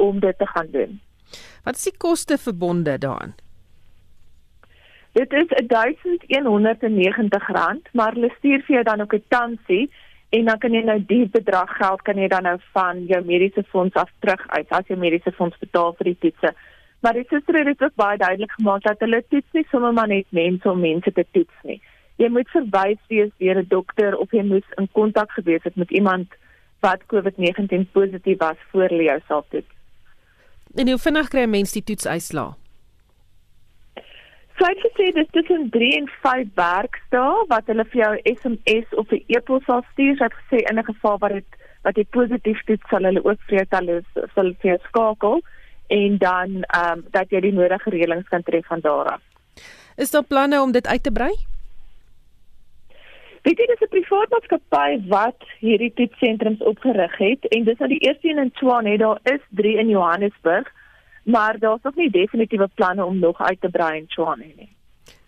om 0.00 0.24
dit 0.24 0.38
te 0.40 0.48
gaan 0.56 0.72
doen. 0.72 1.00
Wat 1.68 1.76
is 1.76 1.90
die 1.92 1.98
koste 2.00 2.40
verbonde 2.40 2.96
daaraan? 2.96 3.36
Dit 5.16 5.32
is 5.32 5.48
R1190, 5.62 7.92
maar 7.92 8.12
hulle 8.12 8.32
stuur 8.38 8.62
vir 8.66 8.74
jou 8.74 8.82
dan 8.84 9.00
ook 9.00 9.14
'n 9.14 9.24
tansie 9.28 9.90
en 10.28 10.44
dan 10.44 10.58
kan 10.58 10.72
jy 10.72 10.82
nou 10.84 11.04
die 11.06 11.28
bedrag 11.28 11.76
geld 11.76 12.02
kan 12.02 12.16
jy 12.16 12.28
dan 12.28 12.42
nou 12.42 12.58
van 12.72 13.06
jou 13.06 13.24
mediese 13.24 13.62
fonds 13.62 13.94
af 13.94 14.10
terug 14.18 14.48
uit 14.48 14.68
as 14.68 14.86
jy 14.88 14.96
mediese 14.96 15.32
fonds 15.32 15.58
betaal 15.58 15.94
vir 15.98 16.04
die 16.04 16.18
toetse. 16.18 16.54
Maar 17.00 17.12
dit 17.12 17.32
is 17.32 17.42
regtig 17.46 17.80
ook 17.80 17.94
baie 17.94 18.18
duidelik 18.18 18.52
gemaak 18.52 18.82
dat 18.82 18.98
hulle 18.98 19.24
toets 19.28 19.52
nie 19.52 19.66
sommer 19.70 19.92
maar 19.92 20.08
net 20.08 20.26
mense 20.28 20.70
om 20.70 20.80
mense 20.80 21.12
te 21.12 21.26
toets 21.30 21.54
nie. 21.62 21.82
Jy 22.16 22.28
moet 22.28 22.48
verwys 22.48 22.98
wees 23.08 23.30
deur 23.38 23.58
'n 23.58 23.66
dokter 23.68 24.16
of 24.16 24.30
jy 24.30 24.42
moet 24.42 24.64
in 24.76 24.88
kontak 24.92 25.30
gewees 25.30 25.62
het 25.62 25.76
met 25.76 25.90
iemand 25.90 26.28
wat 26.80 27.00
COVID-19 27.06 27.90
positief 27.92 28.38
was 28.38 28.56
voor 28.70 28.92
jy 28.92 29.02
jouself 29.02 29.44
toets. 29.48 29.74
En 30.74 30.88
hoe 30.88 30.98
vinnig 30.98 31.28
kry 31.28 31.40
'n 31.40 31.50
mens 31.50 31.72
die 31.72 31.84
toetsuitslae? 31.84 32.65
Sy 34.56 34.68
het 34.72 34.80
gesê 34.80 35.10
dis 35.12 35.28
tussen 35.36 35.68
3 35.70 35.96
en 35.98 36.06
5 36.22 36.46
werkdae 36.56 37.44
wat 37.50 37.66
hulle 37.68 37.84
vir 37.92 38.00
jou 38.02 38.12
SMS 38.30 38.94
of 39.02 39.10
'n 39.12 39.24
e-pos 39.28 39.64
sal 39.64 39.82
stuur. 39.92 40.16
Sy 40.16 40.24
het 40.24 40.38
gesê 40.40 40.58
in 40.70 40.78
'n 40.78 40.84
geval 40.84 41.18
wat 41.18 41.32
dit 41.32 41.50
wat 41.84 41.96
jy 41.96 42.04
positief 42.10 42.62
toets 42.64 42.88
sal 42.90 43.04
hulle 43.04 43.24
ook 43.24 43.40
vir 43.48 43.58
jou 43.58 43.66
talle 43.70 44.02
sal 44.34 44.48
vir 44.60 44.70
jou 44.70 44.78
skakel 44.88 45.42
en 45.88 46.18
dan 46.18 46.62
ehm 46.62 46.92
um, 46.92 47.04
dat 47.10 47.30
jy 47.30 47.40
die 47.40 47.52
nodige 47.52 47.90
reëlings 47.90 48.28
kan 48.28 48.42
tref 48.42 48.66
van 48.66 48.80
daar 48.80 49.06
af. 49.16 49.22
Is 49.96 50.10
daar 50.10 50.24
planne 50.24 50.62
om 50.62 50.72
dit 50.72 50.86
uit 50.86 51.02
te 51.02 51.12
brei? 51.12 51.32
Weet 53.42 53.58
jy 53.58 53.66
dis 53.66 53.84
'n 53.84 53.94
privaat 53.94 54.30
maatskappy 54.30 55.08
wat 55.08 55.40
hierdie 55.60 55.92
toetssentrums 55.94 56.60
opgerig 56.60 57.16
het 57.18 57.44
en 57.54 57.64
dis 57.64 57.78
nou 57.78 57.88
die 57.88 58.04
eerste 58.08 58.28
een 58.28 58.38
in 58.38 58.50
Tshwane, 58.50 58.98
daar 58.98 59.20
is 59.22 59.40
3 59.50 59.76
in 59.78 59.88
Johannesburg 59.88 60.72
maar 61.26 61.58
daar's 61.58 61.82
nog 61.82 61.94
nie 61.94 62.10
definitiewe 62.10 62.68
planne 62.74 63.04
om 63.04 63.18
nog 63.18 63.40
uit 63.40 63.60
te 63.60 63.68
brei 63.68 63.98
in 63.98 64.06
Tshwane 64.06 64.52
nie. 64.56 64.70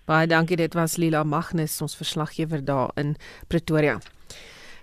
Baie 0.05 0.27
dankie, 0.27 0.57
dit 0.57 0.75
was 0.75 0.97
Lila 0.97 1.25
Magnus, 1.25 1.81
ons 1.83 1.97
verslaggewer 1.97 2.65
daar 2.65 2.91
in 2.95 3.17
Pretoria. 3.47 3.99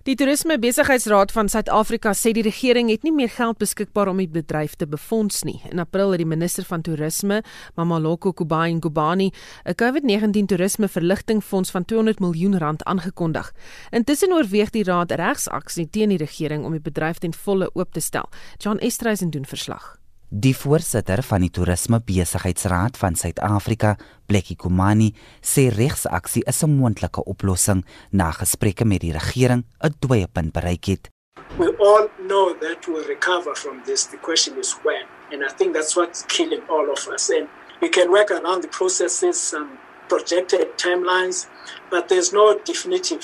Die 0.06 0.14
Toerisme 0.14 0.60
Besigheidsraad 0.62 1.32
van 1.34 1.48
Suid-Afrika 1.50 2.12
sê 2.14 2.30
die 2.38 2.44
regering 2.46 2.92
het 2.92 3.02
nie 3.02 3.14
meer 3.16 3.32
geld 3.34 3.58
beskikbaar 3.58 4.12
om 4.12 4.22
die 4.22 4.30
bedryf 4.30 4.76
te 4.78 4.86
befonds 4.86 5.42
nie. 5.50 5.56
In 5.72 5.82
April 5.82 6.14
het 6.14 6.22
die 6.22 6.30
minister 6.30 6.68
van 6.70 6.84
Toerisme, 6.86 7.40
Mamaloko 7.74 8.36
Kubayi 8.38 8.76
Ngubani, 8.76 9.32
'n 9.66 9.74
COVID-19 9.74 10.46
toerisme 10.46 10.88
verligting 10.88 11.42
fonds 11.42 11.72
van 11.72 11.86
200 11.86 12.20
miljoen 12.20 12.58
rand 12.58 12.84
aangekondig. 12.84 13.52
Intussen 13.90 14.34
oorweeg 14.34 14.70
die 14.70 14.84
raad 14.84 15.12
regsaksie 15.12 15.90
teen 15.90 16.10
die 16.10 16.22
regering 16.22 16.66
om 16.66 16.72
die 16.72 16.92
bedryf 16.92 17.18
ten 17.18 17.34
volle 17.34 17.70
oop 17.74 17.94
te 17.94 18.00
stel. 18.00 18.30
John 18.58 18.78
Estreisen 18.78 19.30
doen 19.30 19.46
verslag. 19.46 20.05
Die 20.38 20.52
voorsitter 20.52 21.22
van 21.24 21.46
die 21.46 21.50
Toerisme 21.54 22.02
Besigheidsraad 22.04 22.98
van 23.00 23.16
Suid-Afrika, 23.16 23.94
Blekkie 24.28 24.58
Komani, 24.60 25.14
sê 25.40 25.70
regsaksie 25.72 26.44
is 26.52 26.62
'n 26.64 26.76
moontlike 26.76 27.24
oplossing 27.24 27.86
na 28.12 28.32
gesprekke 28.32 28.86
met 28.86 29.00
die 29.00 29.14
regering 29.14 29.64
'n 29.80 29.96
dooiepunt 30.00 30.52
bereik 30.52 30.86
het. 30.86 31.10
We 31.58 31.72
all 31.78 32.10
know 32.28 32.54
that 32.60 32.86
we'll 32.86 33.08
recover 33.08 33.56
from 33.56 33.82
this. 33.86 34.04
The 34.08 34.18
question 34.18 34.58
is 34.58 34.76
when. 34.84 35.06
And 35.32 35.42
I 35.42 35.54
think 35.56 35.74
that's 35.74 35.96
what's 35.96 36.26
killing 36.28 36.64
all 36.68 36.90
of 36.90 37.08
us. 37.08 37.30
And 37.30 37.48
we 37.80 37.88
can 37.90 38.10
work 38.10 38.30
around 38.30 38.62
the 38.62 38.68
processes, 38.68 39.48
some 39.50 39.70
projected 40.08 40.68
timelines, 40.76 41.48
but 41.90 42.10
there's 42.10 42.34
no 42.34 42.60
definitive 42.66 43.22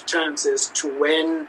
as 0.54 0.72
to 0.74 0.88
when 1.00 1.48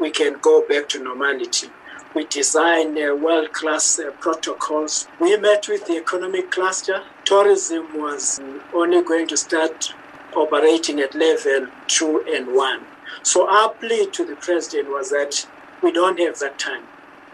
we 0.00 0.10
can 0.10 0.38
go 0.40 0.64
back 0.66 0.88
to 0.88 0.98
normality. 0.98 1.68
We 2.14 2.24
design 2.26 2.96
uh, 2.96 3.14
world-class 3.14 3.98
uh, 3.98 4.10
protocols. 4.20 5.08
We 5.20 5.36
met 5.36 5.66
with 5.68 5.86
the 5.86 5.96
economic 5.96 6.50
cluster. 6.50 7.02
Tourism 7.24 8.00
was 8.00 8.40
only 8.72 9.02
going 9.02 9.26
to 9.28 9.36
start 9.36 9.92
operating 10.36 11.00
at 11.00 11.14
level 11.14 11.68
two 11.88 12.24
and 12.28 12.54
one. 12.54 12.82
So 13.22 13.48
our 13.48 13.70
plea 13.70 14.06
to 14.12 14.24
the 14.24 14.36
president 14.36 14.90
was 14.90 15.10
that 15.10 15.46
we 15.82 15.90
don't 15.92 16.18
have 16.20 16.38
that 16.38 16.58
time. 16.58 16.84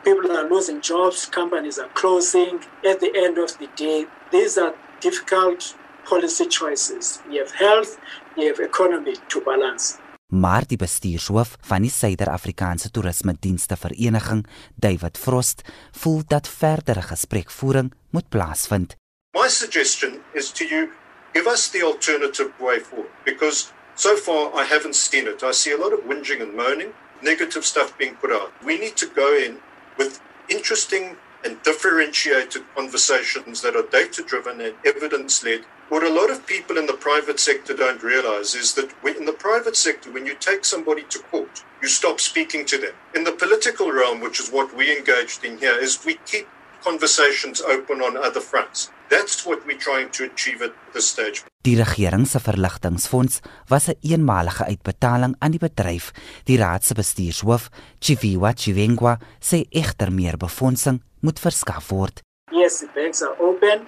People 0.03 0.33
are 0.33 0.49
losing 0.49 0.81
jobs, 0.81 1.27
companies 1.27 1.79
are 1.79 1.89
closing. 1.89 2.61
At 2.89 3.01
the 3.01 3.13
end 3.15 3.37
of 3.37 3.59
the 3.59 3.69
day, 3.77 4.07
these 4.33 4.57
are 4.57 4.75
difficult 5.01 5.77
policy 6.07 6.47
choices. 6.47 7.21
You 7.31 7.41
have 7.41 7.53
health, 7.53 7.99
you 8.37 8.49
have 8.49 8.61
economy 8.61 9.17
to 9.29 9.41
balance. 9.43 9.99
Maar 10.31 10.67
die 10.67 10.79
bestuurshoof 10.79 11.57
van 11.61 11.83
die 11.83 11.91
Suider-Afrikaanse 11.91 12.91
Toerisme 12.91 13.37
Dienste 13.41 13.77
Vereniging, 13.77 14.47
David 14.75 15.19
Frost, 15.19 15.63
voel 15.91 16.23
dat 16.27 16.49
verdere 16.49 17.03
gesprekvoering 17.03 17.93
moet 18.11 18.29
plaasvind. 18.29 18.97
My 19.33 19.49
suggestion 19.49 20.21
is 20.35 20.51
to 20.51 20.65
you 20.65 20.89
give 21.33 21.51
us 21.51 21.69
the 21.71 21.85
alternative 21.85 22.51
way 22.59 22.81
forward 22.81 23.11
because 23.25 23.73
so 23.95 24.17
far 24.17 24.51
I 24.55 24.65
haven't 24.65 24.97
seen 24.97 25.27
it. 25.27 25.43
I 25.43 25.53
see 25.53 25.73
a 25.73 25.79
lot 25.79 25.93
of 25.93 26.01
whinging 26.07 26.43
and 26.43 26.55
moaning, 26.55 26.93
negative 27.23 27.65
stuff 27.65 27.97
being 27.97 28.17
put 28.21 28.33
out. 28.33 28.51
We 28.65 28.79
need 28.79 28.97
to 28.97 29.07
go 29.07 29.37
in 29.37 29.59
with 29.99 30.21
interesting 30.49 31.17
and 31.45 31.63
differentiated 31.63 32.63
conversations 32.75 33.63
that 33.63 33.77
are 33.77 33.89
data 33.91 34.23
driven 34.23 34.61
and 34.61 34.75
evidence 34.85 35.43
led. 35.45 35.65
What 35.89 36.03
a 36.05 36.13
lot 36.21 36.31
of 36.31 36.47
people 36.47 36.79
in 36.79 36.87
the 36.87 36.93
private 37.09 37.41
sector 37.41 37.75
don't 37.75 38.03
realize 38.03 38.55
is 38.55 38.75
that 38.75 38.93
when, 39.03 39.17
in 39.17 39.25
the 39.25 39.33
private 39.33 39.77
sector, 39.77 40.13
when 40.13 40.27
you 40.27 40.35
take 40.35 40.65
somebody 40.65 41.03
to 41.11 41.19
court, 41.31 41.65
you 41.83 41.89
stop 41.89 42.21
speaking 42.21 42.65
to 42.67 42.79
them. 42.79 42.95
In 43.15 43.25
the 43.25 43.33
political 43.33 43.91
realm, 43.91 44.21
which 44.21 44.39
is 44.39 44.51
what 44.53 44.75
we 44.77 44.97
engaged 44.97 45.45
in 45.45 45.59
here, 45.59 45.77
is 45.81 46.05
we 46.05 46.15
keep 46.27 46.47
conversations 46.85 47.61
open 47.63 48.01
on 48.01 48.17
other 48.17 48.41
fronts. 48.41 48.91
That's 49.09 49.45
what 49.45 49.67
we're 49.67 49.79
trying 49.79 50.11
to 50.11 50.25
achieve 50.25 50.63
at 50.63 50.73
this 50.93 51.09
stage. 51.09 51.43
Die 51.63 51.77
regering 51.77 52.27
se 52.27 52.41
verligtingfonds 52.41 53.41
was 53.67 53.87
'n 53.87 53.91
een 53.91 54.11
eenmalige 54.11 54.65
uitbetaling 54.65 55.35
aan 55.39 55.51
die 55.51 55.61
bedryf. 55.61 56.11
Die 56.45 56.59
raad 56.59 56.85
se 56.85 56.95
bestuurshoof, 56.95 57.69
Chiviwa 57.99 58.53
Chivengwa, 58.55 59.19
sê 59.41 59.67
egter 59.69 60.13
meer 60.13 60.37
befondsing 60.37 61.03
moet 61.21 61.41
verskaf 61.41 61.91
word. 61.91 62.23
Yes, 62.53 62.81
the 62.81 62.89
banks 62.95 63.23
are 63.23 63.37
open, 63.41 63.87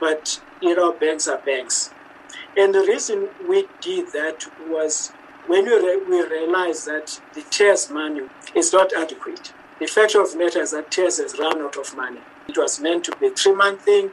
but 0.00 0.40
you 0.60 0.74
know 0.74 0.92
banks 0.92 1.28
are 1.28 1.40
banks. 1.44 1.90
And 2.56 2.74
the 2.74 2.80
reason 2.80 3.28
we 3.48 3.66
did 3.80 4.12
that 4.12 4.46
was 4.68 5.12
when 5.46 5.64
we, 5.64 5.74
re 5.74 5.96
we 6.08 6.22
realized 6.22 6.86
that 6.86 7.20
the 7.34 7.42
TERS 7.42 7.90
money 7.90 8.22
is 8.54 8.72
not 8.72 8.92
adequate. 8.92 9.52
The 9.80 9.86
fact 9.86 10.14
of 10.14 10.36
matter 10.36 10.60
is 10.60 10.70
that 10.70 10.90
TERS 10.90 11.18
has 11.18 11.38
run 11.38 11.60
out 11.60 11.76
of 11.76 11.96
money. 11.96 12.20
It 12.48 12.56
was 12.56 12.80
meant 12.80 13.04
to 13.04 13.16
be 13.16 13.26
a 13.26 13.30
three-month 13.30 13.82
thing. 13.82 14.10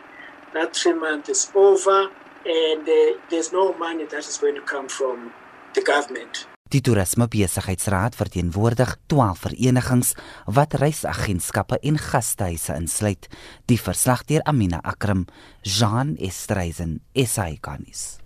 That 0.53 0.75
three 0.75 0.93
month 0.93 1.29
is 1.29 1.51
over, 1.55 2.09
and 2.45 2.89
uh, 2.89 3.19
there's 3.29 3.53
no 3.53 3.73
money 3.77 4.05
that 4.05 4.27
is 4.27 4.37
going 4.37 4.55
to 4.55 4.61
come 4.61 4.89
from 4.89 5.33
the 5.75 5.81
government. 5.81 6.47
Die 6.71 6.79
Toerisme 6.79 7.25
Besigheidsraad 7.27 8.15
verteenwoordig 8.15 8.93
12 9.11 9.39
verenigings 9.39 10.13
wat 10.45 10.77
reisagentskappe 10.79 11.75
en 11.83 11.97
gastehuise 11.99 12.77
insluit. 12.79 13.27
Die 13.67 13.79
verslag 13.79 14.23
deur 14.29 14.45
Amina 14.47 14.79
Akram, 14.79 15.25
Jean 15.67 16.15
Estreisen, 16.15 17.01
SAICanis. 17.11 18.21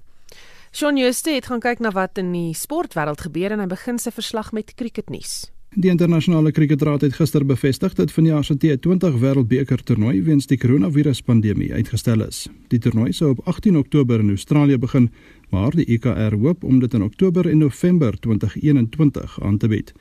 Shaun 0.70 1.02
Jooste 1.02 1.34
het 1.34 1.50
gaan 1.50 1.64
kyk 1.64 1.82
na 1.82 1.90
wat 1.98 2.22
in 2.22 2.30
die 2.38 2.54
sportwêreld 2.54 3.26
gebeur 3.26 3.58
en 3.58 3.66
hy 3.66 3.70
begin 3.74 3.98
sy 3.98 4.14
verslag 4.14 4.54
met 4.54 4.76
cricketnuus. 4.78 5.48
Die 5.76 5.90
internasionale 5.92 6.54
kriketraad 6.56 7.02
het 7.04 7.18
gister 7.18 7.44
bevestig 7.44 7.98
dat 7.98 8.12
vanjaar 8.16 8.46
se 8.48 8.56
T20 8.56 9.18
Wêreldbeker 9.20 9.82
toernooi 9.84 10.22
weens 10.24 10.48
die 10.48 10.58
koronaviruspandemie 10.58 11.74
uitgestel 11.74 12.24
is. 12.24 12.46
Die 12.72 12.80
toernooi 12.80 13.12
sou 13.12 13.34
op 13.34 13.42
18 13.44 13.76
Oktober 13.78 14.24
in 14.24 14.30
Australië 14.30 14.78
begin, 14.80 15.10
maar 15.56 15.72
die 15.72 15.86
IKR 15.96 16.34
e 16.36 16.38
hoop 16.38 16.64
om 16.64 16.80
dit 16.80 16.94
in 16.94 17.04
Oktober 17.04 17.48
en 17.48 17.58
November 17.58 18.20
2021 18.20 19.40
aan 19.42 19.58
te 19.58 19.68
bied. 19.68 19.94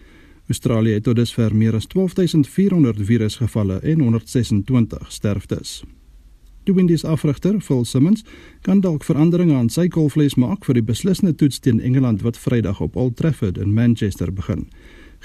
Australië 0.49 0.97
het 0.99 1.05
tot 1.07 1.17
dusver 1.17 1.55
meer 1.57 1.77
as 1.79 1.87
12400 1.87 3.05
virusgevalle 3.07 3.79
en 3.81 4.01
126 4.01 5.13
sterftes. 5.13 5.85
Die 6.65 6.75
Windies 6.75 7.05
afrigter, 7.05 7.61
Phil 7.61 7.85
Simmons, 7.85 8.25
kan 8.63 8.81
dalk 8.81 9.05
veranderinge 9.05 9.55
aan 9.55 9.71
sy 9.71 9.87
kolvlees 9.89 10.35
maak 10.41 10.65
vir 10.65 10.81
die 10.81 10.87
beslissende 10.91 11.35
toets 11.37 11.61
teen 11.61 11.81
Engeland 11.81 12.25
wat 12.25 12.41
Vrydag 12.41 12.81
op 12.81 12.97
Old 12.97 13.17
Trafford 13.21 13.61
in 13.61 13.75
Manchester 13.75 14.33
begin. 14.33 14.67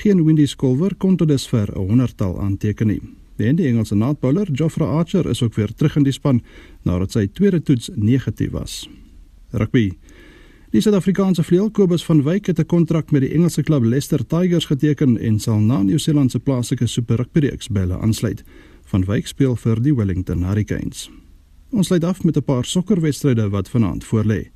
Geen 0.04 0.24
Windies 0.26 0.56
kolwer 0.56 0.96
kon 0.96 1.18
tot 1.18 1.28
dusver 1.28 1.72
'n 1.74 1.88
honderdtal 1.90 2.40
aanteken 2.42 2.88
nie. 2.88 3.02
En 3.38 3.56
die 3.56 3.68
Engelse 3.68 3.96
naadbouler 3.96 4.48
Geoffrey 4.52 4.88
Archer 4.88 5.30
is 5.30 5.42
ook 5.44 5.54
weer 5.56 5.74
terug 5.74 5.96
in 5.96 6.04
die 6.04 6.14
span 6.14 6.42
nadat 6.84 7.12
sy 7.12 7.28
tweede 7.28 7.62
toets 7.62 7.90
negatief 7.96 8.52
was. 8.52 8.90
Rugby. 9.52 9.98
Die 10.70 10.84
Suid-Afrikaanse 10.86 11.42
vleuel 11.42 11.72
Kobus 11.74 12.04
van 12.06 12.20
Wyk 12.24 12.46
het 12.46 12.60
'n 12.60 12.66
kontrak 12.66 13.12
met 13.12 13.22
die 13.22 13.34
Engelse 13.34 13.64
klub 13.64 13.84
Leicester 13.84 14.26
Tigers 14.26 14.66
geteken 14.66 15.18
en 15.18 15.40
sal 15.40 15.60
na 15.60 15.82
Nieu-Seeland 15.82 16.32
se 16.32 16.40
plaaslike 16.40 16.88
Super 16.88 17.16
Rugby 17.16 17.40
reeks 17.40 17.68
by 17.68 17.80
hulle 17.80 17.98
aansluit. 17.98 18.44
Van 18.84 19.06
Wyk 19.06 19.28
speel 19.28 19.56
vir 19.56 19.82
die 19.82 19.96
Wellington 19.96 20.44
Hurricanes. 20.44 21.12
Ons 21.70 21.88
sluit 21.88 22.04
af 22.04 22.24
met 22.24 22.38
'n 22.38 22.44
paar 22.44 22.66
sokkerwedstryde 22.66 23.50
wat 23.50 23.70
vanaand 23.70 24.04
voorlê. 24.04 24.52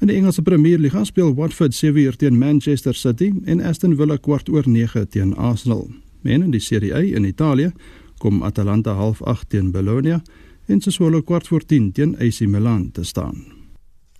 In 0.00 0.06
die 0.06 0.16
Engelse 0.16 0.42
Premier 0.42 0.78
Liga 0.78 1.04
speel 1.04 1.34
Watford 1.34 1.74
7uur 1.74 2.16
teen 2.16 2.38
Manchester 2.38 2.94
City 2.94 3.32
en 3.44 3.60
Aston 3.60 3.96
Villa 3.96 4.16
kwart 4.16 4.48
oor 4.48 4.68
9 4.68 5.08
teen 5.08 5.36
Arsenal. 5.36 5.90
Men 6.20 6.42
in 6.42 6.50
die 6.50 6.60
Serie 6.60 6.94
A 6.94 6.98
in 6.98 7.24
Italië 7.24 7.72
kom 8.18 8.42
Atalanta 8.42 8.92
half 8.92 9.22
8 9.22 9.48
teen 9.48 9.70
Bologna 9.70 10.22
en 10.66 10.80
Sassuolo 10.80 11.22
kwart 11.22 11.48
voor 11.48 11.64
10 11.64 11.92
teen 11.92 12.16
AC 12.18 12.40
Milan 12.40 12.90
te 12.92 13.04
staan. 13.04 13.59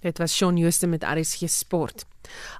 Dit 0.01 0.19
was 0.19 0.35
Shaun 0.37 0.57
Jooste 0.57 0.87
met 0.87 1.05
RSG 1.05 1.49
Sport. 1.49 2.07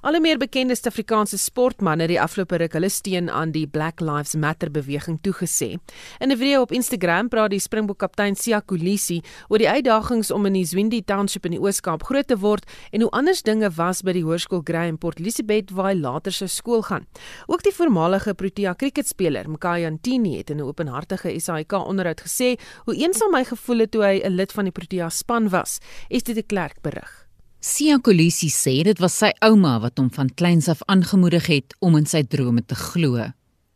Al 0.01 0.19
meer 0.19 0.37
bekende 0.41 0.75
Suid-Afrikaanse 0.75 1.37
sportmense 1.37 2.05
het 2.05 2.11
die 2.11 2.21
afgelope 2.21 2.57
ruk 2.61 2.73
hulle 2.77 2.89
steun 2.89 3.29
aan 3.29 3.51
die 3.53 3.67
Black 3.69 4.01
Lives 4.01 4.33
Matter 4.35 4.71
beweging 4.73 5.19
toegesê. 5.25 5.77
In 6.19 6.31
'n 6.31 6.37
video 6.37 6.61
op 6.61 6.71
Instagram 6.71 7.29
praat 7.29 7.49
die 7.49 7.59
Springbok 7.59 7.97
kaptein 7.97 8.35
Sia 8.35 8.59
Kolisi 8.59 9.21
oor 9.49 9.57
die 9.57 9.69
uitdagings 9.69 10.31
om 10.31 10.45
in 10.45 10.53
die 10.53 10.65
Zwindi 10.65 11.03
Township 11.05 11.45
in 11.45 11.51
die 11.51 11.59
Oos-Kaap 11.59 12.03
groot 12.03 12.27
te 12.27 12.37
word 12.37 12.65
en 12.91 13.01
hoe 13.01 13.11
anders 13.11 13.41
dinge 13.41 13.69
was 13.75 14.01
by 14.01 14.11
die 14.11 14.23
Hoërskool 14.23 14.61
Grey 14.63 14.87
in 14.87 14.97
Port 14.97 15.19
Elizabeth 15.19 15.71
waar 15.71 15.93
hy 15.93 15.99
later 15.99 16.31
sy 16.31 16.47
skool 16.47 16.81
gaan. 16.81 17.05
Ook 17.47 17.63
die 17.63 17.73
voormalige 17.73 18.33
Protea 18.33 18.73
kriketspeler, 18.73 19.49
Mkaya 19.49 19.89
Ntini, 19.89 20.37
het 20.37 20.49
in 20.49 20.57
'n 20.57 20.61
openhartige 20.61 21.39
SAK 21.39 21.73
onderhoud 21.73 22.21
gesê 22.21 22.59
hoe 22.85 22.95
eensaam 22.95 23.33
hy 23.33 23.43
gevoel 23.43 23.79
het 23.79 23.91
toe 23.91 24.03
hy 24.03 24.21
'n 24.23 24.35
lid 24.35 24.51
van 24.51 24.63
die 24.63 24.71
Protea 24.71 25.09
span 25.09 25.49
was. 25.49 25.79
Estie 26.09 26.33
de 26.33 26.43
Klerk 26.43 26.81
berig. 26.81 27.20
Sia 27.61 27.99
Kolisi 28.01 28.47
sê 28.49 28.71
dit 28.81 28.97
was 28.97 29.13
sy 29.21 29.27
ouma 29.45 29.75
wat 29.83 29.99
hom 30.01 30.07
van 30.09 30.31
kleins 30.33 30.65
af 30.71 30.79
aangemoedig 30.89 31.45
het 31.45 31.75
om 31.85 31.93
in 31.99 32.07
sy 32.09 32.23
drome 32.25 32.63
te 32.65 32.73
glo. 32.73 33.27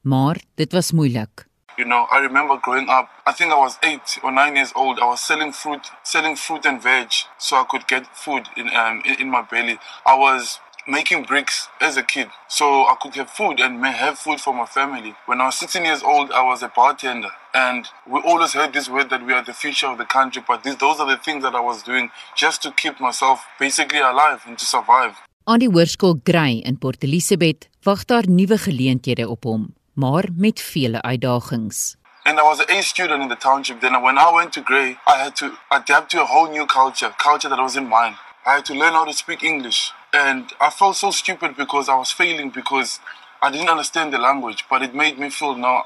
Maar 0.02 0.40
dit 0.58 0.72
was 0.74 0.90
moeilik. 0.92 1.46
You 1.78 1.86
know, 1.86 2.08
I 2.10 2.18
remember 2.26 2.58
growing 2.58 2.90
up, 2.90 3.10
I 3.28 3.34
think 3.34 3.52
I 3.54 3.60
was 3.60 3.78
8 3.84 4.24
or 4.24 4.32
9 4.32 4.56
years 4.56 4.72
old. 4.74 4.98
I 4.98 5.06
was 5.06 5.22
selling 5.22 5.54
fruit, 5.54 5.86
selling 6.02 6.36
fruit 6.36 6.66
and 6.66 6.82
veg 6.82 7.12
so 7.38 7.58
I 7.62 7.66
could 7.70 7.86
get 7.86 8.08
food 8.14 8.50
in 8.56 8.74
um 8.74 9.04
in, 9.06 9.20
in 9.20 9.30
my 9.30 9.44
belly. 9.44 9.78
I 10.04 10.16
was 10.18 10.60
making 10.88 11.24
bricks 11.24 11.68
as 11.82 11.98
a 11.98 12.04
kid. 12.04 12.28
So 12.48 12.66
I 12.86 12.96
could 13.02 13.16
have 13.16 13.30
food 13.30 13.60
and 13.60 13.82
may 13.82 13.92
have 13.92 14.20
food 14.20 14.40
for 14.40 14.54
my 14.54 14.66
family. 14.66 15.16
When 15.26 15.42
I 15.42 15.46
was 15.46 15.56
16 15.56 15.84
years 15.84 16.04
old, 16.04 16.32
I 16.32 16.44
was 16.44 16.64
a 16.64 16.72
bartender. 16.76 17.30
And 17.54 17.88
we 18.08 18.20
always 18.22 18.54
heard 18.54 18.74
this 18.74 18.90
word 18.90 19.10
that 19.10 19.26
we 19.26 19.34
are 19.34 19.44
the 19.44 19.54
future 19.54 19.88
of 19.88 19.98
the 19.98 20.06
country. 20.06 20.44
But 20.48 20.64
this, 20.64 20.76
those 20.76 21.00
are 21.00 21.08
the 21.08 21.18
things 21.18 21.44
that 21.44 21.56
I 21.56 21.60
was 21.60 21.84
doing 21.84 22.12
just 22.36 22.62
to 22.64 22.72
keep 22.72 23.00
myself 23.00 23.46
basically 23.60 24.00
alive 24.00 24.42
and 24.48 24.58
to 24.58 24.66
survive. 24.66 25.16
Aan 25.46 25.62
die 25.62 25.70
hoërskool 25.70 26.24
Grey 26.26 26.64
in 26.66 26.80
Port 26.82 27.04
Elizabeth 27.06 27.68
wag 27.86 28.06
daar 28.10 28.26
nuwe 28.26 28.58
geleenthede 28.58 29.28
op 29.30 29.44
hom, 29.46 29.68
maar 29.94 30.26
met 30.34 30.62
vele 30.62 31.02
uitdagings. 31.02 31.96
And 32.26 32.40
I 32.40 32.42
was 32.42 32.60
an 32.60 32.66
A 32.78 32.82
student 32.82 33.22
in 33.22 33.30
the 33.30 33.38
township. 33.38 33.80
Then 33.82 34.02
when 34.02 34.18
I 34.18 34.32
went 34.34 34.54
to 34.54 34.62
Grey, 34.62 34.98
I 35.06 35.22
had 35.24 35.36
to 35.36 35.52
adapt 35.70 36.10
to 36.12 36.22
a 36.22 36.26
whole 36.26 36.50
new 36.50 36.66
culture, 36.66 37.14
culture 37.18 37.50
that 37.50 37.60
wasn't 37.60 37.90
mine. 37.90 38.18
I 38.48 38.56
had 38.56 38.66
to 38.66 38.74
learn 38.74 38.94
how 38.94 39.06
to 39.06 39.14
speak 39.14 39.44
English. 39.44 39.92
And 40.16 40.54
I 40.62 40.70
felt 40.70 40.96
so 40.96 41.12
stupid 41.12 41.58
because 41.58 41.90
I 41.90 41.96
was 41.98 42.10
failing 42.10 42.50
because 42.50 43.02
I 43.42 43.52
didn't 43.52 43.68
understand 43.68 44.14
the 44.14 44.18
language, 44.18 44.64
but 44.70 44.82
it 44.82 44.96
made 44.96 45.20
me 45.20 45.30
feel 45.30 45.56
no, 45.56 45.84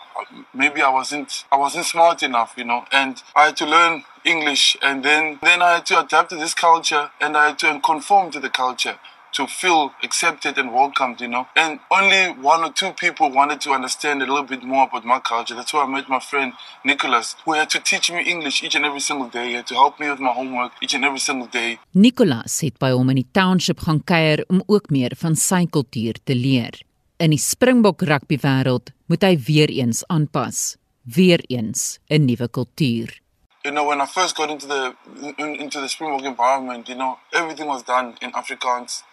maybe 0.53 0.83
I 0.83 0.89
wasn't 0.89 1.45
I 1.51 1.57
wasn't 1.57 1.85
smart 1.85 2.21
enough, 2.21 2.53
you 2.55 2.63
know. 2.63 2.85
And 2.91 3.23
I 3.35 3.45
had 3.47 3.57
to 3.57 3.65
learn 3.65 4.03
English, 4.23 4.77
and 4.83 5.03
then 5.03 5.39
then 5.41 5.63
I 5.63 5.71
had 5.75 5.87
to 5.87 5.99
adapt 5.99 6.29
to 6.29 6.35
this 6.35 6.53
culture, 6.53 7.09
and 7.19 7.35
I 7.35 7.47
had 7.47 7.59
to 7.59 7.79
conform 7.83 8.29
to 8.31 8.39
the 8.39 8.51
culture 8.51 8.99
to 9.33 9.47
feel 9.47 9.91
accepted 10.03 10.57
and 10.57 10.73
welcomed, 10.73 11.21
you 11.21 11.27
know. 11.27 11.47
And 11.55 11.79
only 11.91 12.31
one 12.41 12.63
or 12.63 12.71
two 12.71 12.91
people 12.93 13.31
wanted 13.31 13.61
to 13.61 13.71
understand 13.71 14.21
a 14.21 14.25
little 14.25 14.43
bit 14.43 14.63
more 14.63 14.85
about 14.87 15.05
my 15.05 15.19
culture. 15.19 15.55
That's 15.55 15.73
why 15.73 15.83
I 15.83 15.87
met 15.87 16.09
my 16.09 16.19
friend 16.19 16.53
Nicholas, 16.83 17.35
who 17.45 17.53
had 17.53 17.69
to 17.69 17.79
teach 17.79 18.11
me 18.11 18.21
English 18.23 18.63
each 18.63 18.75
and 18.75 18.85
every 18.85 18.99
single 18.99 19.29
day. 19.29 19.47
He 19.49 19.53
had 19.53 19.67
to 19.67 19.75
help 19.75 19.99
me 19.99 20.09
with 20.09 20.19
my 20.19 20.31
homework 20.31 20.71
each 20.81 20.93
and 20.93 21.05
every 21.05 21.19
single 21.19 21.47
day. 21.47 21.79
Nicholas 21.91 22.61
het 22.61 22.79
by 22.79 22.91
hom 22.91 23.09
in 23.09 23.21
die 23.21 23.29
township 23.31 23.79
gaan 23.85 24.03
kuier 24.03 24.43
om 24.49 24.63
ook 24.67 24.89
meer 24.89 25.15
van 25.19 25.35
sy 25.35 25.65
kultuur 25.65 26.21
te 26.23 26.35
leer. 26.35 26.81
In 27.19 27.33
die 27.35 27.41
Springbok 27.41 28.05
rugby 28.07 28.37
wêreld 28.39 28.93
moet 29.11 29.25
hy 29.27 29.33
weer 29.47 29.71
eens 29.73 30.05
aanpas, 30.07 30.77
weer 31.03 31.43
eens 31.49 31.99
'n 32.07 32.25
nuwe 32.25 32.47
kultuur. 32.47 33.19
You 33.63 33.73
know, 33.73 33.83
when 33.83 33.99
I 33.99 34.05
first 34.05 34.37
got 34.37 34.49
into 34.49 34.67
the 34.67 34.95
in, 35.37 35.55
into 35.55 35.81
the 35.81 35.89
Springbok 35.89 36.23
environment, 36.23 36.87
you 36.87 36.95
know, 36.95 37.19
everything 37.33 37.67
was 37.67 37.83
done 37.83 38.15
in 38.21 38.31
Afrikaans. 38.31 39.03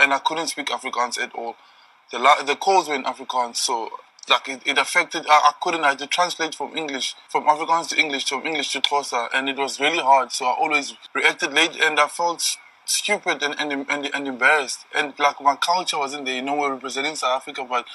And 0.00 0.12
I 0.14 0.18
couldn't 0.20 0.48
speak 0.48 0.68
Afrikaans 0.68 1.20
at 1.20 1.34
all. 1.34 1.56
The 2.12 2.18
la- 2.18 2.42
the 2.42 2.56
calls 2.56 2.88
were 2.88 2.94
in 2.96 3.04
Afrikaans, 3.04 3.56
so 3.56 3.90
like 4.30 4.48
it, 4.48 4.62
it 4.66 4.78
affected. 4.78 5.26
I, 5.28 5.34
I 5.50 5.52
couldn't. 5.62 5.84
I 5.84 5.90
had 5.90 5.98
to 6.00 6.06
translate 6.08 6.54
from 6.54 6.76
English, 6.76 7.14
from 7.28 7.44
Afrikaans 7.44 7.88
to 7.90 7.98
English, 7.98 8.28
from 8.28 8.46
English 8.46 8.72
to 8.72 8.80
Xhosa, 8.82 9.28
and 9.34 9.48
it 9.48 9.56
was 9.58 9.80
really 9.80 10.00
hard. 10.00 10.32
So 10.32 10.46
I 10.46 10.54
always 10.58 10.94
reacted 11.14 11.52
late, 11.54 11.76
and 11.82 12.00
I 12.00 12.08
felt 12.08 12.58
stupid 12.86 13.42
and 13.42 13.56
and, 13.58 13.86
and, 13.90 14.10
and 14.14 14.28
embarrassed. 14.28 14.86
And 14.94 15.14
like 15.18 15.40
my 15.40 15.56
culture 15.56 15.98
wasn't 15.98 16.26
there. 16.26 16.36
You 16.36 16.42
know, 16.42 16.56
we're 16.56 16.74
representing 16.74 17.16
South 17.16 17.42
Africa, 17.42 17.66
but 17.68 17.86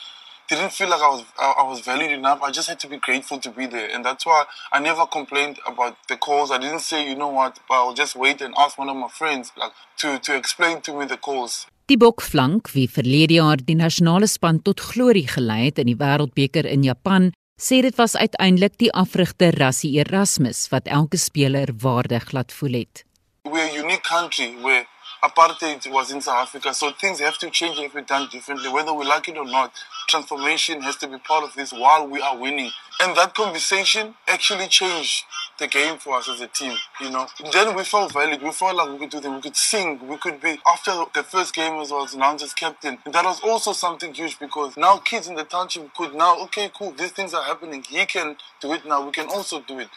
didn't 0.49 0.71
feel 0.71 0.89
like 0.89 1.01
I 1.01 1.09
was 1.09 1.23
I 1.37 1.63
was 1.63 1.79
valued 1.81 2.11
enough. 2.11 2.41
I 2.41 2.51
just 2.51 2.67
had 2.69 2.79
to 2.79 2.87
be 2.87 2.97
grateful 2.97 3.39
to 3.39 3.49
be 3.49 3.65
there, 3.65 3.89
and 3.93 4.05
that's 4.05 4.25
why 4.25 4.45
I 4.71 4.79
never 4.79 5.05
complained 5.05 5.59
about 5.65 5.95
the 6.07 6.17
calls. 6.17 6.51
I 6.51 6.57
didn't 6.57 6.81
say, 6.81 7.07
you 7.09 7.15
know 7.15 7.29
what, 7.29 7.59
but 7.67 7.75
I'll 7.75 7.93
just 7.93 8.15
wait 8.15 8.41
and 8.41 8.53
ask 8.57 8.77
one 8.77 8.89
of 8.89 8.97
my 8.97 9.09
friends 9.09 9.51
like 9.57 9.73
to 10.01 10.19
to 10.19 10.35
explain 10.35 10.81
to 10.81 10.93
me 10.97 11.05
the 11.05 11.17
calls. 11.17 11.67
Die 11.85 11.97
bokflank 11.97 12.69
wie 12.71 12.87
verlede 12.87 13.33
jaar 13.33 13.59
die 13.65 13.75
nasionale 13.75 14.27
span 14.27 14.61
tot 14.61 14.79
glorie 14.79 15.27
gelei 15.27 15.65
het 15.65 15.79
in 15.81 15.89
die 15.91 15.97
Wêreldbeker 15.99 16.65
in 16.65 16.85
Japan, 16.87 17.31
sê 17.59 17.81
dit 17.83 17.97
was 17.99 18.15
uiteindelik 18.15 18.77
die 18.79 18.91
afrigter 18.95 19.57
Rassie 19.59 19.97
Erasmus 19.99 20.69
wat 20.71 20.87
elke 20.87 21.17
speler 21.17 21.73
waardig 21.83 22.31
laat 22.31 22.53
voel 22.55 22.79
het. 22.83 23.03
We're 23.43 23.67
a 23.67 23.75
unique 23.75 24.03
country 24.07 24.55
where 24.61 24.85
apartheid 25.23 25.89
was 25.91 26.11
in 26.11 26.21
South 26.21 26.47
Africa, 26.47 26.73
so 26.73 26.91
things 26.91 27.19
have 27.19 27.37
to 27.39 27.49
change 27.49 27.77
if 27.77 27.93
we're 27.93 28.01
done 28.01 28.27
differently, 28.31 28.69
whether 28.69 28.93
we 28.93 29.05
like 29.05 29.27
it 29.27 29.37
or 29.37 29.45
not. 29.45 29.71
Transformation 30.07 30.81
has 30.81 30.95
to 30.97 31.07
be 31.07 31.17
part 31.17 31.43
of 31.43 31.53
this 31.55 31.71
while 31.71 32.07
we 32.07 32.21
are 32.21 32.37
winning. 32.37 32.71
And 32.99 33.15
that 33.17 33.33
conversation 33.33 34.15
actually 34.27 34.67
changed 34.67 35.23
the 35.59 35.67
game 35.67 35.97
for 35.97 36.15
us 36.15 36.27
as 36.27 36.41
a 36.41 36.47
team, 36.47 36.75
you 36.99 37.09
know. 37.11 37.27
Then 37.51 37.75
we 37.75 37.83
felt 37.83 38.13
valid. 38.13 38.41
We 38.41 38.51
felt 38.51 38.75
like 38.75 38.91
we 38.91 38.97
could 38.99 39.11
do 39.11 39.19
that. 39.19 39.31
We 39.31 39.41
could 39.41 39.55
sing. 39.55 39.99
We 40.07 40.17
could 40.17 40.41
be, 40.41 40.57
after 40.67 40.91
the 41.13 41.23
first 41.23 41.53
game 41.53 41.79
as 41.79 41.91
well 41.91 42.03
as 42.03 42.13
announced 42.13 42.43
as 42.43 42.53
captain. 42.53 42.97
And 43.05 43.13
that 43.13 43.23
was 43.23 43.39
also 43.41 43.73
something 43.73 44.13
huge 44.13 44.39
because 44.39 44.75
now 44.75 44.97
kids 44.97 45.27
in 45.27 45.35
the 45.35 45.43
township 45.43 45.93
could 45.93 46.15
now, 46.15 46.39
okay, 46.45 46.69
cool, 46.77 46.91
these 46.91 47.11
things 47.11 47.33
are 47.33 47.43
happening. 47.43 47.83
He 47.87 48.05
can 48.05 48.37
do 48.59 48.73
it 48.73 48.85
now. 48.85 49.05
We 49.05 49.11
can 49.11 49.27
also 49.27 49.61
do 49.61 49.79
it. 49.79 49.89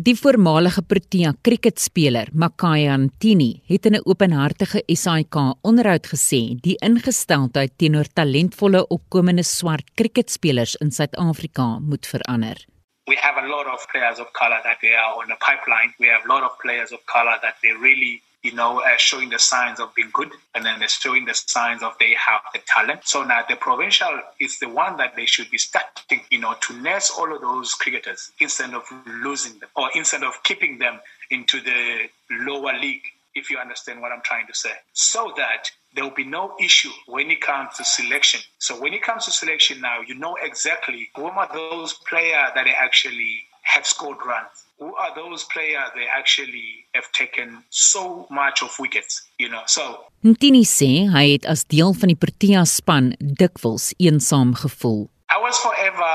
Die 0.00 0.14
voormalige 0.16 0.80
Protea 0.88 1.34
kriketspeler, 1.44 2.30
Makaya 2.32 2.94
Ntini, 2.96 3.60
het 3.68 3.86
in 3.86 3.94
'n 3.96 4.06
openhartige 4.12 4.82
SAK 4.86 5.36
onderhoud 5.60 6.06
gesê 6.12 6.56
die 6.66 6.76
ingesteldheid 6.88 7.72
teenoor 7.76 8.08
talentvolle 8.14 8.86
opkomende 8.88 9.42
swart 9.42 9.90
kriketspelers 9.94 10.74
in 10.74 10.90
Suid-Afrika 10.90 11.78
moet 11.78 12.06
verander. 12.06 12.56
We 13.04 13.16
have 13.20 13.36
a 13.44 13.46
lot 13.46 13.66
of 13.66 13.86
players 13.92 14.18
of 14.20 14.28
color 14.32 14.60
that 14.62 14.78
they 14.80 14.94
are 14.94 15.14
on 15.20 15.26
the 15.26 15.36
pipeline. 15.48 15.92
We 15.98 16.08
have 16.08 16.24
a 16.24 16.32
lot 16.34 16.42
of 16.48 16.56
players 16.62 16.92
of 16.92 17.00
color 17.04 17.38
that 17.42 17.56
they 17.60 17.72
really 17.72 18.22
you 18.42 18.52
know, 18.52 18.80
uh, 18.80 18.96
showing 18.96 19.28
the 19.28 19.38
signs 19.38 19.80
of 19.80 19.94
being 19.94 20.10
good, 20.12 20.30
and 20.54 20.64
then 20.64 20.78
they're 20.78 20.88
showing 20.88 21.26
the 21.26 21.34
signs 21.34 21.82
of 21.82 21.92
they 22.00 22.14
have 22.14 22.40
the 22.52 22.60
talent. 22.66 23.00
So 23.04 23.22
now 23.22 23.44
the 23.48 23.56
provincial 23.56 24.20
is 24.38 24.58
the 24.58 24.68
one 24.68 24.96
that 24.96 25.14
they 25.14 25.26
should 25.26 25.50
be 25.50 25.58
starting, 25.58 26.22
you 26.30 26.38
know, 26.38 26.54
to 26.62 26.74
nurse 26.74 27.10
all 27.10 27.34
of 27.34 27.40
those 27.42 27.74
cricketers 27.74 28.30
instead 28.40 28.72
of 28.72 28.84
losing 29.06 29.58
them 29.58 29.68
or 29.76 29.90
instead 29.94 30.22
of 30.22 30.42
keeping 30.42 30.78
them 30.78 31.00
into 31.30 31.60
the 31.60 32.08
lower 32.30 32.72
league, 32.78 33.02
if 33.34 33.50
you 33.50 33.58
understand 33.58 34.00
what 34.00 34.10
I'm 34.10 34.22
trying 34.22 34.46
to 34.46 34.54
say. 34.54 34.72
So 34.94 35.32
that 35.36 35.70
there 35.94 36.04
will 36.04 36.10
be 36.10 36.24
no 36.24 36.54
issue 36.60 36.90
when 37.06 37.30
it 37.30 37.40
comes 37.40 37.76
to 37.76 37.84
selection. 37.84 38.40
So 38.58 38.80
when 38.80 38.94
it 38.94 39.02
comes 39.02 39.26
to 39.26 39.32
selection 39.32 39.80
now, 39.80 40.00
you 40.00 40.14
know 40.14 40.36
exactly 40.42 41.10
who 41.14 41.26
are 41.26 41.48
those 41.52 41.92
players 41.92 42.48
that 42.54 42.66
actually 42.66 43.44
have 43.62 43.86
scored 43.86 44.18
runs 44.24 44.64
who 44.80 44.94
are 44.96 45.14
those 45.14 45.44
players 45.52 45.88
they 45.94 46.06
actually 46.10 46.86
have 46.94 47.08
taken 47.12 47.62
so 47.68 48.26
much 48.30 48.62
of 48.62 48.70
wickets 48.80 49.28
you 49.38 49.48
know? 49.48 49.62
So 49.66 50.04
Ntini 50.24 50.64
sê 50.68 51.08
hy 51.14 51.26
het 51.34 51.46
as 51.48 51.64
deel 51.72 51.94
van 51.96 52.12
die 52.12 52.18
Protea 52.18 52.64
span 52.68 53.14
dikwels 53.20 53.92
eensaam 53.96 54.52
gevoel. 54.62 55.08
I 55.30 55.38
was 55.40 55.56
forever 55.62 56.12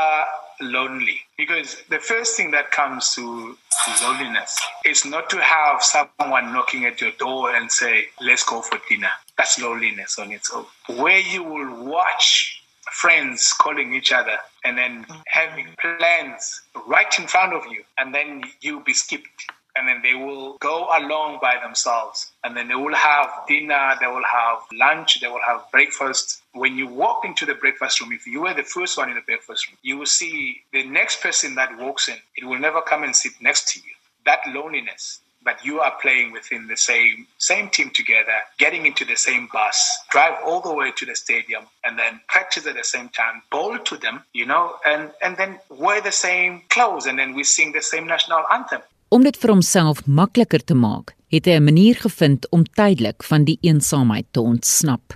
lonely 0.61 1.20
because 1.38 1.78
the 1.89 1.99
first 1.99 2.38
thing 2.38 2.51
that 2.51 2.72
comes 2.72 3.13
to 3.16 3.57
loneliness 4.03 4.59
is 4.86 5.05
not 5.05 5.30
to 5.30 5.41
have 5.41 5.82
someone 5.84 6.53
knocking 6.53 6.86
at 6.86 7.01
your 7.01 7.11
door 7.18 7.55
and 7.55 7.72
say 7.72 8.05
let's 8.22 8.43
go 8.43 8.61
for 8.61 8.80
dinner. 8.89 9.11
That's 9.38 9.59
loneliness 9.59 10.20
on 10.20 10.32
its 10.32 10.51
own. 10.53 10.66
Where 11.01 11.20
you 11.20 11.43
will 11.43 11.86
watch 11.86 12.55
friends 12.91 13.53
calling 13.53 13.93
each 13.93 14.11
other 14.11 14.38
and 14.63 14.77
then 14.77 15.05
having 15.27 15.65
mm-hmm. 15.65 15.97
plans 15.97 16.61
right 16.88 17.19
in 17.19 17.27
front 17.27 17.53
of 17.53 17.63
you 17.71 17.83
and 17.97 18.13
then 18.13 18.43
you'll 18.61 18.83
be 18.83 18.93
skipped. 18.93 19.51
And 19.77 19.89
then 19.89 20.01
they 20.01 20.13
will 20.13 20.55
go 20.59 20.88
along 20.97 21.39
by 21.41 21.57
themselves. 21.61 22.31
And 22.45 22.55
then 22.55 22.69
they 22.69 22.75
will 22.75 22.95
have 22.95 23.29
dinner 23.45 23.95
they 23.99 24.07
will 24.07 24.23
have 24.23 24.59
lunch 24.71 25.19
they 25.19 25.27
will 25.27 25.43
have 25.45 25.69
breakfast. 25.71 26.41
When 26.53 26.77
you 26.77 26.88
walk 26.88 27.25
into 27.25 27.45
the 27.45 27.55
breakfast 27.55 27.99
room 27.99 28.13
if 28.13 28.25
you 28.25 28.41
were 28.41 28.53
the 28.53 28.63
first 28.63 28.97
one 28.97 29.09
in 29.09 29.15
the 29.15 29.21
breakfast 29.21 29.67
room 29.67 29.77
you 29.81 29.97
will 29.97 30.05
see 30.05 30.61
the 30.71 30.86
next 30.86 31.21
person 31.21 31.55
that 31.55 31.77
walks 31.77 32.07
in 32.07 32.15
it 32.38 32.45
will 32.45 32.59
never 32.59 32.81
come 32.81 33.03
and 33.03 33.15
sit 33.15 33.33
next 33.41 33.67
to 33.73 33.79
you. 33.79 33.91
That 34.25 34.39
loneliness 34.47 35.19
but 35.46 35.64
you 35.64 35.80
are 35.80 35.93
playing 36.02 36.32
within 36.34 36.68
the 36.68 36.76
same 36.76 37.28
same 37.38 37.70
team 37.70 37.89
together, 37.91 38.38
getting 38.58 38.86
into 38.86 39.06
the 39.06 39.16
same 39.16 39.48
bus, 39.54 39.78
drive 40.10 40.36
all 40.46 40.60
the 40.60 40.74
way 40.74 40.91
to 41.00 41.06
the 41.06 41.16
stadium, 41.16 41.64
and 41.86 41.98
then 41.98 42.20
practice 42.28 42.66
at 42.68 42.76
the 42.76 42.84
same 42.84 43.10
time, 43.10 43.36
bowl 43.52 43.78
to 43.89 43.96
them, 43.98 44.24
you 44.34 44.46
know, 44.46 44.66
and 44.84 45.12
and 45.22 45.38
then 45.38 45.60
wear 45.70 46.02
the 46.02 46.12
same 46.12 46.64
clothes, 46.70 47.06
and 47.06 47.18
then 47.20 47.34
we 47.38 47.43
sing 47.43 47.72
the 47.72 47.82
same 47.82 48.06
national 48.08 48.43
anthem. 48.52 48.82
Om 49.10 49.24
dit 49.24 49.38
vir 49.38 49.52
homself 49.54 50.02
makliker 50.22 50.64
te 50.66 50.76
maak, 50.76 51.14
het 51.32 51.46
hy 51.46 51.56
'n 51.60 51.64
manier 51.70 51.96
gevind 51.96 52.50
om 52.50 52.64
tydelik 52.80 53.24
van 53.24 53.46
die 53.46 53.58
eensaamheid 53.62 54.28
te 54.32 54.41
ontsnap. 54.41 55.14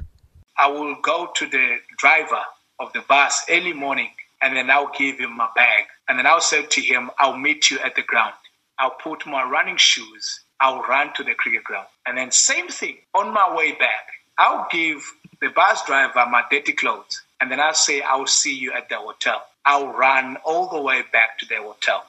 I 0.65 0.67
will 0.71 0.95
go 1.01 1.17
to 1.37 1.47
the 1.47 1.67
driver 1.97 2.43
of 2.77 2.91
the 2.91 3.03
bus 3.07 3.43
early 3.47 3.73
morning 3.73 4.11
and 4.41 4.55
then 4.55 4.69
I'll 4.69 4.93
give 4.97 5.17
him 5.23 5.33
my 5.35 5.49
bag 5.55 5.83
and 6.07 6.17
then 6.17 6.27
I'll 6.27 6.47
say 6.51 6.61
to 6.75 6.81
him 6.81 7.11
I'll 7.17 7.37
meet 7.37 7.69
you 7.69 7.79
at 7.79 7.95
the 7.95 8.03
ground. 8.03 8.33
I'll 8.79 8.97
put 9.03 9.25
my 9.27 9.43
running 9.43 9.77
shoes, 9.77 10.39
I'll 10.59 10.81
run 10.81 11.13
to 11.15 11.23
the 11.23 11.35
cricket 11.35 11.63
ground. 11.63 11.87
And 12.05 12.17
then 12.17 12.31
same 12.31 12.69
thing, 12.69 12.97
on 13.13 13.33
my 13.33 13.53
way 13.55 13.71
back, 13.73 14.05
I'll 14.37 14.67
give 14.71 15.01
the 15.41 15.49
bus 15.49 15.85
driver 15.85 16.25
my 16.29 16.43
dirty 16.49 16.73
clothes. 16.73 17.21
And 17.39 17.51
then 17.51 17.59
I'll 17.59 17.73
say, 17.73 18.01
I'll 18.01 18.27
see 18.27 18.55
you 18.55 18.71
at 18.73 18.89
the 18.89 18.97
hotel. 18.97 19.43
I'll 19.65 19.87
run 19.87 20.37
all 20.45 20.67
the 20.69 20.81
way 20.81 21.03
back 21.11 21.37
to 21.39 21.45
the 21.45 21.57
hotel. 21.61 22.05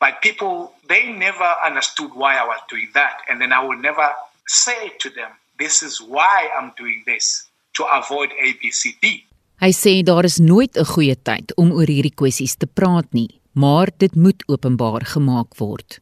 But 0.00 0.22
people, 0.22 0.72
they 0.88 1.10
never 1.12 1.50
understood 1.64 2.10
why 2.14 2.36
I 2.36 2.46
was 2.46 2.60
doing 2.68 2.88
that. 2.94 3.22
And 3.28 3.40
then 3.40 3.52
I 3.52 3.64
will 3.64 3.78
never 3.78 4.08
say 4.46 4.92
to 5.00 5.10
them, 5.10 5.30
this 5.58 5.82
is 5.82 6.00
why 6.00 6.48
I'm 6.56 6.72
doing 6.76 7.02
this, 7.06 7.48
to 7.74 7.84
avoid 7.84 8.30
ABCD. 8.30 9.24
Hy 9.58 9.72
sê 9.74 10.02
daar 10.06 10.24
is 10.24 10.38
nooit 10.38 10.76
'n 10.78 10.86
goeie 10.86 11.16
tyd 11.28 11.50
om 11.58 11.72
oor 11.74 11.90
hierdie 11.90 12.14
kwessies 12.14 12.54
te 12.54 12.66
praat 12.66 13.10
nie, 13.12 13.40
maar 13.52 13.90
dit 13.98 14.14
moet 14.14 14.42
openbaar 14.46 15.02
gemaak 15.02 15.58
word. 15.58 15.98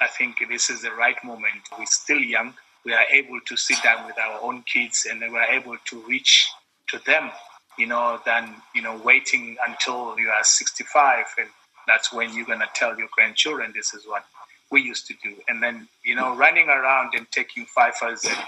I 0.00 0.06
think 0.08 0.42
this 0.48 0.70
is 0.70 0.82
the 0.82 0.92
right 0.92 1.22
moment. 1.24 1.62
We're 1.78 1.86
still 1.86 2.18
young. 2.20 2.54
We 2.84 2.94
are 2.94 3.04
able 3.12 3.40
to 3.46 3.56
sit 3.56 3.82
down 3.82 4.06
with 4.06 4.18
our 4.18 4.40
own 4.42 4.62
kids 4.62 5.06
and 5.10 5.20
we 5.20 5.38
are 5.38 5.50
able 5.52 5.76
to 5.86 6.02
reach 6.08 6.48
to 6.88 6.98
them, 7.06 7.30
you 7.78 7.86
know, 7.86 8.20
than 8.24 8.56
you 8.74 8.82
know 8.82 8.96
waiting 9.04 9.56
until 9.66 10.18
you 10.18 10.30
are 10.30 10.44
65 10.44 11.26
and 11.38 11.48
that's 11.86 12.12
when 12.12 12.34
you're 12.34 12.46
going 12.46 12.60
to 12.60 12.68
tell 12.74 12.96
your 12.98 13.08
grandchildren 13.12 13.72
this 13.74 13.94
is 13.94 14.06
what 14.06 14.24
we 14.70 14.80
used 14.80 15.06
to 15.08 15.14
do. 15.22 15.34
And 15.48 15.62
then, 15.62 15.88
you 16.04 16.14
know, 16.14 16.36
running 16.36 16.68
around 16.68 17.14
and 17.16 17.30
taking 17.30 17.66
fifers 17.66 18.24
and, 18.24 18.38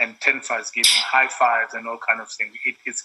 and 0.00 0.20
giving 0.74 0.90
high 0.90 1.28
fives 1.28 1.74
and 1.74 1.86
all 1.86 1.98
kind 1.98 2.20
of 2.20 2.30
things. 2.30 2.54
It, 2.64 2.76
it's, 2.84 3.04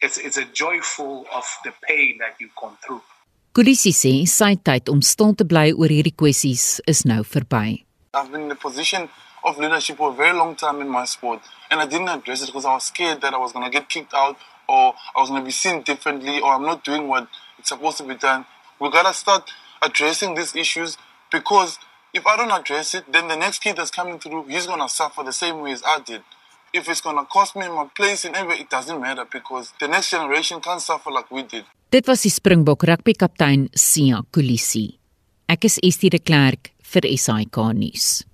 it's, 0.00 0.18
it's 0.18 0.36
a 0.36 0.44
joyful 0.44 1.26
of 1.34 1.44
the 1.64 1.72
pain 1.88 2.18
that 2.18 2.36
you've 2.40 2.54
gone 2.54 2.76
through. 2.86 3.02
Kulisi 3.56 3.88
sê 3.88 4.10
sy 4.28 4.58
tyd 4.60 4.90
om 4.92 4.98
stil 5.00 5.30
te 5.32 5.44
bly 5.48 5.70
oor 5.72 5.88
hierdie 5.88 6.12
kwessies 6.20 6.64
is 6.92 6.98
nou 7.08 7.22
verby. 7.24 7.86
I've 8.12 8.28
been 8.30 8.42
in 8.42 8.50
a 8.52 8.54
position 8.54 9.08
of 9.42 9.56
leadership 9.56 9.96
for 9.96 10.10
a 10.10 10.14
very 10.14 10.36
long 10.36 10.54
time 10.56 10.82
in 10.82 10.90
my 10.90 11.06
sport 11.06 11.40
and 11.70 11.80
I 11.80 11.86
didn't 11.86 12.10
address 12.10 12.42
it 12.42 12.48
because 12.52 12.66
I 12.66 12.74
was 12.74 12.84
scared 12.92 13.22
that 13.22 13.32
I 13.32 13.38
was 13.38 13.52
going 13.52 13.64
to 13.64 13.70
get 13.70 13.88
kicked 13.88 14.12
out 14.12 14.36
or 14.68 14.92
I 15.16 15.20
was 15.22 15.30
going 15.30 15.40
to 15.40 15.46
be 15.46 15.56
seen 15.56 15.80
differently 15.80 16.38
or 16.38 16.52
I'm 16.52 16.66
not 16.66 16.84
doing 16.84 17.08
what 17.08 17.28
it's 17.58 17.70
supposed 17.70 17.96
to 17.96 18.04
be 18.04 18.16
done. 18.16 18.44
We 18.78 18.90
got 18.90 19.06
to 19.08 19.14
start 19.14 19.50
addressing 19.80 20.34
these 20.34 20.54
issues 20.54 20.98
because 21.32 21.78
if 22.12 22.26
I 22.26 22.36
don't 22.36 22.52
address 22.52 22.94
it, 22.94 23.10
then 23.10 23.28
the 23.28 23.36
next 23.36 23.60
kid 23.60 23.76
that's 23.78 23.90
coming 23.90 24.18
through, 24.18 24.48
he's 24.48 24.66
going 24.66 24.80
to 24.80 24.88
suffer 24.90 25.22
the 25.22 25.32
same 25.32 25.62
way 25.62 25.72
as 25.72 25.82
I 25.82 26.00
did. 26.04 26.20
If 26.72 26.88
it's 26.88 27.00
going 27.00 27.16
to 27.16 27.24
cost 27.24 27.56
me 27.56 27.68
my 27.68 27.86
place 27.94 28.24
in 28.24 28.34
everywhere, 28.34 28.60
it 28.60 28.70
doesn't 28.70 29.00
matter 29.00 29.24
because 29.30 29.72
the 29.78 29.88
next 29.88 30.10
generation 30.10 30.60
can't 30.60 30.80
suffer 30.80 31.10
like 31.10 31.30
we 31.30 31.42
did. 31.42 31.64
Dit 31.88 32.06
was 32.06 32.22
die 32.22 32.30
Springbok 32.30 32.82
rugby 32.82 33.14
kaptein 33.14 33.68
Sia 33.72 34.22
Kolisi. 34.30 34.98
Ek 35.46 35.64
is 35.64 35.78
Estie 35.82 36.10
de 36.10 36.18
Klerk 36.18 36.72
vir 36.82 37.06
SAK 37.16 37.56
nuus. 37.78 38.24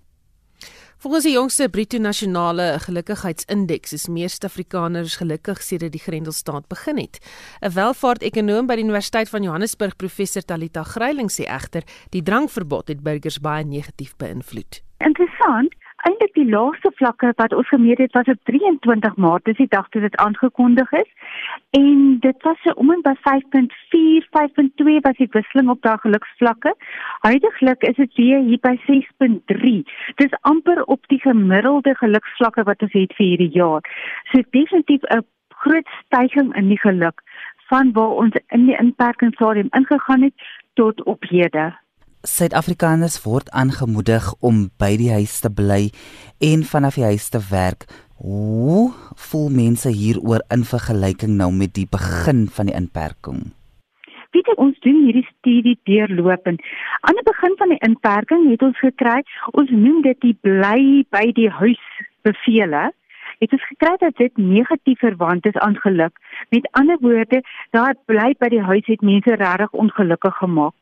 Volgens 1.03 1.25
die 1.27 1.33
jongste 1.35 1.67
Bruto 1.69 1.99
Nasionale 1.99 2.79
Gelukkigheidsindeks 2.79 3.93
is 3.93 4.05
meer 4.07 4.31
Suid-Afrikaners 4.31 5.17
gelukkig 5.19 5.59
sedert 5.67 5.97
die 5.97 6.01
Grendelstaat 6.01 6.69
begin 6.71 7.01
het. 7.03 7.19
'n 7.61 7.73
Welvaart-ekonoom 7.75 8.67
by 8.67 8.77
die 8.77 8.85
Universiteit 8.85 9.29
van 9.29 9.43
Johannesburg, 9.43 9.97
professor 9.97 10.43
Talita 10.43 10.85
Gryiling 10.85 11.29
sê 11.29 11.45
egter, 11.45 11.83
die 12.11 12.23
drankverbod 12.23 12.89
het 12.89 13.03
burgers 13.03 13.41
baie 13.41 13.65
negatief 13.65 14.15
beïnvloed. 14.17 14.81
Interessant, 14.99 15.75
eintlik 16.09 16.35
die 16.35 16.49
laagste 16.51 16.91
vlakke 16.99 17.33
wat 17.37 17.55
ons 17.55 17.69
gemeet 17.69 17.99
het 17.99 18.13
was 18.13 18.27
op 18.27 18.41
23 18.51 19.17
Maart, 19.17 19.45
dis 19.45 19.57
die 19.57 19.69
dag 19.71 19.89
toe 19.89 20.01
dit 20.03 20.17
aangekondig 20.17 20.93
is. 20.93 21.11
En 21.71 22.19
dit 22.21 22.43
was 22.43 22.59
so 22.63 22.75
om 22.83 22.91
en 22.93 23.03
by 23.07 23.15
5.4, 23.27 24.27
5.2 24.37 24.99
was 25.07 25.17
die 25.17 25.29
wisseling 25.31 25.71
op 25.71 25.83
daardie 25.83 26.01
geluksvlakke. 26.03 26.75
Huidiglik 27.21 27.83
is 27.83 27.97
dit 27.97 28.15
weer 28.15 28.41
hier 28.41 28.59
by 28.61 28.75
6.3. 28.87 29.75
Dis 30.15 30.39
amper 30.41 30.83
op 30.85 31.07
die 31.07 31.21
gemiddelde 31.21 31.95
geluksvlakke 31.95 32.63
wat 32.63 32.83
ons 32.83 32.93
het 32.93 33.15
vir 33.19 33.27
hierdie 33.27 33.53
jaar. 33.53 33.81
So 34.33 34.43
definitief 34.51 35.03
'n 35.03 35.27
groot 35.49 35.89
stygings 36.05 36.57
in 36.57 36.69
die 36.69 36.81
geluk 36.81 37.23
van 37.69 37.93
waar 37.93 38.17
ons 38.25 38.35
in 38.49 38.67
die 38.67 38.79
inperkingsstadium 38.79 39.69
ingegaan 39.71 40.23
het 40.23 40.35
tot 40.75 41.03
op 41.03 41.23
hede. 41.29 41.82
Suid-Afrikaners 42.23 43.17
word 43.25 43.49
aangemoedig 43.51 44.29
om 44.47 44.69
by 44.79 44.93
die 44.95 45.09
huis 45.11 45.41
te 45.43 45.51
bly 45.51 45.89
en 46.39 46.61
vanaf 46.63 46.95
die 46.95 47.09
huis 47.09 47.25
te 47.35 47.41
werk. 47.49 47.89
Hoe 48.23 48.93
voel 49.25 49.49
mense 49.51 49.91
hieroor 49.91 50.45
in 50.55 50.63
vergelyking 50.63 51.33
nou 51.41 51.49
met 51.51 51.73
die 51.75 51.89
begin 51.91 52.45
van 52.47 52.71
die 52.71 52.77
inperking? 52.79 53.41
Weet 54.31 54.47
jy 54.47 54.55
ons 54.55 54.79
doen 54.87 55.01
hierdie 55.03 55.27
studie 55.33 55.75
deurlopend. 55.91 56.63
Aan 57.03 57.19
die 57.19 57.27
begin 57.27 57.59
van 57.59 57.75
die 57.75 57.83
inperking 57.89 58.45
het 58.53 58.63
ons 58.63 58.79
gekry, 58.79 59.19
ons 59.59 59.73
noem 59.75 59.99
dit 60.07 60.21
die 60.23 60.37
bly 60.47 61.03
by 61.11 61.25
die 61.35 61.51
huis 61.51 61.83
bevele. 62.23 62.85
Dit 63.43 63.57
is 63.59 63.67
gekry 63.73 63.97
dat 63.99 64.15
dit 64.23 64.39
negatief 64.39 65.03
verwant 65.03 65.51
is 65.51 65.59
aan 65.59 65.75
geluk. 65.83 66.15
Met 66.55 66.71
ander 66.79 67.03
woorde, 67.03 67.43
daai 67.75 67.99
bly 68.07 68.31
by 68.39 68.53
die 68.55 68.63
huis 68.63 68.87
het 68.87 69.03
mense 69.03 69.35
regtig 69.43 69.75
ongelukkig 69.75 70.39
gemaak. 70.39 70.77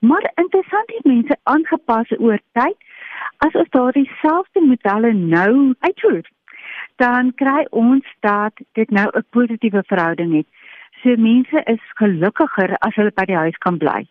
Maar 0.00 0.30
interessant 0.34 0.90
is 0.90 1.02
mense 1.02 1.36
aangepas 1.42 2.12
oor 2.18 2.38
tyd. 2.52 2.76
As 3.38 3.54
ons 3.54 3.68
daardie 3.70 4.10
selfde 4.20 4.60
modelle 4.60 5.12
nou 5.12 5.74
uitvoer, 5.80 6.28
dan 6.96 7.34
kry 7.34 7.66
ons 7.70 8.06
dat 8.20 8.52
dit 8.78 8.90
nou 8.90 9.08
'n 9.12 9.24
positiewe 9.30 9.82
verhouding 9.86 10.34
het. 10.36 10.46
So 11.02 11.16
mense 11.16 11.62
is 11.64 11.82
gelukkiger 12.00 12.76
as 12.78 12.94
hulle 12.94 13.12
by 13.14 13.24
die 13.24 13.36
huis 13.36 13.58
kan 13.58 13.78
bly. 13.78 14.06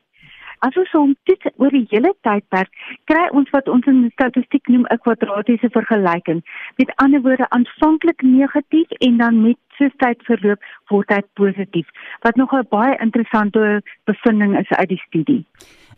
As 0.65 0.75
ons 0.75 0.91
hom 0.91 1.15
dit 1.29 1.45
oor 1.55 1.71
die 1.71 1.85
hele 1.91 2.11
tydperk 2.27 2.71
kry 3.11 3.27
ons 3.31 3.49
wat 3.55 3.69
ons 3.71 3.85
in 3.87 4.09
statistiek 4.11 4.67
noem 4.67 4.85
'n 4.91 4.99
kwadratiese 5.05 5.69
vergelyking. 5.71 6.43
Met 6.77 6.91
ander 6.95 7.21
woorde 7.21 7.49
aanvanklik 7.49 8.21
negatief 8.21 8.89
en 8.99 9.17
dan 9.17 9.41
met 9.41 9.57
soos 9.77 9.95
tyd 9.97 10.19
verloop 10.27 10.59
word 10.91 11.09
hy 11.09 11.21
positief. 11.33 11.87
Wat 12.21 12.35
nog 12.35 12.51
'n 12.53 12.67
baie 12.69 12.97
interessante 12.99 13.81
bevinding 14.05 14.57
is 14.59 14.69
uit 14.69 14.89
die 14.89 15.03
studie. 15.07 15.45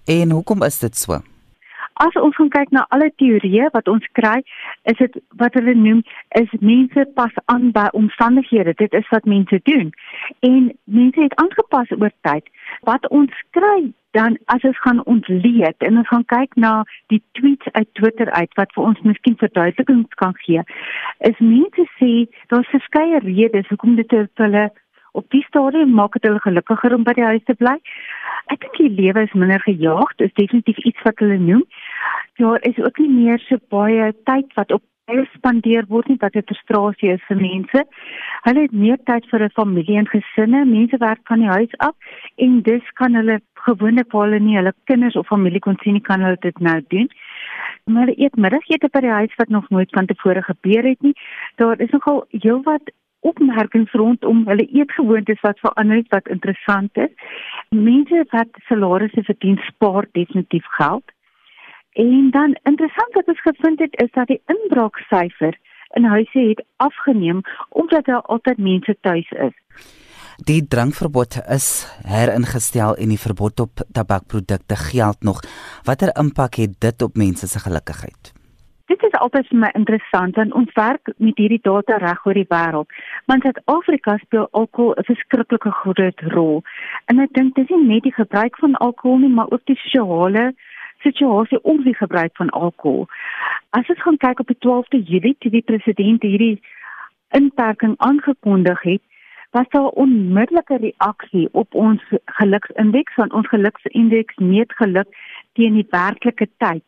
En 0.05 0.32
hoekom 0.32 0.64
is 0.64 0.80
dit 0.80 0.95
so? 0.95 1.22
As 2.01 2.16
ons 2.18 2.38
kyk 2.49 2.72
na 2.72 2.86
alle 2.89 3.12
teorieë 3.22 3.68
wat 3.76 3.88
ons 3.91 4.05
kry, 4.18 4.39
is 4.89 4.97
dit 4.97 5.18
wat 5.38 5.53
hulle 5.53 5.76
noem 5.78 5.99
is 6.39 6.49
mense 6.59 7.05
pas 7.14 7.34
aan 7.45 7.72
by 7.76 7.88
omstandighede. 7.93 8.74
Dit 8.80 8.93
is 8.93 9.09
wat 9.09 9.26
mense 9.26 9.59
doen. 9.64 9.91
En 10.39 10.72
mense 10.84 11.22
het 11.22 11.36
aangepas 11.36 11.91
oor 11.99 12.14
tyd. 12.22 12.47
Wat 12.88 13.08
ons 13.10 13.34
kry 13.56 13.92
dan 14.18 14.38
as 14.46 14.64
ons 14.68 14.80
gaan 14.84 15.06
ontleed 15.06 15.86
en 15.88 15.98
ons 16.02 16.08
gaan 16.08 16.26
kyk 16.34 16.56
na 16.56 16.72
die 17.14 17.22
tweets 17.38 17.70
uit 17.72 17.90
Twitter 18.00 18.32
uit 18.32 18.58
wat 18.60 18.74
vir 18.76 18.84
ons 18.84 19.04
miskien 19.08 19.38
verduidelikings 19.40 20.18
kan 20.22 20.34
gee, 20.44 20.64
is 21.30 21.40
mense 21.40 21.86
sê 22.00 22.12
daar's 22.52 22.72
verskeie 22.74 23.22
redes 23.24 23.70
hoekom 23.70 23.96
dit 24.02 24.16
vir 24.18 24.28
hulle 24.46 24.66
op 25.20 25.28
die 25.36 25.44
stadium 25.48 25.94
maak 25.96 26.18
dit 26.18 26.28
hulle 26.28 26.42
gelukkiger 26.44 26.96
om 26.96 27.06
by 27.08 27.14
die 27.18 27.28
huis 27.28 27.46
te 27.48 27.56
bly. 27.60 27.78
Ek 28.52 28.64
dink 28.64 28.78
die 28.80 28.94
lewe 29.00 29.26
is 29.28 29.36
minder 29.38 29.62
gejaagd, 29.64 30.24
is 30.26 30.34
definitief 30.40 30.80
iets 30.88 31.06
wat 31.08 31.20
hulle 31.24 31.38
noem. 31.40 31.66
Daar 32.42 32.64
is 32.68 32.80
ook 32.80 32.98
nie 33.04 33.12
meer 33.12 33.44
so 33.46 33.62
baie 33.70 34.12
tyd 34.30 34.56
wat 34.58 34.72
op 34.72 34.84
spandeer 35.36 35.86
word 35.89 36.08
nie 36.08 36.18
wat 36.22 36.36
'n 36.36 36.43
frustrasie 36.45 37.12
is 37.12 37.24
vir 37.28 37.38
mense. 37.38 37.86
Hulle 38.43 38.62
het 38.62 38.72
meer 38.72 38.97
tyd 39.06 39.26
vir 39.30 39.43
'n 39.43 39.49
familie 39.49 39.97
en 39.97 40.08
gesinne. 40.08 40.66
Mense 40.66 40.97
werk 40.97 41.22
van 41.28 41.39
die 41.39 41.47
huis 41.47 41.74
af 41.78 41.95
en 42.38 42.62
dus 42.62 42.84
kan 42.93 43.14
hulle 43.14 43.41
gewoonlik 43.54 44.12
waar 44.12 44.30
hulle 44.30 44.39
nie 44.39 44.56
hulle 44.56 44.74
kinders 44.86 45.16
of 45.16 45.28
familie 45.28 45.60
kon 45.60 45.78
sien 45.82 45.93
nie, 45.93 46.02
kan 46.02 46.22
hulle 46.22 46.38
dit 46.39 46.60
nou 46.60 46.82
doen. 46.88 47.10
Maar 47.86 48.06
hulle 48.06 48.20
eet 48.20 48.36
middagete 48.36 48.89
by 48.91 48.99
die 48.99 49.18
huis 49.20 49.36
wat 49.38 49.49
nog 49.49 49.70
nooit 49.70 49.89
van 49.89 50.06
tevore 50.06 50.41
gebeur 50.41 50.84
het 50.84 51.02
nie. 51.02 51.16
Daar 51.56 51.80
is 51.80 51.89
nogal 51.89 52.26
heelwat 52.30 52.91
opmerkings 53.20 53.91
rondom 53.91 54.47
hulle 54.47 54.66
eetgewoontes 54.66 55.41
wat 55.41 55.60
verander 55.60 55.95
het 55.95 56.10
wat 56.10 56.28
interessant 56.28 56.97
is. 56.97 57.14
Mense 57.70 58.26
wat 58.30 58.49
salarisse 58.68 59.24
verdien 59.24 59.58
spaar 59.58 60.06
definitief 60.12 60.66
geld. 60.66 61.04
En 61.94 62.30
dan 62.32 62.58
interessant 62.64 63.14
wat 63.14 63.28
ons 63.28 63.42
gevind 63.42 63.80
het 63.80 64.02
is 64.02 64.12
dat 64.12 64.28
die 64.28 64.42
inbraaksyfer 64.46 65.58
in 65.94 66.04
huise 66.04 66.39
het 66.39 66.66
afgeneem 66.76 67.42
omdat 67.70 68.06
daar 68.06 68.22
altyd 68.22 68.58
mense 68.58 68.98
tuis 69.02 69.32
is. 69.32 69.56
Die 70.44 70.68
drankverbod 70.68 71.36
is 71.50 71.66
heringestel 72.08 72.96
en 72.96 73.12
die 73.14 73.20
verbod 73.20 73.60
op 73.60 73.84
tabakprodukte 73.92 74.76
geld 74.76 75.24
nog. 75.24 75.42
Watter 75.84 76.16
impak 76.20 76.56
het 76.56 76.80
dit 76.80 77.02
op 77.02 77.16
mense 77.16 77.48
se 77.48 77.60
gelukigheid? 77.60 78.34
Dit 78.86 79.04
is 79.04 79.20
altyd 79.20 79.48
vir 79.48 79.60
my 79.60 79.70
interessant 79.78 80.36
want 80.36 80.54
ons 80.54 80.74
werk 80.74 81.12
met 81.18 81.38
hierdie 81.38 81.62
data 81.62 82.00
reg 82.02 82.26
oor 82.26 82.39
die 82.39 82.48
wêreld. 82.50 82.89
Want 83.26 83.44
Suid-Afrika 83.44 84.18
speel 84.18 84.48
alkohol 84.52 84.96
'n 84.96 85.04
verskriklike 85.12 85.72
groot 85.72 86.20
rol. 86.34 86.64
En 87.06 87.20
ek 87.20 87.34
dink 87.34 87.56
dis 87.56 87.70
nie 87.70 87.88
net 87.88 88.04
die 88.04 88.18
gebruik 88.18 88.58
van 88.58 88.76
alkohol 88.76 89.18
nie, 89.18 89.30
maar 89.30 89.52
ook 89.52 89.66
die 89.66 89.80
sosiale 89.84 90.54
situasie 91.02 91.62
om 91.64 91.84
die 91.84 91.95
gebruik 91.95 92.36
van 92.36 92.49
alkohol. 92.49 93.08
As 93.70 93.89
ons 93.89 94.02
gaan 94.02 94.18
kyk 94.18 94.39
op 94.39 94.47
die 94.47 94.62
12de 94.66 95.02
Julie 95.04 95.36
toe 95.39 95.52
die 95.52 95.66
president 95.66 96.22
hierdie 96.22 96.62
inperking 97.38 97.95
aangekondig 97.97 98.82
het, 98.82 99.02
was 99.52 99.68
daar 99.70 99.91
'n 99.91 99.99
onmiddellike 100.04 100.78
reaksie 100.78 101.49
op 101.52 101.74
ons 101.74 102.02
geluksindeks, 102.26 103.16
want 103.16 103.34
ons 103.34 103.47
geluksindeks 103.47 104.36
meet 104.36 104.74
geluk 104.74 105.10
teen 105.54 105.74
die 105.74 105.88
werklike 105.89 106.47
tyd. 106.58 106.84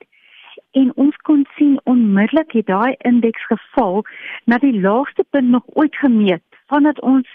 En 0.72 0.91
ons 0.95 1.16
kon 1.16 1.45
sien 1.55 1.80
onmiddellik 1.84 2.51
het 2.51 2.66
daai 2.66 2.95
indeks 2.97 3.45
geval 3.45 4.05
na 4.45 4.57
die 4.57 4.80
laagste 4.80 5.24
punt 5.30 5.49
nog 5.49 5.64
ooit 5.66 5.95
gemeet 5.95 6.41
vandat 6.68 7.01
ons 7.01 7.28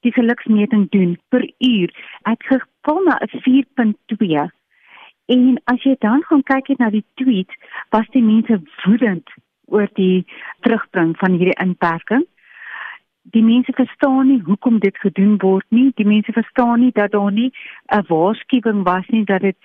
die 0.00 0.12
geluksmeting 0.12 0.90
doen 0.90 1.18
per 1.28 1.52
uur. 1.58 1.94
Het 2.22 2.42
geval 2.42 3.02
na 3.02 3.18
'n 3.20 3.40
4.2 3.40 4.50
en 5.34 5.60
as 5.72 5.84
jy 5.84 5.94
dan 6.04 6.24
gaan 6.28 6.42
kyk 6.50 6.72
na 6.78 6.90
die 6.90 7.04
tweets 7.20 7.54
was 7.94 8.08
die 8.16 8.24
mense 8.24 8.60
woedend 8.84 9.36
oor 9.66 9.88
die 10.00 10.26
terugbring 10.66 11.14
van 11.22 11.38
hierdie 11.38 11.60
inperking 11.64 12.26
die 13.36 13.44
mense 13.44 13.72
verstaan 13.76 14.28
nie 14.28 14.40
hoekom 14.44 14.78
dit 14.84 14.96
gedoen 15.04 15.36
word 15.44 15.66
nie 15.78 15.90
die 16.00 16.08
mense 16.08 16.32
verstaan 16.32 16.80
nie 16.84 16.92
dat 17.00 17.12
daar 17.16 17.32
nie 17.32 17.50
'n 17.96 18.06
waarskuwing 18.08 18.84
was 18.84 19.06
nie 19.08 19.24
dat 19.24 19.40
dit 19.40 19.56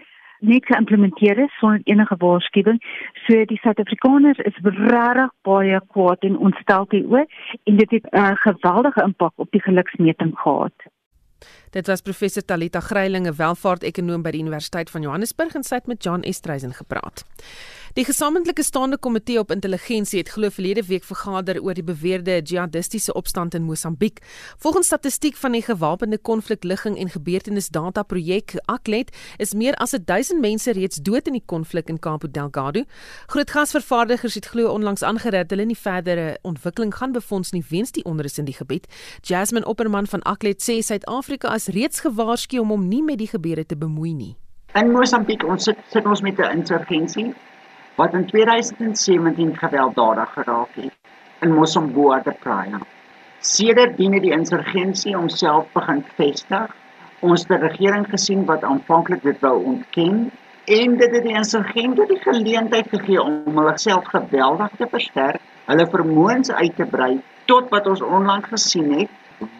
net 0.43 0.65
geïmplementeer 0.65 1.37
is 1.37 1.57
sonder 1.57 1.81
enige 1.83 2.15
waarskuwing. 2.17 2.79
So 3.25 3.45
die 3.45 3.59
Suid-Afrikaners 3.63 4.37
is 4.37 4.57
regtig 4.63 5.31
baie 5.47 5.79
kwaad 5.95 6.27
en 6.27 6.37
ontstel 6.37 6.87
hieroor 6.89 7.25
en 7.63 7.77
dit 7.77 7.91
het 7.91 8.11
'n 8.11 8.17
uh, 8.17 8.35
geweldige 8.45 9.03
impak 9.03 9.33
op 9.35 9.51
die 9.51 9.61
geluksmeting 9.61 10.39
gehad. 10.39 10.77
Dit 11.71 11.87
was 11.87 12.01
professor 12.01 12.45
Talita 12.45 12.79
Greilinge, 12.79 13.33
welvaart-ekonoom 13.33 14.21
by 14.21 14.31
die 14.35 14.41
Universiteit 14.41 14.89
van 14.89 15.01
Johannesburg 15.01 15.55
en 15.55 15.63
sy 15.63 15.81
het 15.81 15.87
met 15.87 16.03
John 16.03 16.21
Estreisen 16.21 16.73
gepraat. 16.73 17.25
Die 17.93 18.05
gesamentlike 18.05 18.63
staande 18.63 18.97
komitee 18.97 19.37
op 19.39 19.51
intelligensie 19.51 20.19
het 20.19 20.29
glo 20.33 20.49
verlede 20.49 20.81
week 20.87 21.03
vergader 21.05 21.59
oor 21.61 21.77
die 21.77 21.83
beweerde 21.85 22.39
jihadistiese 22.41 23.13
opstand 23.13 23.53
in 23.53 23.63
Mosambiek. 23.63 24.17
Volgens 24.57 24.87
statistiek 24.87 25.35
van 25.37 25.51
die 25.53 25.61
gewapende 25.61 26.17
konflikligging 26.17 26.97
en 26.97 27.09
gebeurtenisdata 27.09 28.03
projek 28.03 28.55
ACLED 28.65 29.11
is 29.37 29.53
meer 29.53 29.75
as 29.75 29.93
1000 30.05 30.41
mense 30.41 30.71
reeds 30.73 30.97
dood 31.05 31.27
in 31.29 31.37
die 31.37 31.43
konflik 31.45 31.89
in 31.89 31.99
Cabo 31.99 32.31
Delgado. 32.31 32.81
Groot 33.27 33.51
gasvervaardigers 33.51 34.33
het 34.33 34.45
glo 34.45 34.73
onlangs 34.73 35.03
aangered 35.03 35.53
hulle 35.53 35.65
nie 35.65 35.77
verdere 35.77 36.39
ontwikkeling 36.41 36.95
gaan 36.95 37.11
befonds 37.11 37.51
nie 37.51 37.63
weens 37.69 37.91
die 37.91 38.05
onrus 38.09 38.37
in 38.37 38.49
die 38.49 38.57
gebied. 38.57 38.89
Jasmine 39.21 39.65
Opperman 39.69 40.07
van 40.07 40.21
ACLED 40.21 40.65
sê 40.65 40.79
Suid-Afrika 40.81 41.32
is 41.41 41.67
reeds 41.73 41.99
gewaarsku 42.05 42.59
om 42.59 42.69
hom 42.69 42.87
nie 42.87 43.01
met 43.01 43.17
die 43.17 43.27
gebeure 43.27 43.65
te 43.65 43.75
bemoei 43.75 44.13
nie. 44.13 44.35
In 44.75 44.91
Mosambiek 44.91 45.43
ons 45.43 45.63
sit, 45.63 45.77
sit 45.89 46.05
ons 46.05 46.21
met 46.21 46.37
'n 46.37 46.59
insurgensie 46.59 47.33
wat 47.97 48.13
in 48.13 48.25
2017 48.25 49.57
gewelddadig 49.57 50.29
geraak 50.33 50.69
het 50.75 50.93
in 51.41 51.53
Mosomboa 51.53 52.19
de 52.19 52.33
Praia. 52.39 52.79
Sedert 53.39 53.97
dien 53.97 54.11
die 54.11 54.31
insurgensie 54.31 55.15
homself 55.15 55.65
begin 55.73 56.05
vestig. 56.15 56.69
Ons 57.21 57.47
het 57.47 57.51
'n 57.57 57.65
regering 57.65 58.05
gesien 58.09 58.45
wat 58.45 58.63
aanvanklik 58.63 59.23
dit 59.23 59.39
wou 59.39 59.63
ontken 59.63 60.31
en 60.65 60.97
dit 60.97 61.11
het 61.15 61.23
die 61.23 61.35
insurgente 61.35 62.05
die 62.07 62.19
geleentheid 62.19 62.87
gegee 62.89 63.21
om 63.21 63.57
hulle 63.57 63.77
self 63.77 64.05
geweldig 64.05 64.71
te 64.77 64.87
versterk, 64.87 65.41
hulle 65.65 65.87
vermoëns 65.87 66.51
uit 66.51 66.75
te 66.75 66.85
brei 66.85 67.21
tot 67.45 67.69
wat 67.69 67.87
ons 67.87 68.01
onlangs 68.01 68.47
gesien 68.47 68.91
het 68.99 69.09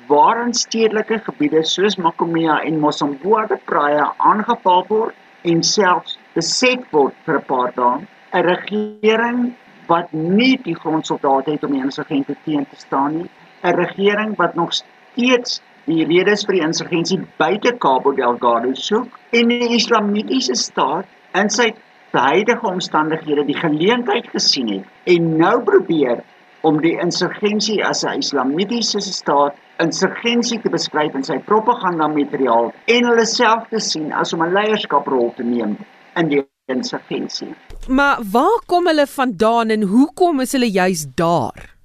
waarin 0.08 0.54
stedelike 0.54 1.20
gebiede 1.26 1.64
soos 1.64 1.98
Makomia 1.98 2.60
en 2.68 2.80
Mosomboa 2.80 3.46
de 3.48 3.58
Praia 3.66 4.14
aangeval 4.18 4.86
word 4.90 5.16
en 5.44 5.64
selfs 5.64 6.18
beset 6.36 6.84
word 6.92 7.16
vir 7.26 7.38
'n 7.40 7.46
paar 7.52 7.72
dae 7.76 8.08
'n 8.34 8.46
regering 8.48 9.54
wat 9.88 10.12
nie 10.14 10.58
die 10.64 10.76
grondsoldate 10.76 11.52
het 11.52 11.64
om 11.64 11.72
die 11.72 11.84
insurgente 11.84 12.36
teen 12.46 12.66
te 12.66 12.76
staan 12.76 13.18
nie, 13.18 13.30
'n 13.64 13.76
regering 13.76 14.36
wat 14.38 14.56
nog 14.56 14.74
steeds 14.74 15.62
die 15.86 16.06
redes 16.06 16.46
vir 16.46 16.56
die 16.56 16.66
insurgensie 16.66 17.20
buite 17.38 17.74
Cabo 17.78 18.14
Delgado 18.16 18.74
soek 18.74 19.20
en 19.32 19.48
die 19.48 19.76
islamitiese 19.76 20.56
staat 20.56 21.06
in 21.34 21.50
sy 21.50 21.74
huidige 22.14 22.68
omstandighede 22.70 23.46
die 23.46 23.58
geleentheid 23.58 24.28
gesien 24.30 24.70
het 24.70 25.16
en 25.16 25.38
nou 25.38 25.56
probeer 25.66 26.22
om 26.64 26.80
die 26.82 26.95
insurgensie 27.03 27.82
as 27.86 28.03
'n 28.03 28.20
islamitiese 28.24 29.01
staat 29.01 29.55
insurgensie 29.84 30.59
te 30.61 30.70
beskryf 30.70 31.16
in 31.16 31.24
sy 31.24 31.38
propaganda 31.39 32.07
materiaal 32.07 32.72
en 32.95 33.09
hulle 33.09 33.26
self 33.26 33.68
te 33.70 33.80
sien 33.80 34.14
as 34.14 34.34
om 34.34 34.43
'n 34.43 34.53
leierskaprol 34.53 35.34
te 35.36 35.43
neem 35.43 35.78
in 36.16 36.30
die 36.30 36.43
insurgensie. 36.72 37.55
Maar 37.88 38.20
waar 38.32 38.59
kom 38.66 38.88
hulle 38.88 39.07
vandaan 39.07 39.70
en 39.70 39.82
hoekom 39.82 40.39
is 40.39 40.51
hulle 40.51 40.72
juis 40.72 41.05
daar? 41.16 41.76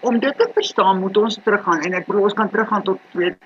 Om 0.00 0.18
dit 0.18 0.38
te 0.38 0.48
verstaan, 0.54 1.00
moet 1.00 1.16
ons 1.16 1.38
teruggaan 1.44 1.80
en 1.80 1.94
ek 1.94 2.06
bedoel 2.06 2.22
ons 2.22 2.34
kan 2.34 2.50
teruggaan 2.50 2.82
tot 2.82 2.98
2 3.12 3.36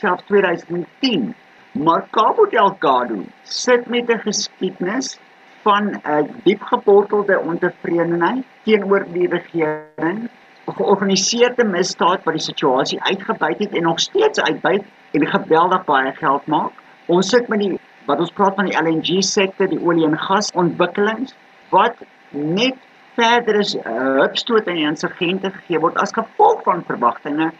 self 0.00 0.20
2010. 0.28 1.34
Maar 1.72 2.08
Cabo 2.10 2.46
Delgado 2.46 3.24
sit 3.42 3.86
met 3.86 4.08
'n 4.08 4.18
geskiedenis 4.18 5.18
van 5.66 5.84
'n 5.94 6.30
diep 6.44 6.62
gewortelde 6.62 7.38
ontevredenheid 7.38 8.44
teenoor 8.64 9.06
die 9.12 9.28
regering, 9.28 10.28
georganiseerde 10.66 11.64
misdaad 11.64 12.24
wat 12.24 12.38
die 12.38 12.48
situasie 12.50 13.02
uitgebuit 13.02 13.58
het 13.58 13.74
en 13.74 13.82
nog 13.82 14.00
steeds 14.00 14.40
uitbuit 14.40 14.84
en 15.12 15.26
geweldig 15.26 15.84
baie 15.84 16.12
geld 16.12 16.46
maak. 16.46 16.72
Ons 17.06 17.28
sit 17.28 17.48
met 17.48 17.60
die 17.60 17.78
wat 18.06 18.18
ons 18.22 18.30
praat 18.30 18.54
van 18.54 18.70
die 18.70 18.78
LNG 18.78 19.22
sektor, 19.22 19.68
die 19.68 19.82
olie 19.82 20.06
en 20.06 20.18
gas 20.18 20.52
ontwikkelings 20.54 21.34
wat 21.70 21.94
net 22.30 22.78
verder 23.16 23.58
is 23.58 23.74
uh, 23.74 23.82
hupstoot 24.20 24.68
aan 24.68 24.78
die 24.78 24.86
insurgente 24.86 25.50
gegee 25.50 25.80
word 25.82 25.98
as 26.02 26.14
gevolg 26.14 26.62
van 26.66 26.84
verwagtinge 26.86 27.50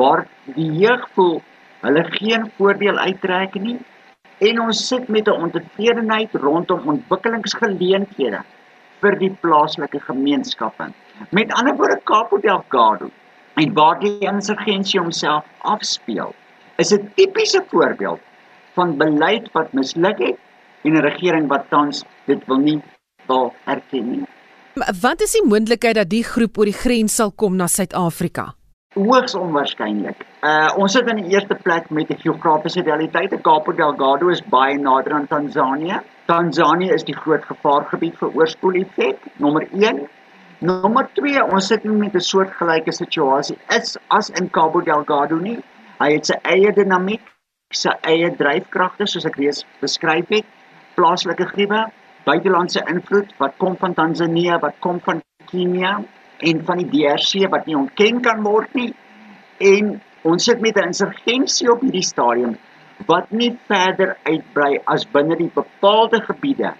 waar 0.00 0.26
die 0.56 0.70
jeug 0.82 1.04
voel 1.16 1.36
hulle 1.84 2.04
geen 2.16 2.48
voordeel 2.58 2.98
uittrek 2.98 3.54
nie 3.60 3.78
en 4.48 4.60
ons 4.60 4.86
sit 4.88 5.08
met 5.08 5.28
'n 5.28 5.40
ontevredenheid 5.46 6.32
rondom 6.34 6.88
ontwikkelingsgeleenthede 6.94 8.40
vir 9.00 9.18
die 9.18 9.30
plaaslike 9.40 10.00
gemeenskappe. 10.00 10.86
Met 11.30 11.52
ander 11.52 11.76
woorde 11.76 12.00
Capo 12.04 12.38
Delgado 12.38 13.10
en 13.54 13.74
waar 13.74 13.98
die 14.00 14.18
insurgensie 14.18 15.00
homself 15.00 15.44
afspeel, 15.58 16.34
is 16.76 16.92
'n 16.92 17.10
tipiese 17.14 17.64
voorbeeld 17.70 18.20
van 18.74 18.96
beleid 18.96 19.52
wat 19.52 19.72
misluk 19.72 20.18
het 20.18 20.38
en 20.82 20.92
'n 20.92 21.06
regering 21.10 21.48
wat 21.48 21.68
tans 21.68 22.04
dit 22.26 22.46
wil 22.46 22.58
nie 22.58 22.82
wil 23.26 23.54
erken 23.64 24.10
nie. 24.10 24.26
Wat 25.00 25.20
is 25.20 25.32
die 25.32 25.46
moontlikheid 25.46 25.94
dat 25.94 26.08
die 26.10 26.24
groep 26.24 26.58
oor 26.58 26.64
die 26.64 26.80
grens 26.84 27.14
sal 27.14 27.32
kom 27.32 27.56
na 27.56 27.66
Suid-Afrika? 27.66 28.54
Hoogs 28.94 29.34
onwaarskynlik. 29.34 30.26
Uh 30.44 30.74
ons 30.76 30.92
sit 30.92 31.06
in 31.08 31.22
die 31.22 31.30
eerste 31.32 31.56
plek 31.56 31.86
met 31.96 32.10
die 32.12 32.18
geografiese 32.20 32.82
realiteit. 32.84 33.32
Capo 33.46 33.72
Delgado 33.72 34.28
is 34.28 34.42
baie 34.52 34.76
nader 34.76 35.14
aan 35.16 35.24
Tansanië. 35.30 36.02
Tansanië 36.28 36.90
is 36.92 37.06
die 37.08 37.16
groot 37.16 37.46
gevaargebied 37.48 38.18
vir 38.20 38.36
oorspoeleffek, 38.40 39.24
nommer 39.40 39.64
1. 39.72 40.02
Nommer 40.68 41.08
2, 41.16 41.40
ons 41.44 41.70
sit 41.72 41.84
met 41.84 42.14
'n 42.14 42.26
soortgelyke 42.28 42.92
situasie. 42.92 43.56
Is 43.78 43.96
as 44.10 44.30
in 44.30 44.50
Cabo 44.50 44.80
Delgado 44.80 45.40
nie. 45.40 45.58
Hy 46.00 46.12
het 46.12 46.26
sy 46.26 46.38
eie 46.42 46.72
dinamiek, 46.72 47.24
sy 47.72 47.96
eie 48.02 48.30
dryfkragte 48.36 49.06
soos 49.06 49.24
ek 49.24 49.36
reeds 49.36 49.64
beskryf 49.80 50.28
het, 50.28 50.44
plaaslike 50.94 51.46
griewe, 51.56 51.86
buitelandse 52.24 52.82
invloed 52.88 53.32
wat 53.38 53.56
kom 53.56 53.76
van 53.76 53.94
Tanzanië, 53.94 54.60
wat 54.60 54.76
kom 54.80 55.00
van 55.00 55.22
Kenia 55.46 56.02
en 56.38 56.64
van 56.64 56.78
die 56.78 56.90
DRC 56.90 57.48
wat 57.50 57.66
nie 57.66 57.76
ontken 57.76 58.20
kan 58.20 58.42
word 58.42 58.74
nie. 58.74 58.92
En 59.58 60.00
ons 60.24 60.44
sit 60.44 60.60
met 60.60 60.76
'n 60.76 60.88
insurgensie 60.92 61.70
op 61.70 61.80
hierdie 61.80 62.08
stadium 62.12 62.56
wat 63.06 63.30
nie 63.30 63.52
verder 63.68 64.16
uitbrei 64.24 64.78
as 64.86 65.04
binne 65.04 65.36
die 65.36 65.50
bepaalde 65.54 66.20
gebiede 66.28 66.72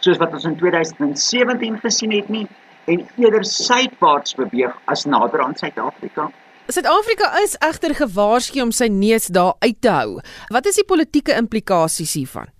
soos 0.00 0.18
wat 0.18 0.32
ons 0.32 0.44
in 0.44 0.56
2017 0.56 1.78
gesien 1.84 2.12
het 2.12 2.28
nie 2.28 2.46
en 2.84 3.06
eerder 3.16 3.44
suidwaarts 3.44 4.34
beweeg 4.34 4.76
as 4.84 5.04
nader 5.04 5.42
aan 5.44 5.56
Suid-Afrika. 5.56 6.30
Suid-Afrika 6.68 7.30
is 7.42 7.56
egter 7.58 7.94
gewaarsku 7.94 8.62
om 8.62 8.72
sy 8.72 8.88
neus 8.92 9.26
daar 9.26 9.54
uit 9.58 9.80
te 9.80 9.90
hou. 9.90 10.20
Wat 10.54 10.66
is 10.66 10.78
die 10.80 10.86
politieke 10.86 11.36
implikasies 11.36 12.14
hiervan? 12.14 12.50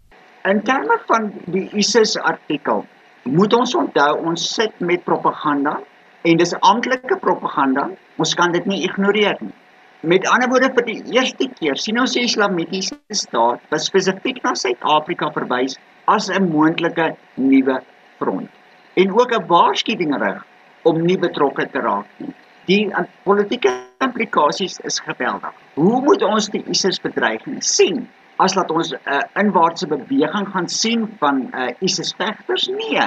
In 0.48 0.62
terme 0.64 0.96
van 1.06 1.30
die 1.52 1.68
ISIS 1.76 2.16
artikel, 2.16 2.84
moet 3.24 3.54
ons 3.54 3.74
onthou 3.74 4.12
ons 4.30 4.46
sit 4.54 4.72
met 4.80 5.04
propaganda 5.04 5.78
en 6.22 6.40
dis 6.40 6.54
amptelike 6.60 7.18
propaganda. 7.20 7.90
Ons 8.20 8.34
kan 8.34 8.52
dit 8.52 8.66
nie 8.66 8.82
ignoreer 8.88 9.36
nie. 9.40 9.54
Met 10.00 10.24
ander 10.32 10.48
woorde 10.48 10.70
vir 10.72 10.84
die 10.86 11.00
eerste 11.12 11.44
keer 11.58 11.76
sien 11.76 11.98
ons 12.00 12.14
die 12.16 12.22
Islamitiese 12.24 12.96
staat 13.12 13.64
wat 13.68 13.82
spesifiek 13.84 14.38
na 14.40 14.54
Suid-Afrika 14.56 15.28
verwys 15.34 15.74
as 16.08 16.30
'n 16.32 16.46
moontlike 16.48 17.10
nuwe 17.36 17.74
front 18.16 18.48
en 18.96 19.12
ook 19.12 19.34
'n 19.36 19.44
waarskuwing 19.50 20.14
rig 20.22 20.40
om 20.88 21.02
nie 21.04 21.18
betrokke 21.18 21.66
te 21.72 21.82
raak 21.84 22.06
nie. 22.16 22.32
Die 22.64 22.88
politieke 23.24 23.74
implikasies 24.00 24.80
is 24.88 24.98
geweldig. 25.00 25.52
Hoe 25.74 26.00
moet 26.00 26.22
ons 26.22 26.48
die 26.48 26.64
ISIS 26.64 27.00
bedreiging 27.00 27.60
sien? 27.62 28.08
As 28.38 28.54
laat 28.54 28.70
ons 28.70 28.92
'n 28.92 28.98
uh, 29.04 29.20
inwaartse 29.34 29.86
beweging 29.86 30.48
gaan 30.48 30.68
sien 30.68 31.16
van 31.18 31.50
uh, 31.52 31.68
ISIS 31.80 32.14
vegters? 32.16 32.68
Nee. 32.68 33.04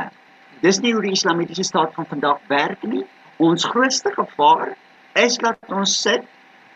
Dis 0.62 0.80
nie 0.80 0.94
hoe 0.94 1.02
die 1.02 1.18
Islamitiese 1.18 1.64
staat 1.64 1.94
van 1.94 2.06
vandag 2.06 2.40
werk 2.48 2.84
nie. 2.84 3.06
Ons 3.38 3.66
grootste 3.66 4.12
gevaar 4.14 4.78
is 5.14 5.38
dat 5.38 5.58
ons 5.70 6.02
sit 6.02 6.22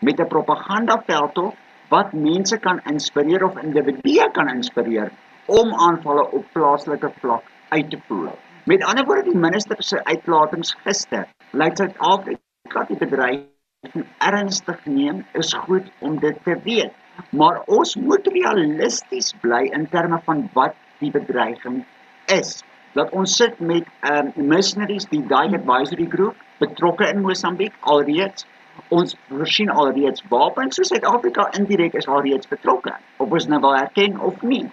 met 0.00 0.20
'n 0.20 0.26
propagandaveld 0.26 1.54
wat 1.88 2.12
mense 2.12 2.58
kan 2.58 2.80
inspireer 2.84 3.44
of 3.44 3.62
individue 3.62 4.30
kan 4.32 4.48
inspireer 4.48 5.10
om 5.46 5.74
aanvalle 5.74 6.30
op 6.30 6.44
plaaslike 6.52 7.10
vlak 7.20 7.42
uit 7.68 7.90
te 7.90 7.98
voer. 8.06 8.32
Met 8.64 8.84
ander 8.84 9.04
woorde, 9.04 9.22
die 9.22 9.38
minister 9.38 9.76
se 9.78 10.04
uitlatings 10.04 10.76
gister 10.84 11.26
lyk 11.50 11.76
Suid-Afrika 11.76 12.40
kat 12.68 12.90
die 12.92 12.98
bedreiging 13.00 14.06
ernstig 14.18 14.80
neem, 14.84 15.22
is 15.32 15.52
goed 15.64 15.86
om 16.04 16.18
dit 16.20 16.36
te 16.44 16.56
weet. 16.64 16.92
Maar 17.30 17.62
ons 17.66 17.96
moet 17.96 18.26
realisties 18.26 19.32
bly 19.42 19.62
in 19.74 19.88
terme 19.88 20.20
van 20.26 20.48
wat 20.52 20.74
die 20.98 21.10
bedreiging 21.10 21.84
is. 22.26 22.58
Dat 22.94 23.10
ons 23.10 23.36
sit 23.36 23.58
met 23.58 23.86
um 24.10 24.32
missionaries 24.36 25.08
die 25.10 25.22
daai 25.30 25.54
advisory 25.54 26.06
group 26.10 26.36
betrokke 26.58 27.08
in 27.08 27.22
Mosambiek 27.22 27.74
alreeds 27.80 28.46
ons 28.88 29.16
voorsien 29.28 29.70
alreeds 29.70 30.22
wapens 30.28 30.76
so 30.76 30.82
Suid-Afrika 30.82 31.50
indirek 31.58 31.94
is 31.94 32.06
alreeds 32.06 32.48
betrokke 32.48 32.94
of 33.16 33.30
ons 33.30 33.46
nou 33.46 33.60
wil 33.60 33.76
erken 33.76 34.20
of 34.20 34.42
nie 34.42 34.66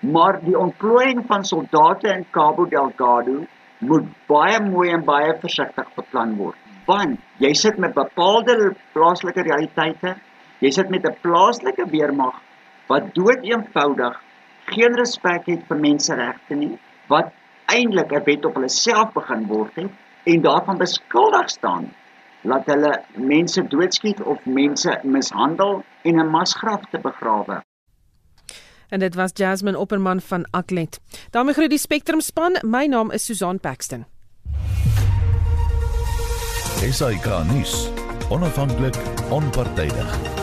Maar 0.00 0.40
die 0.44 0.58
ontplooiing 0.58 1.24
van 1.26 1.44
soldate 1.44 2.08
in 2.08 2.26
Cabo 2.30 2.66
Delgado 2.68 3.44
moet 3.78 4.08
baie 4.26 4.60
mooi 4.60 4.90
en 4.92 5.04
baie 5.04 5.34
versigtig 5.40 5.88
beplan 5.96 6.34
word. 6.36 6.58
Want 6.88 7.20
jy 7.42 7.52
sit 7.56 7.78
met 7.78 7.94
bepaalde 7.96 8.74
plaaslike 8.96 9.44
realiteite, 9.46 10.16
jy 10.60 10.70
sit 10.74 10.90
met 10.90 11.06
'n 11.06 11.16
plaaslike 11.22 11.88
weermag 11.90 12.36
wat 12.88 13.14
dood 13.14 13.44
eenvoudig 13.44 14.20
geen 14.72 14.94
respek 14.96 15.46
het 15.46 15.64
vir 15.68 15.78
menseregte 15.78 16.54
nie, 16.54 16.78
wat 17.08 17.32
eintlik 17.66 18.12
'n 18.12 18.24
wet 18.24 18.44
op 18.44 18.54
hulle 18.54 18.68
self 18.68 19.12
begin 19.12 19.46
word 19.46 19.74
het 19.74 19.90
en 20.24 20.42
daarvan 20.42 20.78
beskuldig 20.78 21.50
staan 21.50 21.90
laat 22.48 22.66
hulle 22.66 22.92
mense 23.16 23.62
doodskiet 23.72 24.22
of 24.22 24.44
mense 24.44 25.00
mishandel 25.02 25.82
en 26.02 26.20
'n 26.20 26.30
masgraf 26.30 26.80
te 26.90 26.98
begrawe. 26.98 27.62
En 28.88 28.98
dit 28.98 29.14
was 29.14 29.30
Jasmine 29.34 29.78
Opperman 29.78 30.20
van 30.20 30.46
Aklet. 30.50 31.00
daarmee 31.30 31.54
groet 31.54 31.70
die 31.70 31.78
Spectrum 31.78 32.20
span. 32.20 32.56
My 32.62 32.86
naam 32.86 33.10
is 33.10 33.24
Susan 33.24 33.60
Paxton. 33.60 34.06
SAK 36.90 37.44
nuus. 37.52 37.90
Onafhanklik, 38.30 38.94
onpartydig. 39.30 40.37